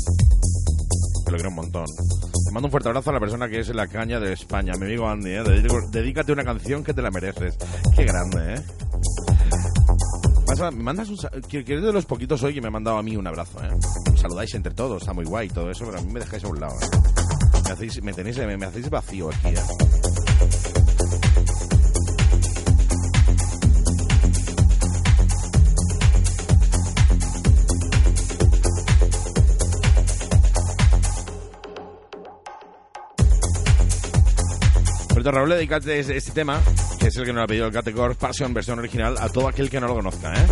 Que 1.25 1.31
lo 1.31 1.37
quiero 1.37 1.49
un 1.49 1.55
montón. 1.55 1.85
Te 1.87 2.51
mando 2.53 2.67
un 2.67 2.71
fuerte 2.71 2.87
abrazo 2.87 3.09
a 3.09 3.13
la 3.13 3.19
persona 3.19 3.49
que 3.49 3.61
es 3.61 3.69
la 3.73 3.87
caña 3.87 4.19
de 4.19 4.31
España, 4.31 4.73
mi 4.77 4.85
amigo 4.85 5.09
Andy. 5.09 5.31
¿eh? 5.31 5.43
Dedícate 5.89 6.31
una 6.31 6.43
canción 6.43 6.83
que 6.83 6.93
te 6.93 7.01
la 7.01 7.09
mereces. 7.09 7.57
Qué 7.95 8.03
grande, 8.03 8.53
¿eh? 8.53 8.61
Me 10.71 10.83
mandas 10.83 11.09
un, 11.09 11.17
que, 11.49 11.63
de 11.63 11.91
los 11.91 12.05
poquitos 12.05 12.43
hoy 12.43 12.53
que 12.53 12.61
me 12.61 12.67
ha 12.67 12.71
mandado 12.71 12.97
a 12.99 13.01
mí 13.01 13.17
un 13.17 13.25
abrazo, 13.25 13.59
¿eh? 13.63 13.71
Saludáis 14.15 14.53
entre 14.53 14.75
todos, 14.75 15.01
está 15.01 15.13
muy 15.13 15.25
guay 15.25 15.47
todo 15.47 15.71
eso, 15.71 15.85
pero 15.85 15.97
a 15.97 16.01
mí 16.01 16.13
me 16.13 16.19
dejáis 16.19 16.43
a 16.43 16.47
un 16.47 16.59
lado, 16.59 16.75
¿eh? 16.79 18.01
Me, 18.03 18.13
tenéis, 18.13 18.37
me, 18.37 18.55
me 18.55 18.65
hacéis 18.67 18.89
vacío 18.89 19.29
aquí, 19.29 19.47
¿eh? 19.47 20.08
Cierto, 35.29 35.41
Raúl, 35.41 35.51
dedícate 35.51 35.99
este, 35.99 36.17
este 36.17 36.31
tema, 36.31 36.59
que 36.99 37.05
es 37.09 37.15
el 37.15 37.23
que 37.23 37.31
nos 37.31 37.43
ha 37.43 37.45
pedido 37.45 37.67
el 37.67 37.71
Categor 37.71 38.15
Passion 38.15 38.51
versión 38.51 38.79
original, 38.79 39.15
a 39.19 39.29
todo 39.29 39.47
aquel 39.47 39.69
que 39.69 39.79
no 39.79 39.85
lo 39.85 39.93
conozca, 39.93 40.33
¿eh? 40.33 40.47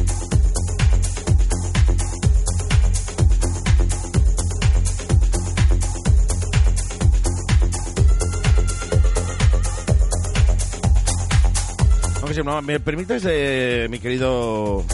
Aunque 12.22 12.44
no, 12.44 12.62
me 12.62 12.80
permites, 12.80 13.24
eh, 13.28 13.88
mi 13.90 13.98
querido 13.98 14.86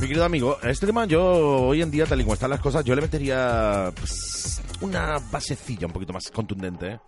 mi 0.00 0.08
querido 0.08 0.24
amigo, 0.24 0.58
a 0.60 0.70
este 0.70 0.86
tema 0.86 1.04
yo 1.04 1.22
hoy 1.68 1.82
en 1.82 1.90
día, 1.92 2.04
tal 2.04 2.20
y 2.20 2.24
como 2.24 2.34
están 2.34 2.50
las 2.50 2.58
cosas, 2.58 2.84
yo 2.84 2.96
le 2.96 3.02
metería 3.02 3.92
pues, 3.94 4.60
una 4.80 5.20
basecilla 5.30 5.86
un 5.86 5.92
poquito 5.92 6.12
más 6.12 6.28
contundente, 6.32 6.94
¿eh? 6.94 6.98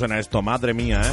Suena 0.00 0.18
esto, 0.18 0.40
madre 0.40 0.72
mía, 0.72 1.02
¿eh? 1.04 1.12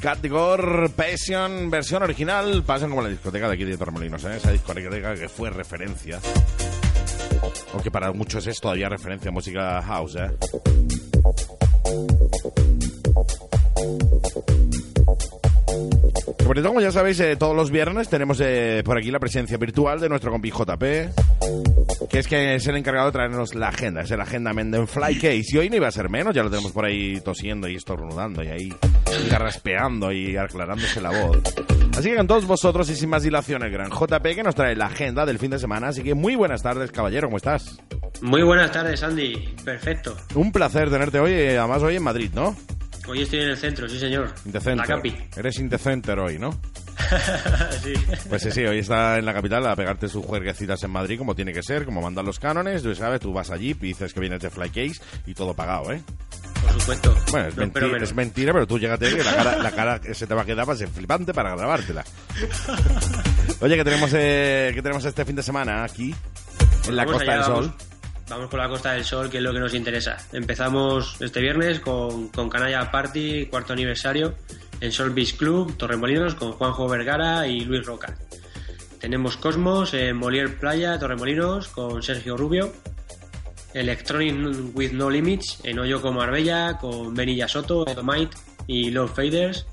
Categor 0.00 0.90
Passion, 0.96 1.68
versión 1.68 2.02
original, 2.02 2.62
pasan 2.64 2.88
como 2.88 3.02
la 3.02 3.10
discoteca 3.10 3.48
de 3.48 3.54
aquí 3.54 3.64
de 3.64 3.76
Torremolinos, 3.76 4.24
¿eh? 4.24 4.36
Esa 4.38 4.50
discoteca 4.50 5.14
que 5.14 5.28
fue 5.28 5.50
referencia. 5.50 6.18
Aunque 7.74 7.90
para 7.90 8.10
muchos 8.14 8.46
es 8.46 8.58
todavía 8.62 8.88
referencia 8.88 9.28
a 9.28 9.32
música 9.32 9.82
house, 9.82 10.16
¿eh? 10.16 10.30
Sobre 16.52 16.60
todo, 16.60 16.72
como 16.72 16.82
ya 16.82 16.92
sabéis, 16.92 17.18
eh, 17.20 17.34
todos 17.36 17.56
los 17.56 17.70
viernes 17.70 18.10
tenemos 18.10 18.38
eh, 18.42 18.82
por 18.84 18.98
aquí 18.98 19.10
la 19.10 19.18
presencia 19.18 19.56
virtual 19.56 19.98
de 20.00 20.10
nuestro 20.10 20.30
compi 20.30 20.50
JP, 20.50 20.82
que 22.10 22.18
es 22.18 22.28
que 22.28 22.56
es 22.56 22.66
el 22.66 22.76
encargado 22.76 23.06
de 23.06 23.12
traernos 23.12 23.54
la 23.54 23.68
agenda, 23.68 24.02
es 24.02 24.10
el 24.10 24.20
agenda 24.20 24.52
Menden 24.52 24.86
Fly 24.86 25.14
Case. 25.14 25.46
Y 25.48 25.56
hoy 25.56 25.70
no 25.70 25.76
iba 25.76 25.88
a 25.88 25.90
ser 25.90 26.10
menos, 26.10 26.34
ya 26.34 26.42
lo 26.42 26.50
tenemos 26.50 26.70
por 26.72 26.84
ahí 26.84 27.22
tosiendo 27.22 27.68
y 27.68 27.76
estornudando 27.76 28.44
y 28.44 28.48
ahí 28.48 28.74
carraspeando 29.30 30.12
y 30.12 30.36
aclarándose 30.36 31.00
la 31.00 31.22
voz. 31.22 31.38
Así 31.96 32.10
que 32.10 32.16
con 32.16 32.26
todos 32.26 32.46
vosotros 32.46 32.90
y 32.90 32.96
sin 32.96 33.08
más 33.08 33.22
dilación, 33.22 33.62
el 33.62 33.70
gran 33.70 33.90
JP 33.90 34.22
que 34.22 34.42
nos 34.42 34.54
trae 34.54 34.76
la 34.76 34.88
agenda 34.88 35.24
del 35.24 35.38
fin 35.38 35.52
de 35.52 35.58
semana. 35.58 35.88
Así 35.88 36.02
que 36.02 36.12
muy 36.12 36.34
buenas 36.34 36.62
tardes, 36.62 36.92
caballero, 36.92 37.28
¿cómo 37.28 37.38
estás? 37.38 37.78
Muy 38.20 38.42
buenas 38.42 38.70
tardes, 38.72 39.02
Andy. 39.02 39.54
Perfecto. 39.64 40.14
Un 40.34 40.52
placer 40.52 40.90
tenerte 40.90 41.18
hoy, 41.18 41.32
eh, 41.32 41.56
además 41.56 41.82
hoy 41.82 41.96
en 41.96 42.02
Madrid, 42.02 42.30
¿no? 42.34 42.54
Hoy 43.08 43.22
estoy 43.22 43.40
en 43.40 43.48
el 43.48 43.56
centro, 43.56 43.88
sí 43.88 43.98
señor. 43.98 44.32
Indecenter. 44.44 44.88
La 44.88 44.94
capi. 44.96 45.16
Eres 45.36 45.58
indecenter 45.58 46.18
hoy, 46.18 46.38
¿no? 46.38 46.52
sí. 47.82 47.94
Pues 48.28 48.42
sí, 48.42 48.50
sí, 48.52 48.64
hoy 48.64 48.78
está 48.78 49.18
en 49.18 49.24
la 49.24 49.34
capital 49.34 49.66
a 49.66 49.74
pegarte 49.74 50.08
sus 50.08 50.24
juerguecitas 50.24 50.82
en 50.84 50.90
Madrid 50.90 51.18
como 51.18 51.34
tiene 51.34 51.52
que 51.52 51.62
ser, 51.62 51.84
como 51.84 52.00
mandan 52.00 52.24
los 52.24 52.38
cánones, 52.38 52.82
tú 52.82 52.94
sabes, 52.94 53.20
tú 53.20 53.32
vas 53.32 53.50
allí 53.50 53.74
dices 53.74 54.12
que 54.14 54.20
vienes 54.20 54.40
de 54.40 54.50
Flycase 54.50 55.00
y 55.26 55.34
todo 55.34 55.52
pagado, 55.54 55.90
¿eh? 55.92 56.00
Por 56.62 56.72
supuesto. 56.80 57.16
Bueno, 57.32 57.48
es, 57.48 57.56
No, 57.56 57.62
mentira, 57.62 57.72
pero 57.80 57.92
menos. 57.92 58.08
es 58.08 58.14
mentira, 58.14 58.52
pero 58.52 58.66
tú 58.68 58.78
llégate 58.78 59.10
que 59.16 59.24
la 59.24 59.34
cara, 59.34 59.58
la 59.58 59.70
cara 59.72 60.00
que 60.00 60.14
se 60.14 60.26
te 60.28 60.34
va 60.34 60.42
a 60.42 60.44
quedar 60.44 60.68
va 60.68 60.74
a 60.74 60.76
ser 60.76 60.88
flipante 60.88 61.34
para 61.34 61.56
grabártela. 61.56 62.04
Oye, 63.60 63.76
que 63.76 63.84
tenemos, 63.84 64.10
eh, 64.14 64.70
que 64.74 64.80
tenemos 64.82 65.04
este 65.04 65.24
fin 65.24 65.34
de 65.34 65.42
semana 65.42 65.82
aquí, 65.82 66.14
en 66.86 66.96
la 66.96 67.04
Vamos 67.04 67.18
Costa 67.18 67.32
allá, 67.32 67.42
del 67.42 67.52
Sol. 67.52 67.64
Vamos 67.66 67.91
con 68.48 68.58
la 68.58 68.68
Costa 68.68 68.92
del 68.92 69.04
Sol, 69.04 69.28
que 69.28 69.38
es 69.38 69.42
lo 69.42 69.52
que 69.52 69.60
nos 69.60 69.74
interesa. 69.74 70.16
Empezamos 70.32 71.16
este 71.20 71.40
viernes 71.40 71.80
con, 71.80 72.28
Canalla 72.48 72.90
Party, 72.90 73.46
cuarto 73.46 73.72
aniversario, 73.74 74.34
en 74.80 74.90
Sol 74.90 75.10
Beach 75.10 75.36
Club, 75.36 75.76
Torremolinos, 75.76 76.34
con 76.34 76.52
Juanjo 76.52 76.88
Vergara 76.88 77.46
y 77.46 77.60
Luis 77.60 77.84
Roca. 77.84 78.16
Tenemos 79.00 79.36
Cosmos 79.36 79.92
en 79.94 80.16
Molière 80.16 80.58
Playa, 80.58 80.98
Torremolinos, 80.98 81.68
con 81.68 82.02
Sergio 82.02 82.36
Rubio. 82.36 82.72
Electronic 83.74 84.74
with 84.74 84.92
No 84.92 85.08
Limits 85.08 85.60
en 85.64 85.78
Oyoco 85.78 86.12
Marbella, 86.12 86.76
con 86.78 87.14
Benilla 87.14 87.48
Soto, 87.48 87.86
Edomite 87.86 88.36
y 88.66 88.90
Love 88.90 89.14
Faders. 89.14 89.66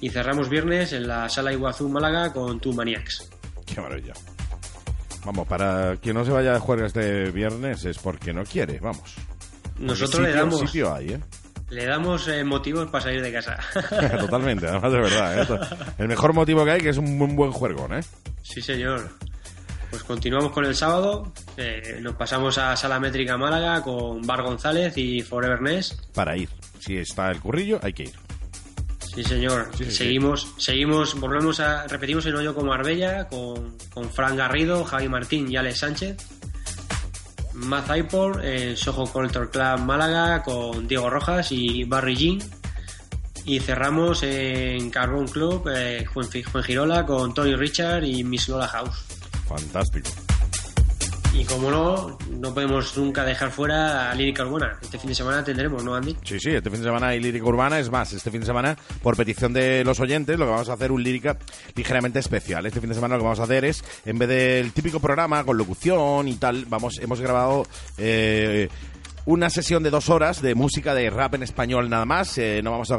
Y 0.00 0.10
cerramos 0.10 0.48
viernes 0.48 0.92
en 0.92 1.06
la 1.06 1.28
Sala 1.28 1.52
Iguazú 1.52 1.88
Málaga 1.88 2.32
con 2.32 2.60
Two 2.60 2.72
Maniacs. 2.72 3.30
Qué 3.66 3.80
maravilla. 3.80 4.14
Vamos, 5.24 5.46
para 5.46 5.96
quien 5.96 6.14
no 6.16 6.24
se 6.24 6.30
vaya 6.30 6.52
de 6.54 6.58
juerga 6.60 6.86
este 6.86 7.30
viernes 7.30 7.84
es 7.84 7.98
porque 7.98 8.32
no 8.32 8.44
quiere, 8.44 8.78
vamos. 8.80 9.14
Nosotros 9.78 10.22
le 10.22 10.32
damos- 10.32 10.60
sitio 10.60 10.94
hay, 10.94 11.08
¿eh? 11.14 11.20
Le 11.70 11.86
damos 11.86 12.26
eh, 12.28 12.42
motivos 12.42 12.88
para 12.90 13.04
salir 13.04 13.22
de 13.22 13.32
casa. 13.32 13.58
Totalmente, 14.18 14.66
además 14.66 14.92
de 14.92 14.98
verdad. 14.98 15.38
¿eh? 15.38 15.42
Esto- 15.42 15.60
El 15.98 16.08
mejor 16.08 16.32
motivo 16.32 16.64
que 16.64 16.70
hay 16.72 16.80
que 16.80 16.88
es 16.88 16.96
un 16.98 17.18
buen, 17.18 17.36
buen 17.36 17.52
juergón, 17.52 17.94
¿eh? 17.94 18.00
Sí, 18.42 18.60
señor. 18.60 19.08
Pues 19.90 20.02
continuamos 20.04 20.52
con 20.52 20.64
el 20.64 20.74
sábado. 20.74 21.32
Eh, 21.56 21.98
nos 22.00 22.14
pasamos 22.14 22.58
a 22.58 22.74
Sala 22.76 22.98
Métrica 22.98 23.36
Málaga 23.36 23.82
con 23.82 24.22
Bar 24.22 24.42
González 24.42 24.96
y 24.96 25.20
Forever 25.22 25.60
Ness. 25.62 25.96
Para 26.14 26.36
ir. 26.36 26.48
Si 26.80 26.96
está 26.96 27.30
el 27.30 27.40
currillo, 27.40 27.78
hay 27.82 27.92
que 27.92 28.04
ir. 28.04 28.14
Sí, 29.14 29.24
señor. 29.24 29.70
Sí, 29.76 29.84
sí, 29.84 29.90
sí. 29.90 29.96
seguimos, 29.96 30.48
seguimos, 30.56 31.18
volvemos 31.18 31.58
a, 31.60 31.86
repetimos 31.88 32.24
en 32.26 32.34
Hoyo 32.36 32.54
con 32.54 32.66
Marbella 32.66 33.26
con, 33.28 33.76
con 33.92 34.08
Fran 34.10 34.36
Garrido, 34.36 34.84
Javi 34.84 35.08
Martín 35.08 35.50
y 35.50 35.56
Alex 35.56 35.78
Sánchez. 35.80 36.16
Matt 37.54 37.90
Aipor 37.90 38.44
en 38.44 38.76
Soho 38.76 39.04
Culture 39.12 39.50
Club 39.50 39.80
Málaga 39.80 40.42
con 40.42 40.86
Diego 40.88 41.10
Rojas 41.10 41.48
y 41.52 41.84
Barry 41.84 42.16
Jean. 42.16 42.38
Y 43.44 43.58
cerramos 43.60 44.22
en 44.22 44.90
Carbon 44.90 45.26
Club 45.26 45.68
eh, 45.74 46.04
Juan- 46.06 46.28
Fuengirola 46.44 47.04
con 47.04 47.34
Tony 47.34 47.56
Richard 47.56 48.04
y 48.04 48.22
Miss 48.22 48.48
Lola 48.48 48.68
House. 48.68 49.04
Fantástico. 49.48 50.08
Y 51.32 51.44
como 51.44 51.70
no, 51.70 52.18
no 52.28 52.52
podemos 52.52 52.96
nunca 52.96 53.24
dejar 53.24 53.50
fuera 53.50 54.10
a 54.10 54.14
Lírica 54.14 54.44
Urbana. 54.44 54.78
Este 54.82 54.98
fin 54.98 55.08
de 55.08 55.14
semana 55.14 55.44
tendremos, 55.44 55.84
¿no, 55.84 55.94
Andy? 55.94 56.16
Sí, 56.24 56.40
sí, 56.40 56.50
este 56.50 56.70
fin 56.70 56.80
de 56.80 56.86
semana 56.86 57.08
hay 57.08 57.20
lírica 57.20 57.44
urbana. 57.46 57.78
Es 57.78 57.90
más, 57.90 58.12
este 58.12 58.30
fin 58.30 58.40
de 58.40 58.46
semana, 58.46 58.76
por 59.02 59.16
petición 59.16 59.52
de 59.52 59.84
los 59.84 60.00
oyentes, 60.00 60.38
lo 60.38 60.46
que 60.46 60.50
vamos 60.50 60.68
a 60.68 60.72
hacer 60.72 60.90
un 60.90 61.02
lírica 61.02 61.38
ligeramente 61.76 62.18
especial. 62.18 62.66
Este 62.66 62.80
fin 62.80 62.88
de 62.88 62.96
semana 62.96 63.14
lo 63.14 63.20
que 63.20 63.24
vamos 63.24 63.40
a 63.40 63.44
hacer 63.44 63.64
es, 63.64 63.84
en 64.04 64.18
vez 64.18 64.28
del 64.28 64.72
típico 64.72 64.98
programa 64.98 65.44
con 65.44 65.56
locución 65.56 66.26
y 66.26 66.34
tal, 66.34 66.64
vamos, 66.66 66.98
hemos 66.98 67.20
grabado 67.20 67.66
eh, 67.96 68.68
una 69.30 69.48
sesión 69.48 69.82
de 69.84 69.90
dos 69.90 70.10
horas 70.10 70.42
de 70.42 70.56
música 70.56 70.92
de 70.92 71.08
rap 71.08 71.34
en 71.36 71.44
español 71.44 71.88
nada 71.88 72.04
más. 72.04 72.36
Eh, 72.38 72.60
no 72.64 72.72
vamos 72.72 72.90
a 72.90 72.96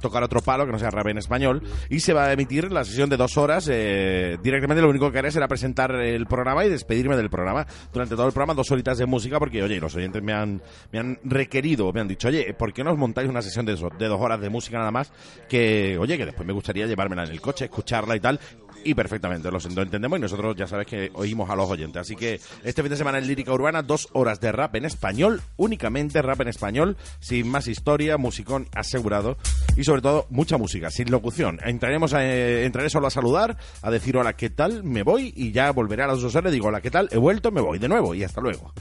tocar, 0.00 0.22
otro 0.24 0.40
palo 0.40 0.66
que 0.66 0.72
no 0.72 0.78
sea 0.78 0.90
rap 0.90 1.06
en 1.06 1.18
español. 1.18 1.62
Y 1.88 2.00
se 2.00 2.12
va 2.12 2.26
a 2.26 2.32
emitir 2.32 2.70
la 2.72 2.84
sesión 2.84 3.08
de 3.08 3.16
dos 3.16 3.36
horas. 3.36 3.68
eh, 3.70 4.38
directamente 4.42 4.82
lo 4.82 4.88
único 4.90 5.10
que 5.12 5.18
haré 5.20 5.30
será 5.30 5.46
presentar 5.46 5.94
el 5.94 6.26
programa 6.26 6.64
y 6.64 6.68
despedirme 6.68 7.16
del 7.16 7.30
programa. 7.30 7.66
Durante 7.92 8.16
todo 8.16 8.26
el 8.26 8.32
programa, 8.32 8.54
dos 8.54 8.70
horitas 8.72 8.98
de 8.98 9.06
música, 9.06 9.38
porque, 9.38 9.62
oye, 9.62 9.78
los 9.78 9.94
oyentes 9.94 10.22
me 10.22 10.32
han, 10.32 10.60
me 10.90 10.98
han 10.98 11.18
requerido, 11.24 11.92
me 11.92 12.00
han 12.00 12.08
dicho, 12.08 12.28
oye, 12.28 12.52
¿por 12.54 12.72
qué 12.72 12.82
no 12.82 12.90
os 12.92 12.98
montáis 12.98 13.28
una 13.28 13.40
sesión 13.42 13.64
de, 13.64 13.74
de 13.74 14.08
dos 14.08 14.20
horas 14.20 14.40
de 14.40 14.50
música 14.50 14.78
nada 14.78 14.90
más? 14.90 15.12
Que, 15.48 15.96
oye, 15.98 16.18
que 16.18 16.26
después 16.26 16.46
me 16.46 16.52
gustaría 16.52 16.86
llevármela 16.86 17.24
en 17.24 17.30
el 17.30 17.40
coche, 17.40 17.66
escucharla 17.66 18.16
y 18.16 18.20
tal. 18.20 18.40
Y 18.84 18.94
perfectamente, 18.94 19.50
lo, 19.50 19.58
entendemos 19.82 20.18
y 20.18 20.22
nosotros 20.22 20.56
ya 20.56 20.66
sabes 20.66 20.86
que 20.86 21.10
oímos 21.14 21.48
a 21.50 21.56
los 21.56 21.68
oyentes. 21.70 22.00
Así 22.02 22.16
que 22.16 22.40
este 22.64 22.82
fin 22.82 22.90
de 22.90 22.96
semana 22.96 23.18
en 23.18 23.26
Lírica 23.26 23.52
Urbana, 23.52 23.82
dos 23.82 24.08
horas 24.12 24.40
de 24.40 24.50
rap 24.52 24.74
en 24.76 24.84
español, 24.84 25.40
únicamente 25.56 26.20
rap 26.22 26.40
en 26.40 26.48
español, 26.48 26.96
sin 27.20 27.48
más 27.48 27.68
historia, 27.68 28.16
musicón 28.16 28.68
asegurado 28.74 29.36
y 29.76 29.84
sobre 29.84 30.02
todo 30.02 30.26
mucha 30.30 30.58
música, 30.58 30.90
sin 30.90 31.10
locución. 31.10 31.58
Entraremos 31.64 32.12
a- 32.14 32.24
eh, 32.24 32.64
entraré 32.64 32.90
solo 32.90 33.06
a 33.06 33.10
saludar, 33.10 33.56
a 33.82 33.90
decir 33.90 34.16
hola, 34.16 34.34
¿qué 34.34 34.50
tal? 34.50 34.82
Me 34.84 35.02
voy 35.02 35.32
y 35.36 35.52
ya 35.52 35.70
volveré 35.70 36.02
a 36.02 36.06
las 36.08 36.20
dos 36.20 36.34
horas 36.34 36.50
y 36.52 36.54
digo 36.54 36.68
hola, 36.68 36.80
¿qué 36.80 36.90
tal? 36.90 37.08
He 37.12 37.18
vuelto, 37.18 37.50
me 37.50 37.60
voy 37.60 37.78
de 37.78 37.88
nuevo 37.88 38.14
y 38.14 38.24
hasta 38.24 38.40
luego. 38.40 38.72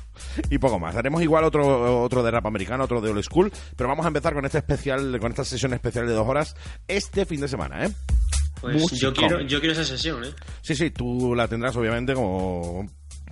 Y 0.49 0.57
poco 0.57 0.80
más. 0.80 0.95
Haremos 0.95 1.22
igual 1.22 1.44
otro, 1.44 2.02
otro 2.03 2.23
de 2.23 2.32
rap 2.32 2.45
americano, 2.45 2.84
otro 2.86 3.02
de 3.02 3.10
old 3.11 3.23
school, 3.23 3.52
pero 3.76 3.88
vamos 3.90 4.06
a 4.06 4.07
empezar 4.07 4.34
con 4.34 4.45
este 4.45 4.57
especial, 4.60 5.19
con 5.19 5.32
esta 5.32 5.44
sesión 5.45 5.73
especial 5.73 6.07
de 6.07 6.14
dos 6.14 6.28
horas 6.28 6.56
este 6.88 7.26
fin 7.26 7.41
de 7.41 7.48
semana, 7.48 7.86
¿eh? 7.86 7.91
Pues 8.61 8.91
yo 8.91 9.13
quiero, 9.13 9.41
yo 9.41 9.59
quiero 9.59 9.73
esa 9.73 9.83
sesión, 9.83 10.23
¿eh? 10.23 10.29
Sí, 10.61 10.75
sí, 10.75 10.91
tú 10.91 11.33
la 11.35 11.47
tendrás 11.47 11.75
obviamente 11.75 12.13
como... 12.13 12.88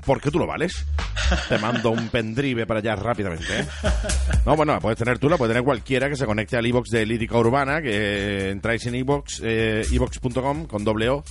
Porque 0.06 0.32
tú 0.32 0.40
lo 0.40 0.48
vales. 0.48 0.86
Te 1.50 1.58
mando 1.60 1.92
un 1.92 2.08
pendrive 2.10 2.66
para 2.66 2.80
allá 2.80 2.96
rápidamente, 2.96 3.46
¿eh? 3.60 3.68
No, 4.46 4.56
bueno, 4.56 4.72
la 4.74 4.80
puedes 4.80 4.98
tener 4.98 5.20
tú, 5.20 5.30
la 5.30 5.38
puede 5.38 5.52
tener 5.52 5.64
cualquiera 5.64 6.10
que 6.10 6.16
se 6.16 6.26
conecte 6.26 6.56
al 6.56 6.66
iBox 6.66 6.90
de 6.90 7.06
Lírica 7.06 7.38
Urbana, 7.38 7.82
que 7.82 8.50
entráis 8.50 8.86
en 8.86 8.96
iBox, 8.96 9.42
eh, 9.44 9.86
iVox.com 9.92 10.66
con 10.68 10.84
doble 10.86 11.10
O, 11.10 11.24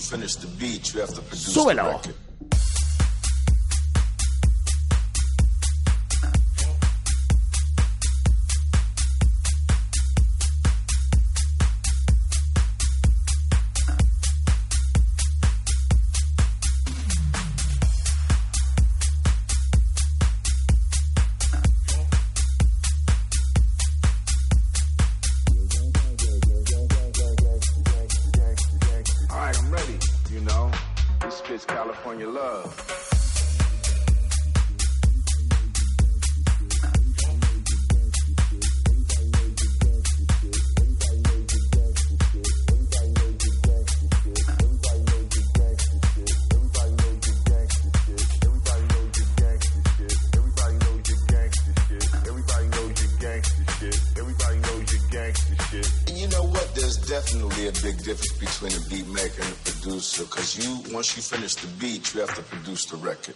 once 61.04 61.18
you 61.18 61.38
finish 61.38 61.56
the 61.56 61.68
beat, 61.82 62.14
you 62.14 62.22
have 62.22 62.34
to 62.34 62.42
produce 62.44 62.86
the 62.86 62.96
record. 62.96 63.36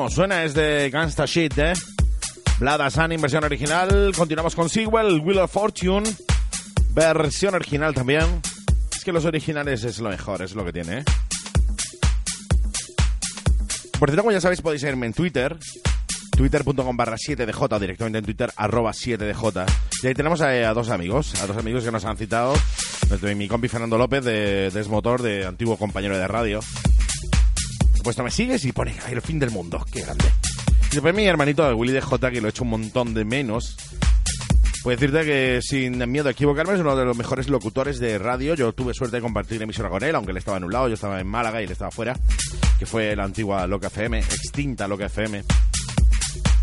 ¿Cómo 0.00 0.08
suena 0.08 0.44
es 0.44 0.54
de 0.54 0.88
Gangsta 0.88 1.26
Shit, 1.26 1.58
eh? 1.58 1.74
Blood 2.58 2.80
Asanin, 2.80 3.20
versión 3.20 3.44
original. 3.44 4.12
Continuamos 4.16 4.54
con 4.54 4.70
Sewell, 4.70 5.20
Wheel 5.20 5.40
of 5.40 5.52
Fortune, 5.52 6.10
versión 6.94 7.54
original 7.54 7.92
también. 7.92 8.24
Es 8.96 9.04
que 9.04 9.12
los 9.12 9.26
originales 9.26 9.84
es 9.84 9.98
lo 9.98 10.08
mejor, 10.08 10.40
es 10.40 10.54
lo 10.54 10.64
que 10.64 10.72
tiene, 10.72 11.00
¿eh? 11.00 11.04
Por 13.98 14.08
cierto, 14.08 14.22
como 14.22 14.32
ya 14.32 14.40
sabéis, 14.40 14.62
podéis 14.62 14.80
seguirme 14.80 15.04
en 15.04 15.12
Twitter, 15.12 15.58
twitter.com 16.34 16.96
barra 16.96 17.16
7dj, 17.16 17.78
directamente 17.78 18.20
en 18.20 18.24
Twitter, 18.24 18.50
arroba 18.56 18.92
7dj. 18.92 19.66
Y 20.02 20.06
ahí 20.06 20.14
tenemos 20.14 20.40
a, 20.40 20.72
dos 20.72 20.88
amigos, 20.88 21.34
a 21.42 21.46
dos 21.46 21.58
amigos 21.58 21.84
que 21.84 21.92
nos 21.92 22.06
han 22.06 22.16
citado, 22.16 22.54
mi 23.36 23.48
compi 23.48 23.68
Fernando 23.68 23.98
López, 23.98 24.24
de 24.24 24.70
Desmotor, 24.70 25.20
de 25.20 25.44
antiguo 25.44 25.76
compañero 25.76 26.16
de 26.16 26.26
radio. 26.26 26.60
Pues 28.02 28.16
no 28.18 28.24
me 28.24 28.30
sigues 28.30 28.64
y 28.64 28.72
pone 28.72 28.94
"Ay, 29.06 29.14
el 29.14 29.22
fin 29.22 29.38
del 29.38 29.50
mundo, 29.50 29.84
qué 29.92 30.00
grande. 30.02 30.24
Y 30.90 30.94
después 30.94 31.14
mi 31.14 31.24
hermanito 31.26 31.66
de 31.66 31.74
Willy 31.74 31.92
DJ, 31.92 32.30
que 32.30 32.40
lo 32.40 32.48
he 32.48 32.50
hecho 32.50 32.64
un 32.64 32.70
montón 32.70 33.14
de 33.14 33.24
menos. 33.24 33.76
Puedo 34.82 34.96
decirte 34.96 35.24
que 35.26 35.60
sin 35.62 35.98
miedo 36.10 36.28
a 36.28 36.32
equivocarme 36.32 36.72
es 36.74 36.80
uno 36.80 36.96
de 36.96 37.04
los 37.04 37.16
mejores 37.16 37.48
locutores 37.48 37.98
de 38.00 38.18
radio. 38.18 38.54
Yo 38.54 38.72
tuve 38.72 38.94
suerte 38.94 39.16
de 39.16 39.22
compartir 39.22 39.60
emisora 39.62 39.90
con 39.90 40.02
él, 40.02 40.14
aunque 40.14 40.30
él 40.32 40.38
estaba 40.38 40.56
en 40.56 40.64
un 40.64 40.72
lado, 40.72 40.88
yo 40.88 40.94
estaba 40.94 41.20
en 41.20 41.26
Málaga 41.26 41.60
y 41.60 41.64
él 41.66 41.70
estaba 41.70 41.90
fuera, 41.90 42.18
que 42.78 42.86
fue 42.86 43.14
la 43.14 43.24
antigua 43.24 43.66
Loca 43.66 43.88
FM, 43.88 44.18
extinta 44.18 44.88
Loca 44.88 45.06
FM. 45.06 45.44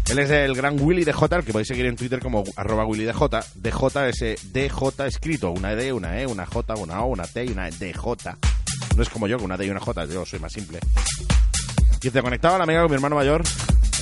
Él 0.10 0.20
es 0.20 0.30
el 0.32 0.56
gran 0.56 0.80
Willy 0.80 1.04
DJ, 1.04 1.36
al 1.36 1.44
que 1.44 1.52
podéis 1.52 1.68
seguir 1.68 1.86
en 1.86 1.96
Twitter 1.96 2.20
como 2.20 2.44
arroba 2.56 2.86
Willy 2.86 3.06
DJ. 3.06 3.40
DJ 3.56 4.10
es 4.10 4.52
DJ 4.52 5.06
escrito, 5.06 5.52
una 5.52 5.76
D, 5.76 5.94
una 5.94 6.20
E, 6.20 6.26
una 6.26 6.46
J, 6.46 6.74
una 6.76 7.02
O, 7.04 7.08
una 7.08 7.28
T 7.28 7.46
y 7.46 7.50
una 7.50 7.70
DJ. 7.70 7.94
No 8.96 9.04
es 9.04 9.10
como 9.10 9.28
yo, 9.28 9.38
con 9.38 9.46
una 9.46 9.58
D 9.58 9.66
y 9.66 9.70
una 9.70 9.80
J, 9.80 10.06
yo 10.06 10.26
soy 10.26 10.40
más 10.40 10.52
simple. 10.52 10.80
Y 12.02 12.10
te 12.10 12.22
conectaba 12.22 12.56
a 12.56 12.58
la 12.60 12.64
amiga 12.64 12.82
con 12.82 12.92
mi 12.92 12.96
hermano 12.96 13.16
mayor, 13.16 13.44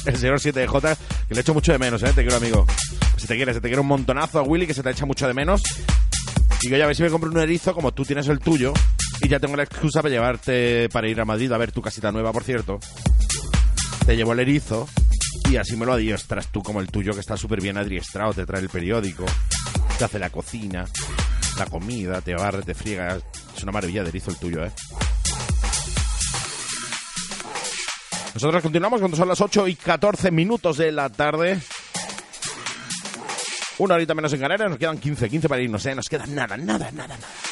el 0.05 0.17
señor 0.17 0.39
7DJ, 0.39 0.97
que 1.27 1.35
le 1.35 1.41
echo 1.41 1.53
mucho 1.53 1.71
de 1.71 1.79
menos, 1.79 2.03
¿eh? 2.03 2.11
Te 2.13 2.21
quiero, 2.21 2.37
amigo. 2.37 2.65
Si 3.17 3.27
te 3.27 3.35
quieres, 3.35 3.55
se 3.55 3.61
te 3.61 3.67
quiere 3.67 3.81
un 3.81 3.87
montonazo 3.87 4.39
a 4.39 4.43
Willy, 4.43 4.67
que 4.67 4.73
se 4.73 4.83
te 4.83 4.89
echa 4.89 5.05
mucho 5.05 5.27
de 5.27 5.33
menos. 5.33 5.63
Y 6.61 6.69
que 6.69 6.77
ya 6.77 6.87
ves 6.87 6.97
si 6.97 7.03
me 7.03 7.09
compro 7.09 7.29
un 7.29 7.37
erizo 7.37 7.73
como 7.73 7.93
tú 7.93 8.05
tienes 8.05 8.27
el 8.27 8.39
tuyo. 8.39 8.73
Y 9.21 9.27
ya 9.27 9.39
tengo 9.39 9.55
la 9.55 9.63
excusa 9.63 10.01
para 10.01 10.13
llevarte 10.13 10.89
para 10.89 11.07
ir 11.07 11.19
a 11.19 11.25
Madrid 11.25 11.51
a 11.51 11.57
ver 11.57 11.71
tu 11.71 11.81
casita 11.81 12.11
nueva, 12.11 12.31
por 12.31 12.43
cierto. 12.43 12.79
Te 14.05 14.15
llevo 14.15 14.33
el 14.33 14.39
erizo 14.39 14.87
y 15.49 15.57
así 15.57 15.75
me 15.75 15.85
lo 15.85 15.93
adiestras 15.93 16.47
tú 16.51 16.61
como 16.61 16.81
el 16.81 16.87
tuyo, 16.87 17.13
que 17.13 17.19
está 17.19 17.37
súper 17.37 17.61
bien 17.61 17.77
adiestrado. 17.77 18.33
Te 18.33 18.45
trae 18.45 18.61
el 18.61 18.69
periódico, 18.69 19.25
te 19.97 20.05
hace 20.05 20.19
la 20.19 20.29
cocina, 20.29 20.85
la 21.57 21.65
comida, 21.65 22.21
te 22.21 22.35
barre, 22.35 22.61
te 22.63 22.73
friega. 22.73 23.17
Es 23.55 23.63
una 23.63 23.71
maravilla 23.71 24.03
de 24.03 24.09
erizo 24.09 24.31
el 24.31 24.37
tuyo, 24.37 24.65
¿eh? 24.65 24.71
Nosotros 28.33 28.61
continuamos 28.61 28.99
cuando 28.99 29.15
son 29.15 29.29
las 29.29 29.39
8 29.39 29.67
y 29.69 29.75
14 29.75 30.29
minutos 30.29 30.77
de 30.77 30.91
la 30.91 31.09
tarde. 31.09 31.59
Una 33.77 33.95
horita 33.95 34.13
menos 34.13 34.33
en 34.33 34.39
Canarias, 34.41 34.69
nos 34.69 34.79
quedan 34.79 34.97
15, 34.97 35.29
15 35.29 35.49
para 35.49 35.61
irnos, 35.61 35.85
¿eh? 35.85 35.95
Nos 35.95 36.07
queda 36.09 36.25
nada, 36.25 36.57
nada, 36.57 36.91
nada, 36.91 37.17
nada. 37.17 37.44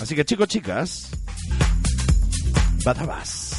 Así 0.00 0.16
que 0.16 0.24
chicos, 0.24 0.48
chicas, 0.48 1.08
Badabas. 2.84 3.51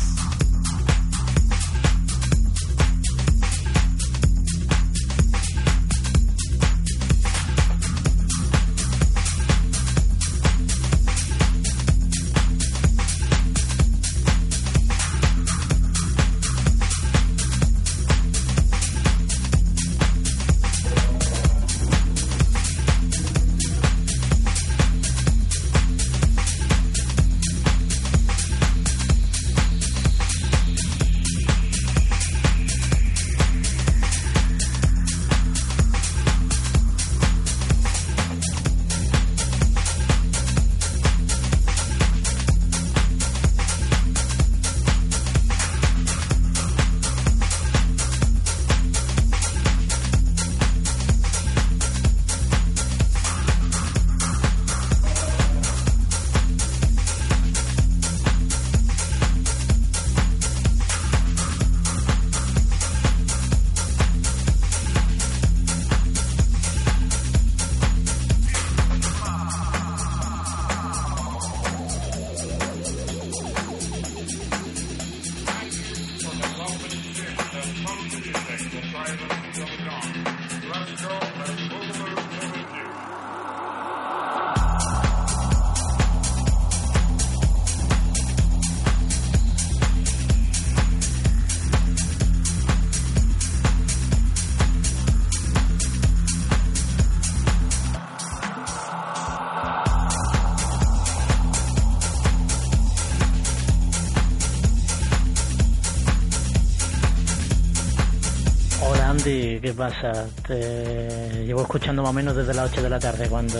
¿Qué 109.73 109.77
pasa? 109.77 110.27
Te 110.47 111.45
llevo 111.45 111.63
escuchando 111.63 112.03
más 112.03 112.11
o 112.11 112.13
menos 112.13 112.35
desde 112.35 112.53
las 112.53 112.71
8 112.71 112.83
de 112.83 112.89
la 112.91 112.99
tarde 112.99 113.27
cuando 113.27 113.59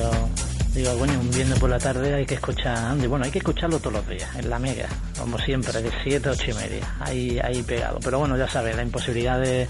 digo, 0.76 0.96
coño, 1.00 1.20
un 1.20 1.32
viernes 1.32 1.58
por 1.58 1.72
la 1.72 1.80
tarde 1.80 2.14
hay 2.14 2.26
que 2.26 2.36
escuchar 2.36 2.78
Andy. 2.78 3.08
Bueno, 3.08 3.26
hay 3.26 3.32
que 3.32 3.40
escucharlo 3.40 3.80
todos 3.80 3.94
los 3.94 4.08
días, 4.08 4.30
en 4.36 4.48
la 4.48 4.60
mega, 4.60 4.88
como 5.18 5.40
siempre, 5.40 5.82
de 5.82 5.90
7 6.04 6.30
a 6.30 6.32
8 6.34 6.44
y 6.52 6.54
media, 6.54 6.96
ahí, 7.00 7.40
ahí 7.44 7.64
pegado. 7.64 7.98
Pero 8.04 8.20
bueno, 8.20 8.38
ya 8.38 8.48
sabes, 8.48 8.76
la 8.76 8.84
imposibilidad 8.84 9.40
de, 9.40 9.68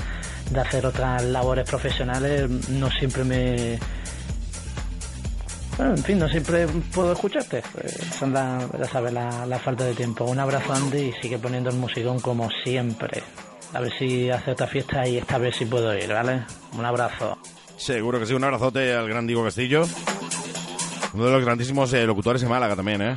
de 0.51 0.59
hacer 0.59 0.85
otras 0.85 1.23
labores 1.23 1.69
profesionales 1.69 2.49
no 2.69 2.89
siempre 2.91 3.23
me... 3.23 3.79
Bueno, 5.77 5.95
en 5.95 6.03
fin, 6.03 6.19
no 6.19 6.27
siempre 6.27 6.67
puedo 6.93 7.13
escucharte. 7.13 7.63
Pues 7.71 7.93
son 8.19 8.33
la, 8.33 8.67
ya 8.77 8.85
sabes, 8.85 9.13
la, 9.13 9.45
la 9.45 9.59
falta 9.59 9.85
de 9.85 9.93
tiempo. 9.93 10.25
Un 10.25 10.39
abrazo 10.39 10.73
Andy 10.73 11.03
y 11.03 11.13
sigue 11.21 11.39
poniendo 11.39 11.69
el 11.69 11.77
musicón 11.77 12.19
como 12.19 12.49
siempre. 12.65 13.23
A 13.73 13.79
ver 13.79 13.91
si 13.97 14.29
hace 14.29 14.51
otra 14.51 14.67
fiesta 14.67 15.07
y 15.07 15.17
esta 15.17 15.37
vez 15.37 15.55
sí 15.55 15.65
puedo 15.65 15.95
ir, 15.97 16.07
¿vale? 16.13 16.43
Un 16.77 16.85
abrazo. 16.85 17.37
Seguro 17.75 18.19
que 18.19 18.25
sí, 18.25 18.33
un 18.33 18.43
abrazote 18.43 18.93
al 18.93 19.09
gran 19.09 19.25
Diego 19.25 19.43
Castillo. 19.43 19.85
Uno 21.13 21.25
de 21.25 21.31
los 21.31 21.43
grandísimos 21.43 21.91
eh, 21.93 22.05
locutores 22.05 22.41
de 22.41 22.47
Málaga 22.49 22.75
también, 22.75 23.01
¿eh? 23.01 23.15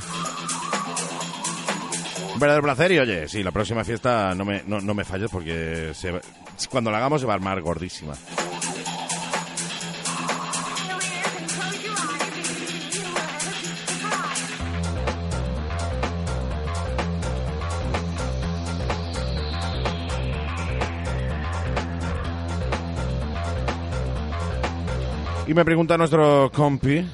Un 2.35 2.41
verdadero 2.41 2.63
placer 2.65 2.93
y 2.93 2.99
oye, 2.99 3.29
sí, 3.29 3.43
la 3.43 3.51
próxima 3.51 3.85
fiesta 3.85 4.35
no 4.35 4.45
me, 4.45 4.63
no, 4.67 4.81
no 4.81 4.95
me 4.95 5.05
falles 5.05 5.31
porque 5.31 5.93
se 5.95 6.13
cuando 6.71 6.91
la 6.91 6.99
hagamos 6.99 7.21
se 7.21 7.27
va 7.27 7.35
a 7.35 7.37
armar 7.37 7.61
gordísima. 7.61 8.15
Y 25.47 25.55
me 25.55 25.65
pregunta 25.65 25.97
nuestro 25.97 26.51
compi, 26.53 27.07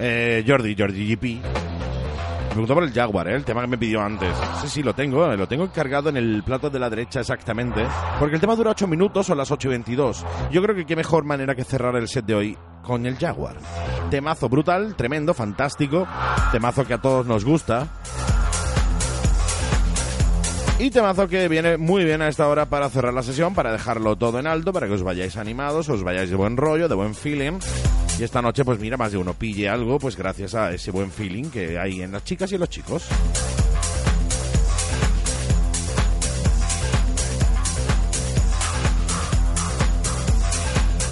eh, 0.00 0.44
Jordi, 0.46 0.74
Jordi 0.76 1.14
GP. 1.14 1.24
Me 1.44 2.48
preguntó 2.50 2.74
por 2.74 2.84
el 2.84 2.92
Jaguar, 2.92 3.28
¿eh? 3.28 3.34
el 3.34 3.44
tema 3.44 3.62
que 3.62 3.66
me 3.66 3.76
pidió 3.76 4.00
antes. 4.00 4.34
Sí, 4.62 4.68
sí, 4.68 4.82
lo 4.82 4.94
tengo, 4.94 5.30
eh, 5.30 5.36
lo 5.36 5.46
tengo 5.46 5.64
encargado 5.64 6.08
en 6.08 6.16
el 6.16 6.42
plato 6.42 6.70
de 6.70 6.78
la 6.78 6.88
derecha 6.88 7.20
exactamente. 7.20 7.84
Porque 8.18 8.36
el 8.36 8.40
tema 8.40 8.54
dura 8.54 8.70
8 8.70 8.86
minutos, 8.86 9.26
son 9.26 9.36
las 9.36 9.50
8 9.50 9.68
y 9.68 9.70
22. 9.72 10.24
Yo 10.52 10.62
creo 10.62 10.74
que 10.74 10.86
qué 10.86 10.96
mejor 10.96 11.24
manera 11.24 11.54
que 11.54 11.64
cerrar 11.64 11.96
el 11.96 12.08
set 12.08 12.24
de 12.24 12.34
hoy 12.34 12.58
con 12.82 13.04
el 13.04 13.18
Jaguar. 13.18 13.56
Temazo 14.08 14.48
brutal, 14.48 14.94
tremendo, 14.94 15.34
fantástico. 15.34 16.06
Temazo 16.52 16.86
que 16.86 16.94
a 16.94 16.98
todos 17.02 17.26
nos 17.26 17.44
gusta. 17.44 17.88
Y 20.78 20.90
temazo 20.90 21.28
que 21.28 21.48
viene 21.48 21.76
muy 21.76 22.04
bien 22.04 22.20
a 22.20 22.28
esta 22.28 22.48
hora 22.48 22.66
para 22.66 22.90
cerrar 22.90 23.14
la 23.14 23.22
sesión, 23.22 23.54
para 23.54 23.70
dejarlo 23.70 24.16
todo 24.16 24.40
en 24.40 24.46
alto, 24.48 24.72
para 24.72 24.88
que 24.88 24.94
os 24.94 25.04
vayáis 25.04 25.36
animados, 25.36 25.88
os 25.88 26.02
vayáis 26.02 26.30
de 26.30 26.36
buen 26.36 26.56
rollo, 26.56 26.88
de 26.88 26.94
buen 26.96 27.14
feeling. 27.14 27.60
Y 28.18 28.24
esta 28.24 28.42
noche, 28.42 28.64
pues 28.64 28.80
mira, 28.80 28.96
más 28.96 29.12
de 29.12 29.18
uno 29.18 29.34
pille 29.34 29.68
algo, 29.68 30.00
pues 30.00 30.16
gracias 30.16 30.54
a 30.56 30.72
ese 30.72 30.90
buen 30.90 31.12
feeling 31.12 31.44
que 31.44 31.78
hay 31.78 32.02
en 32.02 32.10
las 32.10 32.24
chicas 32.24 32.50
y 32.50 32.54
en 32.56 32.60
los 32.60 32.70
chicos. 32.70 33.06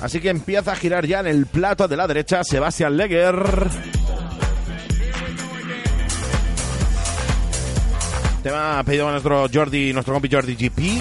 Así 0.02 0.20
que 0.20 0.30
empieza 0.30 0.72
a 0.72 0.76
girar 0.76 1.06
ya 1.06 1.20
en 1.20 1.28
el 1.28 1.46
plato 1.46 1.86
de 1.86 1.96
la 1.96 2.08
derecha 2.08 2.42
Sebastián 2.42 2.96
Leger. 2.96 4.01
Tema 8.42 8.82
pedido 8.84 9.06
a 9.06 9.12
nuestro 9.12 9.46
Jordi, 9.52 9.92
nuestro 9.92 10.14
compi 10.14 10.28
Jordi 10.28 10.56
GP. 10.56 11.00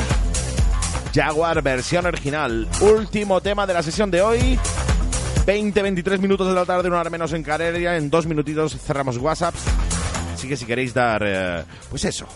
Jaguar 1.13 1.63
versión 1.63 2.05
original. 2.05 2.67
Último 2.81 3.41
tema 3.41 3.65
de 3.65 3.73
la 3.73 3.81
sesión 3.81 4.11
de 4.11 4.21
hoy. 4.21 4.59
20-23 5.47 6.19
minutos 6.19 6.47
de 6.47 6.53
la 6.53 6.65
tarde, 6.65 6.87
una 6.87 6.99
hora 6.99 7.09
menos 7.09 7.33
en 7.33 7.41
Carelia. 7.41 7.97
En 7.97 8.11
dos 8.11 8.27
minutitos 8.27 8.77
cerramos 8.77 9.17
WhatsApp. 9.17 9.55
Así 10.35 10.47
que 10.47 10.55
si 10.55 10.65
queréis 10.65 10.93
dar, 10.93 11.23
eh, 11.25 11.63
pues 11.89 12.05
eso, 12.05 12.27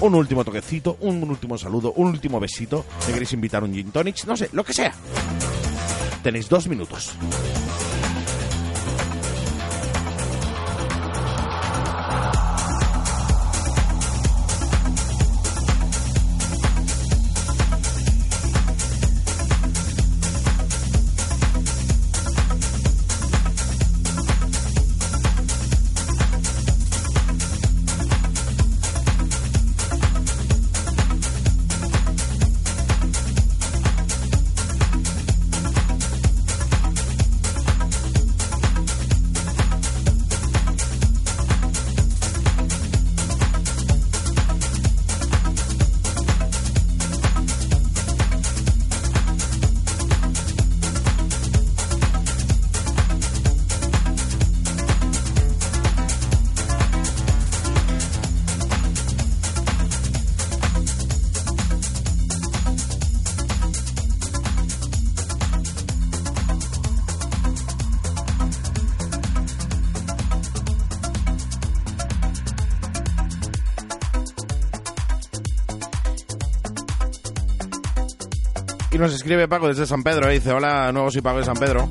un 0.00 0.14
último 0.14 0.44
toquecito, 0.44 0.96
un 1.00 1.28
último 1.28 1.58
saludo, 1.58 1.92
un 1.96 2.08
último 2.08 2.38
besito, 2.38 2.84
si 3.00 3.12
queréis 3.12 3.32
invitar 3.32 3.64
un 3.64 3.74
gin 3.74 3.90
tonic, 3.90 4.24
no 4.26 4.36
sé, 4.36 4.48
lo 4.52 4.64
que 4.64 4.72
sea. 4.72 4.94
Tenéis 6.22 6.48
dos 6.48 6.68
minutos. 6.68 7.16
Nos 79.00 79.14
escribe 79.14 79.48
Paco 79.48 79.68
desde 79.68 79.86
San 79.86 80.02
Pedro, 80.02 80.28
eh, 80.28 80.34
dice, 80.34 80.52
hola, 80.52 80.92
nuevo 80.92 81.10
soy 81.10 81.22
Paco 81.22 81.38
de 81.38 81.44
San 81.44 81.56
Pedro. 81.56 81.88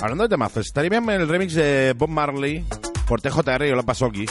Hablando 0.00 0.24
de 0.24 0.28
temazos, 0.28 0.66
estaría 0.66 0.90
bien 0.90 1.08
el 1.10 1.28
remix 1.28 1.54
de 1.54 1.92
Bob 1.98 2.08
Marley 2.08 2.64
por 3.08 3.20
TJR 3.20 3.66
y 3.66 3.70
Ola 3.72 3.84
aquí. 3.84 4.26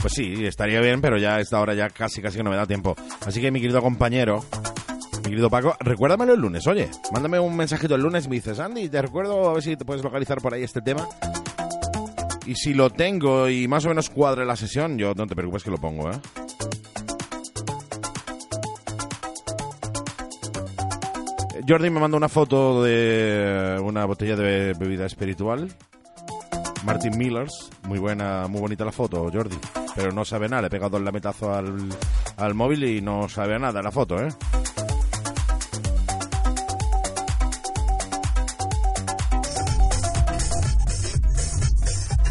Pues 0.00 0.12
sí, 0.14 0.46
estaría 0.46 0.80
bien, 0.80 1.00
pero 1.00 1.18
ya 1.18 1.40
esta 1.40 1.60
hora 1.60 1.74
ya 1.74 1.90
casi 1.90 2.22
casi 2.22 2.36
que 2.36 2.44
no 2.44 2.50
me 2.50 2.56
da 2.56 2.64
tiempo. 2.64 2.94
Así 3.26 3.40
que 3.40 3.50
mi 3.50 3.60
querido 3.60 3.82
compañero, 3.82 4.44
mi 5.24 5.30
querido 5.30 5.50
Paco, 5.50 5.76
recuérdamelo 5.80 6.34
el 6.34 6.40
lunes, 6.40 6.64
oye. 6.68 6.88
Mándame 7.12 7.40
un 7.40 7.56
mensajito 7.56 7.96
el 7.96 8.02
lunes 8.02 8.26
y 8.26 8.28
me 8.28 8.36
dices, 8.36 8.60
Andy, 8.60 8.88
te 8.88 9.02
recuerdo 9.02 9.50
a 9.50 9.54
ver 9.54 9.62
si 9.62 9.76
te 9.76 9.84
puedes 9.84 10.04
localizar 10.04 10.40
por 10.40 10.54
ahí 10.54 10.62
este 10.62 10.80
tema. 10.80 11.08
Y 12.46 12.54
si 12.54 12.72
lo 12.72 12.90
tengo 12.90 13.48
y 13.48 13.66
más 13.66 13.84
o 13.84 13.88
menos 13.88 14.10
cuadre 14.10 14.46
la 14.46 14.54
sesión, 14.54 14.96
yo 14.96 15.12
no 15.14 15.26
te 15.26 15.34
preocupes 15.34 15.64
que 15.64 15.70
lo 15.70 15.78
pongo, 15.78 16.08
¿eh? 16.10 16.20
Jordi 21.68 21.90
me 21.90 22.00
manda 22.00 22.16
una 22.16 22.30
foto 22.30 22.82
de 22.82 23.78
una 23.82 24.06
botella 24.06 24.36
de 24.36 24.72
bebida 24.72 25.04
espiritual. 25.04 25.70
Martin 26.82 27.18
Millers, 27.18 27.68
muy 27.82 27.98
buena, 27.98 28.46
muy 28.48 28.62
bonita 28.62 28.86
la 28.86 28.92
foto, 28.92 29.30
Jordi. 29.30 29.58
Pero 29.94 30.10
no 30.10 30.24
sabe 30.24 30.48
nada, 30.48 30.62
le 30.62 30.68
he 30.68 30.70
pegado 30.70 30.96
el 30.96 31.04
lametazo 31.04 31.52
al, 31.52 31.90
al 32.38 32.54
móvil 32.54 32.84
y 32.84 33.02
no 33.02 33.28
sabe 33.28 33.58
nada 33.58 33.82
la 33.82 33.90
foto, 33.90 34.18
¿eh? 34.18 34.28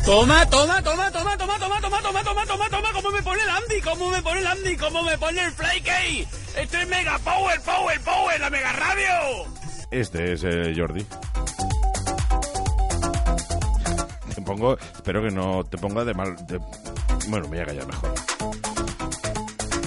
Toma, 0.03 0.49
toma, 0.49 0.81
toma, 0.81 1.11
toma, 1.11 1.37
toma, 1.37 1.59
toma, 1.59 1.79
toma, 1.79 2.01
toma, 2.01 2.23
toma, 2.23 2.45
toma, 2.47 2.69
toma, 2.69 2.93
cómo 2.93 3.11
me 3.11 3.21
pone 3.21 3.43
el 3.43 3.49
Andy, 3.49 3.81
cómo 3.83 4.09
me 4.09 4.21
pone 4.23 4.39
el 4.39 4.47
Andy, 4.47 4.77
cómo 4.77 5.03
me 5.03 5.17
pone 5.19 5.43
el 5.43 5.51
Fly 5.51 5.81
Esto 6.57 6.77
es 6.77 6.87
Mega 6.87 7.19
Power, 7.19 7.61
Power, 7.61 8.01
Power, 8.01 8.39
la 8.39 8.49
Mega 8.49 8.71
Radio. 8.73 9.47
Este 9.91 10.33
es 10.33 10.43
eh, 10.43 10.73
Jordi. 10.75 11.05
Te 14.33 14.41
pongo, 14.41 14.75
espero 14.75 15.21
que 15.21 15.29
no 15.29 15.63
te 15.65 15.77
ponga 15.77 16.03
de 16.03 16.15
mal. 16.15 16.35
bueno, 17.27 17.47
me 17.47 17.57
voy 17.57 17.59
a 17.59 17.65
callar 17.65 17.85
mejor. 17.85 18.13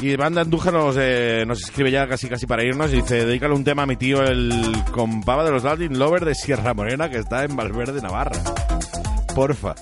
Y 0.00 0.14
Banda 0.14 0.42
Andújar 0.42 0.72
nos, 0.72 0.96
eh, 0.96 1.44
nos 1.44 1.60
escribe 1.60 1.90
ya 1.90 2.06
casi 2.06 2.28
casi 2.28 2.46
para 2.46 2.62
irnos 2.62 2.92
y 2.92 3.02
dice, 3.02 3.26
dedícale 3.26 3.52
un 3.52 3.64
tema 3.64 3.82
a 3.82 3.86
mi 3.86 3.96
tío, 3.96 4.22
el 4.22 4.72
compava 4.92 5.44
de 5.44 5.50
los 5.50 5.64
Latin 5.64 5.98
Lover 5.98 6.24
de 6.24 6.36
Sierra 6.36 6.72
Morena, 6.72 7.10
que 7.10 7.18
está 7.18 7.42
en 7.42 7.56
Valverde, 7.56 8.00
Navarra. 8.00 8.40
Porfa. 9.34 9.74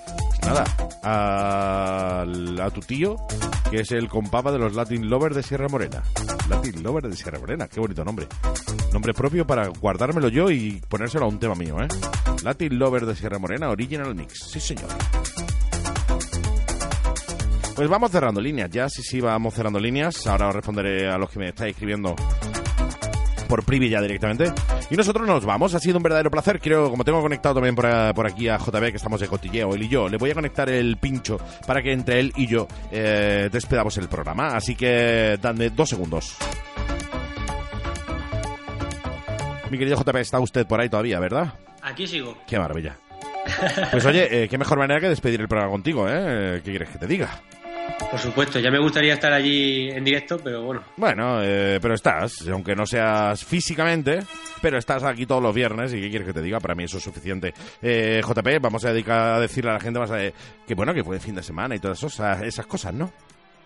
Nada, 0.49 0.65
a, 1.03 2.23
a 2.23 2.71
tu 2.71 2.81
tío, 2.81 3.17
que 3.71 3.81
es 3.81 3.93
el 3.93 4.09
compava 4.09 4.51
de 4.51 4.59
los 4.59 4.75
Latin 4.75 5.11
Lover 5.11 5.35
de 5.35 5.43
Sierra 5.43 5.69
Morena. 5.69 6.03
Latin 6.49 6.83
Lover 6.83 7.07
de 7.07 7.15
Sierra 7.15 7.39
Morena, 7.39 7.69
qué 7.69 7.79
bonito 7.81 8.03
nombre. 8.03 8.27
Nombre 8.91 9.13
propio 9.13 9.47
para 9.47 9.69
guardármelo 9.69 10.29
yo 10.29 10.51
y 10.51 10.81
ponérselo 10.89 11.27
a 11.27 11.29
un 11.29 11.39
tema 11.39 11.55
mío, 11.55 11.77
¿eh? 11.83 11.89
Latin 12.43 12.79
Lover 12.79 13.05
de 13.05 13.15
Sierra 13.15 13.39
Morena, 13.39 13.69
Original 13.69 14.15
Mix. 14.15 14.49
Sí, 14.51 14.59
señor. 14.59 14.89
Pues 17.77 17.89
vamos 17.91 18.11
cerrando 18.11 18.41
líneas 18.41 18.71
ya, 18.71 18.89
sí, 18.89 19.03
sí, 19.03 19.21
vamos 19.21 19.53
cerrando 19.53 19.79
líneas. 19.79 20.27
Ahora 20.27 20.49
os 20.49 20.55
responderé 20.55 21.11
a 21.11 21.19
los 21.19 21.29
que 21.29 21.41
me 21.41 21.49
estáis 21.51 21.73
escribiendo 21.73 22.17
por 23.49 23.65
privy 23.65 23.89
ya 23.89 24.01
directamente. 24.01 24.53
Y 24.91 24.97
nosotros 24.97 25.27
nos 25.27 25.45
vamos, 25.45 25.75
ha 25.75 25.81
sido 25.81 25.97
un 25.97 26.03
verdadero 26.03 26.31
placer. 26.31 26.61
Creo, 26.61 26.91
como 26.91 27.05
tengo 27.05 27.21
conectado 27.21 27.57
también 27.57 27.75
por, 27.75 27.87
por 28.15 28.27
aquí 28.27 28.49
a 28.49 28.59
JB, 28.59 28.91
que 28.91 28.97
estamos 28.97 29.21
de 29.21 29.27
cotilleo, 29.27 29.75
él 29.75 29.83
y 29.83 29.89
yo, 29.89 30.09
le 30.09 30.17
voy 30.17 30.31
a 30.31 30.35
conectar 30.35 30.69
el 30.69 30.97
pincho 30.99 31.39
para 31.67 31.83
que 31.83 31.93
entre 31.93 32.21
él 32.21 32.33
y 32.37 32.47
yo 32.47 32.69
eh, 32.93 33.49
despedamos 33.51 33.97
el 33.99 34.09
programa. 34.09 34.49
Así 34.49 34.75
que 34.75 35.39
dadme 35.41 35.71
dos 35.71 35.89
segundos. 35.89 36.37
Mi 39.71 39.79
querido 39.79 40.03
JB, 40.03 40.17
está 40.17 40.39
usted 40.41 40.67
por 40.67 40.81
ahí 40.81 40.89
todavía, 40.89 41.19
¿verdad? 41.21 41.55
Aquí 41.83 42.07
sigo. 42.07 42.39
Qué 42.47 42.59
maravilla. 42.59 42.97
Pues 43.91 44.05
oye, 44.05 44.45
eh, 44.45 44.49
qué 44.49 44.59
mejor 44.59 44.79
manera 44.79 45.01
que 45.01 45.09
despedir 45.09 45.41
el 45.41 45.49
programa 45.49 45.73
contigo, 45.73 46.07
¿eh? 46.09 46.61
¿Qué 46.63 46.71
quieres 46.71 46.91
que 46.91 46.99
te 46.99 47.07
diga? 47.07 47.41
Por 48.11 48.19
supuesto, 48.19 48.59
ya 48.59 48.71
me 48.71 48.79
gustaría 48.79 49.15
estar 49.15 49.33
allí 49.33 49.91
en 49.91 50.03
directo, 50.03 50.39
pero 50.43 50.63
bueno. 50.63 50.83
Bueno, 50.97 51.41
eh, 51.43 51.79
pero 51.81 51.95
estás, 51.95 52.49
aunque 52.49 52.75
no 52.75 52.87
seas 52.87 53.45
físicamente, 53.45 54.21
pero 54.63 54.79
estás 54.79 55.05
aquí 55.05 55.27
todos 55.27 55.43
los 55.43 55.55
viernes 55.55 55.93
y 55.93 56.01
qué 56.01 56.09
quieres 56.09 56.27
que 56.27 56.33
te 56.33 56.43
diga, 56.43 56.59
para 56.59 56.75
mí 56.75 56.85
eso 56.85 56.97
es 56.97 57.05
suficiente. 57.05 57.53
Eh, 57.83 58.23
JP, 58.23 58.63
vamos 58.63 58.85
a 58.85 58.93
dedicar 58.93 59.35
a 59.35 59.41
decirle 59.41 59.71
a 59.71 59.75
la 59.75 59.81
gente 59.81 59.99
más 59.99 60.11
eh, 60.13 60.33
que 60.67 60.75
bueno, 60.75 60.95
que 60.95 61.05
fue 61.05 61.21
fin 61.21 61.35
de 61.35 61.43
semana 61.43 61.77
y 61.77 61.81
todas 61.81 62.03
esas, 62.03 62.43
esas 62.43 62.67
cosas, 62.67 62.95
¿no? 62.95 63.13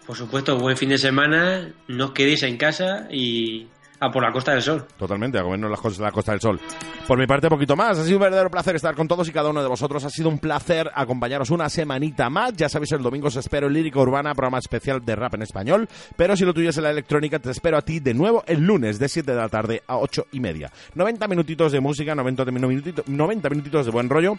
Por 0.06 0.16
supuesto, 0.16 0.58
buen 0.58 0.76
fin 0.76 0.88
de 0.88 0.98
semana, 0.98 1.72
no 1.86 2.06
os 2.06 2.12
quedéis 2.12 2.42
en 2.42 2.56
casa 2.56 3.06
y 3.10 3.68
a 4.02 4.10
por 4.10 4.22
la 4.22 4.32
Costa 4.32 4.52
del 4.52 4.62
Sol. 4.62 4.84
Totalmente, 4.96 5.38
a 5.38 5.42
comernos 5.42 5.70
las 5.70 5.80
cosas 5.80 5.98
de 5.98 6.04
la 6.04 6.10
Costa 6.10 6.32
del 6.32 6.40
Sol. 6.40 6.60
Por 7.06 7.18
mi 7.18 7.26
parte, 7.26 7.48
poquito 7.48 7.76
más. 7.76 7.98
Ha 7.98 8.04
sido 8.04 8.16
un 8.16 8.22
verdadero 8.22 8.50
placer 8.50 8.74
estar 8.74 8.96
con 8.96 9.06
todos 9.06 9.28
y 9.28 9.32
cada 9.32 9.50
uno 9.50 9.62
de 9.62 9.68
vosotros. 9.68 10.04
Ha 10.04 10.10
sido 10.10 10.28
un 10.28 10.40
placer 10.40 10.90
acompañaros 10.92 11.50
una 11.50 11.68
semanita 11.68 12.28
más. 12.28 12.52
Ya 12.54 12.68
sabéis, 12.68 12.90
el 12.92 13.02
domingo 13.02 13.28
os 13.28 13.36
espero 13.36 13.68
en 13.68 13.74
Lírica 13.74 14.00
Urbana, 14.00 14.34
programa 14.34 14.58
especial 14.58 15.04
de 15.04 15.14
rap 15.14 15.34
en 15.34 15.42
español. 15.42 15.88
Pero 16.16 16.36
si 16.36 16.44
lo 16.44 16.52
tuyo 16.52 16.70
es 16.70 16.76
en 16.76 16.82
la 16.82 16.90
electrónica, 16.90 17.38
te 17.38 17.50
espero 17.52 17.76
a 17.76 17.82
ti 17.82 18.00
de 18.00 18.12
nuevo 18.12 18.42
el 18.48 18.60
lunes 18.60 18.98
de 18.98 19.08
7 19.08 19.30
de 19.30 19.36
la 19.36 19.48
tarde 19.48 19.82
a 19.86 19.98
8 19.98 20.26
y 20.32 20.40
media. 20.40 20.72
90 20.96 21.28
minutitos 21.28 21.70
de 21.70 21.80
música, 21.80 22.14
90 22.16 22.44
minutitos, 22.46 23.06
90 23.06 23.50
minutitos 23.50 23.86
de 23.86 23.92
buen 23.92 24.08
rollo, 24.08 24.36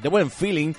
de 0.00 0.08
buen 0.08 0.30
feeling. 0.30 0.72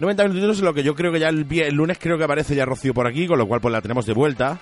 90 0.00 0.24
minutitos 0.24 0.58
en 0.58 0.64
lo 0.64 0.74
que 0.74 0.82
yo 0.82 0.96
creo 0.96 1.12
que 1.12 1.20
ya 1.20 1.28
el 1.28 1.74
lunes 1.74 1.98
creo 2.00 2.18
que 2.18 2.24
aparece 2.24 2.56
ya 2.56 2.64
Rocío 2.64 2.92
por 2.92 3.06
aquí, 3.06 3.28
con 3.28 3.38
lo 3.38 3.46
cual 3.46 3.60
pues 3.60 3.70
la 3.70 3.80
tenemos 3.80 4.06
de 4.06 4.12
vuelta. 4.12 4.58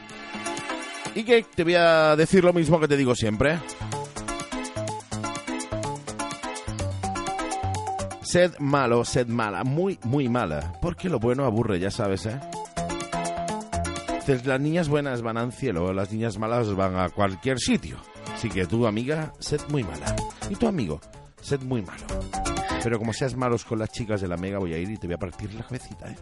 Y 1.14 1.24
que 1.24 1.44
te 1.55 1.64
voy 1.64 1.74
a 1.74 2.16
decir 2.16 2.43
lo 2.43 2.52
mismo 2.52 2.80
que 2.80 2.89
te 2.89 2.97
digo 2.97 3.14
siempre. 3.14 3.59
Sed 8.22 8.55
malo, 8.59 9.05
sed 9.05 9.26
mala, 9.26 9.62
muy, 9.62 9.98
muy 10.05 10.28
mala. 10.28 10.72
Porque 10.80 11.10
lo 11.10 11.18
bueno 11.18 11.44
aburre, 11.44 11.78
ya 11.78 11.90
sabes, 11.90 12.24
¿eh? 12.24 12.40
Dices, 14.20 14.47
las 14.47 14.60
niñas 14.60 14.89
buenas 14.89 15.20
van 15.20 15.36
al 15.36 15.52
cielo, 15.52 15.93
las 15.93 16.12
niñas 16.12 16.39
malas 16.39 16.74
van 16.74 16.97
a 16.97 17.10
cualquier 17.10 17.59
sitio. 17.59 17.98
Así 18.34 18.48
que 18.48 18.66
tu 18.66 18.86
amiga, 18.86 19.34
sed 19.39 19.60
muy 19.68 19.84
mala. 19.84 20.16
Y 20.48 20.55
tu 20.55 20.66
amigo, 20.66 21.01
sed 21.43 21.60
muy 21.60 21.82
malo. 21.82 22.05
Pero 22.82 22.98
como 22.98 23.12
seas 23.12 23.36
malos 23.36 23.64
con 23.64 23.78
las 23.78 23.90
chicas 23.90 24.20
de 24.20 24.28
la 24.28 24.36
mega, 24.36 24.59
voy 24.59 24.74
a 24.74 24.78
ir 24.78 24.90
y 24.90 24.97
te 24.97 25.06
voy 25.06 25.14
a 25.14 25.19
partir 25.19 25.52
la 25.55 25.62
cabecita, 25.62 26.09
¿eh? 26.09 26.16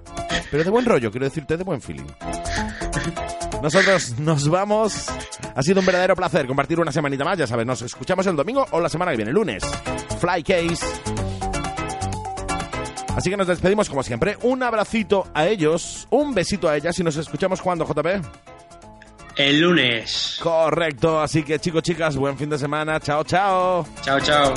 Pero 0.51 0.64
de 0.64 0.70
buen 0.70 0.84
rollo, 0.84 1.10
quiero 1.10 1.24
decirte, 1.24 1.56
de 1.56 1.64
buen 1.64 1.80
feeling. 1.80 2.06
Nosotros 3.62 4.18
nos 4.18 4.48
vamos. 4.48 5.06
Ha 5.55 5.62
sido 5.62 5.80
un 5.80 5.86
verdadero 5.86 6.16
placer 6.16 6.47
compartir 6.47 6.80
una 6.80 6.92
semanita 6.92 7.24
más, 7.24 7.38
ya 7.38 7.47
sabes, 7.47 7.66
nos 7.66 7.82
escuchamos 7.82 8.26
el 8.26 8.36
domingo 8.36 8.66
o 8.70 8.80
la 8.80 8.88
semana 8.88 9.12
que 9.12 9.18
viene, 9.18 9.32
lunes. 9.32 9.62
Fly 10.18 10.42
Case. 10.42 10.84
Así 13.16 13.28
que 13.28 13.36
nos 13.36 13.47
despedimos 13.47 13.88
como 13.88 14.02
siempre. 14.02 14.38
Un 14.42 14.62
abracito 14.62 15.26
a 15.34 15.47
ellos, 15.47 16.06
un 16.10 16.34
besito 16.34 16.68
a 16.68 16.76
ellas 16.76 16.98
y 16.98 17.05
nos 17.05 17.16
escuchamos 17.16 17.60
cuando, 17.60 17.84
JP. 17.84 18.06
El 19.36 19.60
lunes. 19.60 20.38
Correcto, 20.42 21.20
así 21.20 21.42
que 21.42 21.59
chicos, 21.59 21.82
chicas, 21.82 22.16
buen 22.16 22.36
fin 22.36 22.51
de 22.51 22.59
semana. 22.59 23.01
Chao, 23.01 23.24
chao. 23.24 23.86
Chao, 24.02 24.20
chao. 24.20 24.55